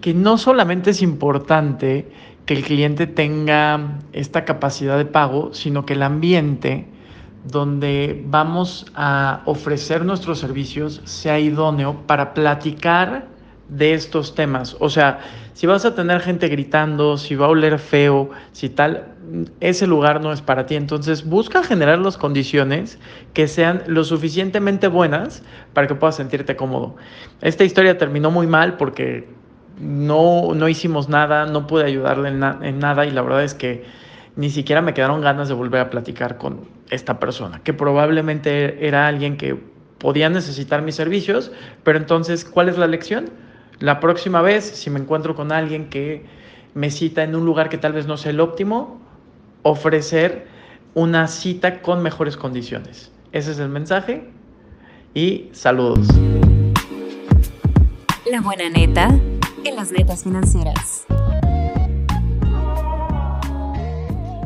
que 0.00 0.14
no 0.14 0.38
solamente 0.38 0.90
es 0.90 1.02
importante 1.02 2.08
que 2.46 2.54
el 2.54 2.62
cliente 2.62 3.08
tenga 3.08 3.98
esta 4.12 4.44
capacidad 4.44 4.96
de 4.96 5.04
pago, 5.04 5.52
sino 5.52 5.84
que 5.84 5.94
el 5.94 6.04
ambiente 6.04 6.86
donde 7.44 8.22
vamos 8.28 8.86
a 8.94 9.42
ofrecer 9.46 10.04
nuestros 10.04 10.38
servicios 10.38 11.00
sea 11.06 11.40
idóneo 11.40 12.06
para 12.06 12.32
platicar 12.32 13.26
de 13.68 13.94
estos 13.94 14.36
temas. 14.36 14.76
O 14.78 14.90
sea, 14.90 15.18
si 15.54 15.66
vas 15.66 15.84
a 15.84 15.96
tener 15.96 16.20
gente 16.20 16.46
gritando, 16.46 17.18
si 17.18 17.34
va 17.34 17.46
a 17.46 17.48
oler 17.48 17.80
feo, 17.80 18.30
si 18.52 18.68
tal, 18.68 19.11
ese 19.60 19.86
lugar 19.86 20.20
no 20.20 20.32
es 20.32 20.42
para 20.42 20.66
ti. 20.66 20.74
Entonces 20.74 21.24
busca 21.24 21.62
generar 21.62 21.98
las 21.98 22.16
condiciones 22.16 22.98
que 23.34 23.48
sean 23.48 23.82
lo 23.86 24.04
suficientemente 24.04 24.88
buenas 24.88 25.42
para 25.72 25.86
que 25.86 25.94
puedas 25.94 26.16
sentirte 26.16 26.56
cómodo. 26.56 26.96
Esta 27.40 27.64
historia 27.64 27.98
terminó 27.98 28.30
muy 28.30 28.46
mal 28.46 28.76
porque 28.76 29.28
no, 29.80 30.54
no 30.54 30.68
hicimos 30.68 31.08
nada, 31.08 31.46
no 31.46 31.66
pude 31.66 31.84
ayudarle 31.84 32.28
en, 32.28 32.42
en 32.42 32.78
nada 32.78 33.06
y 33.06 33.10
la 33.10 33.22
verdad 33.22 33.44
es 33.44 33.54
que 33.54 33.84
ni 34.36 34.50
siquiera 34.50 34.80
me 34.80 34.94
quedaron 34.94 35.20
ganas 35.20 35.48
de 35.48 35.54
volver 35.54 35.80
a 35.80 35.90
platicar 35.90 36.38
con 36.38 36.68
esta 36.90 37.18
persona, 37.18 37.60
que 37.62 37.74
probablemente 37.74 38.86
era 38.86 39.06
alguien 39.06 39.36
que 39.36 39.58
podía 39.98 40.30
necesitar 40.30 40.82
mis 40.82 40.94
servicios, 40.94 41.52
pero 41.84 41.98
entonces, 41.98 42.44
¿cuál 42.44 42.68
es 42.68 42.78
la 42.78 42.86
lección? 42.86 43.30
La 43.78 44.00
próxima 44.00 44.42
vez, 44.42 44.64
si 44.64 44.90
me 44.90 45.00
encuentro 45.00 45.34
con 45.34 45.52
alguien 45.52 45.90
que 45.90 46.24
me 46.74 46.90
cita 46.90 47.22
en 47.22 47.34
un 47.34 47.44
lugar 47.44 47.68
que 47.68 47.78
tal 47.78 47.92
vez 47.92 48.06
no 48.06 48.16
sea 48.16 48.30
el 48.30 48.40
óptimo, 48.40 49.01
ofrecer 49.62 50.46
una 50.94 51.28
cita 51.28 51.80
con 51.82 52.02
mejores 52.02 52.36
condiciones. 52.36 53.10
Ese 53.32 53.52
es 53.52 53.58
el 53.58 53.68
mensaje 53.68 54.28
y 55.14 55.48
saludos. 55.52 56.06
La 58.30 58.40
buena 58.40 58.68
neta 58.68 59.08
en 59.64 59.76
las 59.76 59.90
netas 59.92 60.24
financieras. 60.24 61.06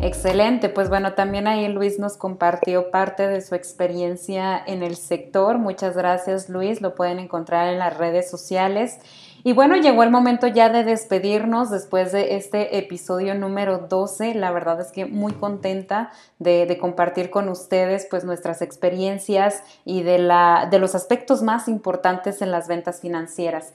Excelente, 0.02 0.68
pues 0.68 0.88
bueno, 0.88 1.14
también 1.14 1.48
ahí 1.48 1.66
Luis 1.66 1.98
nos 1.98 2.16
compartió 2.16 2.90
parte 2.90 3.26
de 3.26 3.40
su 3.40 3.56
experiencia 3.56 4.62
en 4.64 4.84
el 4.84 4.94
sector. 4.94 5.58
Muchas 5.58 5.96
gracias 5.96 6.48
Luis, 6.48 6.80
lo 6.80 6.94
pueden 6.94 7.18
encontrar 7.18 7.72
en 7.72 7.80
las 7.80 7.96
redes 7.96 8.30
sociales. 8.30 8.98
Y 9.46 9.52
bueno, 9.52 9.76
llegó 9.76 10.02
el 10.02 10.10
momento 10.10 10.48
ya 10.48 10.70
de 10.70 10.82
despedirnos 10.82 11.70
después 11.70 12.10
de 12.10 12.34
este 12.34 12.78
episodio 12.78 13.32
número 13.36 13.78
12. 13.78 14.34
La 14.34 14.50
verdad 14.50 14.80
es 14.80 14.90
que 14.90 15.06
muy 15.06 15.34
contenta 15.34 16.10
de, 16.40 16.76
compartir 16.80 17.30
con 17.30 17.48
ustedes 17.48 18.08
pues 18.10 18.24
nuestras 18.24 18.60
experiencias 18.60 19.62
y 19.84 20.02
de, 20.02 20.18
la, 20.18 20.66
de 20.68 20.80
los 20.80 20.96
aspectos 20.96 21.44
más 21.44 21.68
importantes 21.68 22.42
en 22.42 22.50
las 22.50 22.66
ventas 22.66 23.00
financieras. 23.00 23.72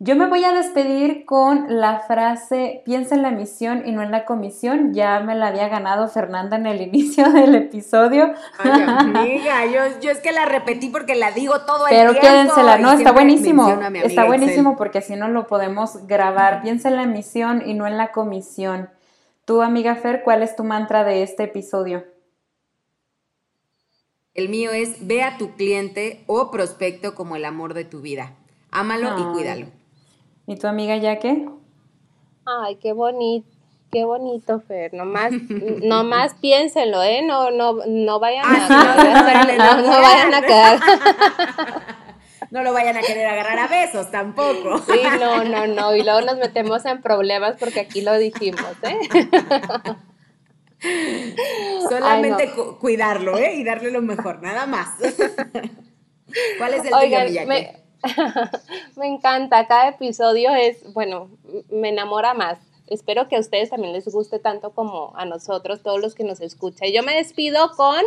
Yo 0.00 0.14
me 0.14 0.28
voy 0.28 0.44
a 0.44 0.52
despedir 0.52 1.24
con 1.24 1.80
la 1.80 1.98
frase, 1.98 2.82
piensa 2.84 3.16
en 3.16 3.22
la 3.22 3.32
misión 3.32 3.82
y 3.84 3.90
no 3.90 4.00
en 4.00 4.12
la 4.12 4.24
comisión. 4.24 4.94
Ya 4.94 5.18
me 5.18 5.34
la 5.34 5.48
había 5.48 5.66
ganado 5.68 6.06
Fernanda 6.06 6.56
en 6.56 6.66
el 6.66 6.80
inicio 6.88 7.28
del 7.32 7.56
episodio. 7.56 8.32
Ay, 8.58 8.82
amiga, 8.86 9.66
yo, 9.66 10.10
es 10.10 10.18
que 10.18 10.30
la 10.30 10.44
repetí 10.44 10.88
porque 10.90 11.16
la 11.16 11.32
digo 11.32 11.62
todo 11.62 11.88
el 11.88 11.96
tiempo. 11.96 12.12
Pero 12.12 12.20
quédensela, 12.20 12.78
no, 12.78 12.92
está 12.92 13.10
buenísimo. 13.10 13.68
Está 14.04 14.24
buenísimo 14.24 14.76
porque 14.76 14.98
así 14.98 15.16
no 15.16 15.26
lo 15.26 15.48
podemos 15.48 16.06
grabar. 16.06 16.62
Piensa 16.62 16.88
en 16.90 16.96
la 16.96 17.06
misión 17.06 17.64
y 17.66 17.74
no 17.74 17.88
en 17.88 17.96
la 17.96 18.12
comisión. 18.12 18.90
Tú, 19.44 19.62
amiga 19.62 19.96
Fer, 19.96 20.22
¿cuál 20.22 20.44
es 20.44 20.54
tu 20.54 20.62
mantra 20.62 21.02
de 21.02 21.24
este 21.24 21.44
episodio? 21.44 22.04
El 24.34 24.48
mío 24.48 24.70
es, 24.70 25.08
ve 25.08 25.24
a 25.24 25.38
tu 25.38 25.56
cliente 25.56 26.22
o 26.28 26.52
prospecto 26.52 27.16
como 27.16 27.34
el 27.34 27.44
amor 27.44 27.74
de 27.74 27.84
tu 27.84 28.00
vida. 28.00 28.34
Ámalo 28.70 29.18
y 29.18 29.24
cuídalo. 29.32 29.77
¿Y 30.48 30.56
tu 30.56 30.66
amiga 30.66 30.96
Yaque? 30.96 31.46
Ay, 32.46 32.76
qué 32.76 32.94
bonito. 32.94 33.46
Qué 33.92 34.04
bonito, 34.04 34.60
Fer. 34.60 34.94
Nomás, 34.94 35.30
nomás 35.82 36.34
piénsenlo, 36.40 37.02
¿eh? 37.02 37.20
No, 37.22 37.50
no, 37.50 37.74
no 37.86 38.18
vayan 38.18 38.46
a, 38.46 38.68
no, 38.68 39.82
no, 39.82 40.00
vayan 40.00 40.34
a 40.34 40.42
quedar. 40.42 40.80
No 42.50 42.62
lo 42.62 42.72
vayan 42.72 42.96
a 42.96 43.02
querer 43.02 43.26
agarrar 43.26 43.58
a 43.58 43.68
besos 43.68 44.10
tampoco. 44.10 44.78
Sí, 44.78 45.02
no, 45.20 45.44
no, 45.44 45.66
no. 45.66 45.94
Y 45.94 46.02
luego 46.02 46.22
nos 46.22 46.38
metemos 46.38 46.82
en 46.86 47.02
problemas 47.02 47.56
porque 47.58 47.80
aquí 47.80 48.00
lo 48.00 48.16
dijimos, 48.16 48.64
¿eh? 48.84 49.28
Solamente 51.90 52.50
cuidarlo, 52.80 53.36
¿eh? 53.36 53.56
Y 53.56 53.64
darle 53.64 53.90
lo 53.90 54.00
mejor, 54.00 54.40
nada 54.40 54.64
más. 54.64 54.88
¿Cuál 56.56 56.72
es 56.72 56.86
el 56.86 56.94
Oigan, 56.94 57.26
tuyo, 57.26 57.46
me, 57.46 57.82
me 58.96 59.06
encanta, 59.06 59.66
cada 59.66 59.88
episodio 59.88 60.54
es, 60.54 60.92
bueno, 60.92 61.28
me 61.70 61.88
enamora 61.88 62.34
más. 62.34 62.58
Espero 62.86 63.28
que 63.28 63.36
a 63.36 63.40
ustedes 63.40 63.70
también 63.70 63.92
les 63.92 64.06
guste 64.08 64.38
tanto 64.38 64.70
como 64.70 65.12
a 65.16 65.24
nosotros, 65.26 65.82
todos 65.82 66.00
los 66.00 66.14
que 66.14 66.24
nos 66.24 66.40
escuchan. 66.40 66.88
Yo 66.92 67.02
me 67.02 67.14
despido 67.14 67.70
con, 67.76 68.00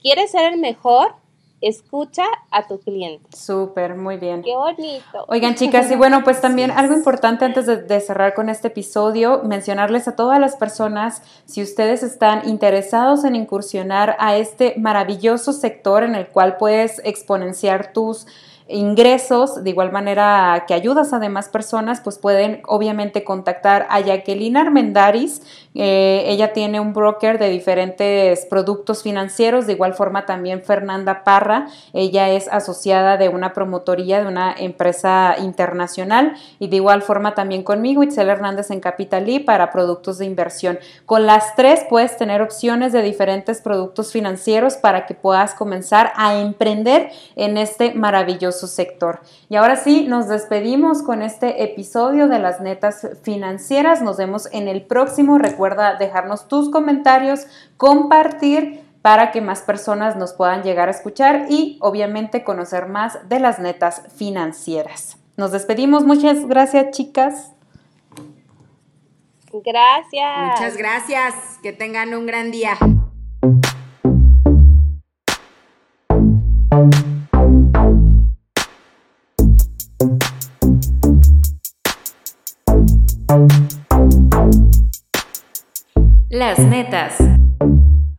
¿quieres 0.00 0.30
ser 0.30 0.52
el 0.52 0.60
mejor? 0.60 1.14
Escucha 1.60 2.24
a 2.50 2.66
tu 2.68 2.78
cliente. 2.78 3.24
Súper, 3.34 3.96
muy 3.96 4.18
bien. 4.18 4.42
Qué 4.42 4.54
bonito. 4.54 5.24
Oigan, 5.28 5.54
chicas, 5.54 5.90
y 5.90 5.96
bueno, 5.96 6.22
pues 6.22 6.40
también 6.40 6.70
algo 6.70 6.94
importante 6.94 7.46
antes 7.46 7.64
de, 7.64 7.78
de, 7.78 8.00
cerrar 8.00 8.34
con 8.34 8.50
este 8.50 8.68
episodio, 8.68 9.40
mencionarles 9.44 10.06
a 10.06 10.14
todas 10.14 10.38
las 10.38 10.56
personas, 10.56 11.22
si 11.46 11.62
ustedes 11.62 12.02
están 12.02 12.46
interesados 12.48 13.24
en 13.24 13.34
incursionar 13.34 14.14
a 14.20 14.36
este 14.36 14.74
maravilloso 14.76 15.54
sector 15.54 16.04
en 16.04 16.14
el 16.14 16.28
cual 16.28 16.58
puedes 16.58 17.00
exponenciar 17.02 17.92
tus 17.94 18.26
ingresos, 18.66 19.62
de 19.62 19.70
igual 19.70 19.92
manera 19.92 20.64
que 20.66 20.72
ayudas 20.72 21.12
a 21.12 21.18
demás 21.18 21.48
personas, 21.48 22.00
pues 22.00 22.18
pueden 22.18 22.62
obviamente 22.66 23.22
contactar 23.22 23.86
a 23.90 24.00
Jacqueline 24.00 24.56
Armendaris. 24.56 25.42
Eh, 25.74 26.24
ella 26.28 26.52
tiene 26.52 26.80
un 26.80 26.94
broker 26.94 27.38
de 27.38 27.50
diferentes 27.50 28.46
productos 28.46 29.02
financieros, 29.02 29.66
de 29.66 29.74
igual 29.74 29.92
forma 29.94 30.24
también 30.24 30.62
Fernanda 30.62 31.24
Parra, 31.24 31.66
ella 31.92 32.30
es 32.30 32.46
asociada 32.48 33.16
de 33.16 33.28
una 33.28 33.52
promotoría 33.52 34.20
de 34.20 34.28
una 34.28 34.54
empresa 34.56 35.34
internacional 35.40 36.34
y 36.60 36.68
de 36.68 36.76
igual 36.76 37.02
forma 37.02 37.34
también 37.34 37.64
conmigo, 37.64 38.04
Itzel 38.04 38.28
Hernández 38.28 38.70
en 38.70 38.80
Capitalí 38.80 39.40
para 39.40 39.72
productos 39.72 40.18
de 40.18 40.26
inversión. 40.26 40.78
Con 41.06 41.26
las 41.26 41.56
tres 41.56 41.84
puedes 41.90 42.16
tener 42.16 42.40
opciones 42.40 42.92
de 42.92 43.02
diferentes 43.02 43.60
productos 43.60 44.12
financieros 44.12 44.74
para 44.76 45.06
que 45.06 45.14
puedas 45.14 45.54
comenzar 45.54 46.12
a 46.14 46.38
emprender 46.38 47.10
en 47.34 47.56
este 47.56 47.94
maravilloso 47.94 48.53
su 48.54 48.66
sector. 48.66 49.20
Y 49.48 49.56
ahora 49.56 49.76
sí, 49.76 50.06
nos 50.08 50.28
despedimos 50.28 51.02
con 51.02 51.20
este 51.20 51.62
episodio 51.62 52.28
de 52.28 52.38
las 52.38 52.60
netas 52.60 53.06
financieras. 53.22 54.00
Nos 54.00 54.16
vemos 54.16 54.48
en 54.52 54.68
el 54.68 54.82
próximo. 54.82 55.38
Recuerda 55.38 55.96
dejarnos 55.96 56.48
tus 56.48 56.70
comentarios, 56.70 57.46
compartir 57.76 58.82
para 59.02 59.32
que 59.32 59.42
más 59.42 59.60
personas 59.60 60.16
nos 60.16 60.32
puedan 60.32 60.62
llegar 60.62 60.88
a 60.88 60.92
escuchar 60.92 61.46
y 61.50 61.76
obviamente 61.82 62.42
conocer 62.42 62.86
más 62.86 63.28
de 63.28 63.38
las 63.38 63.58
netas 63.58 64.02
financieras. 64.16 65.18
Nos 65.36 65.52
despedimos. 65.52 66.04
Muchas 66.04 66.46
gracias, 66.46 66.90
chicas. 66.92 67.52
Gracias. 69.52 70.50
Muchas 70.52 70.76
gracias. 70.76 71.34
Que 71.62 71.72
tengan 71.72 72.14
un 72.14 72.26
gran 72.26 72.50
día. 72.50 72.78
Las 86.46 86.58
netas 86.58 87.16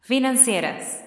financieras. 0.01 0.99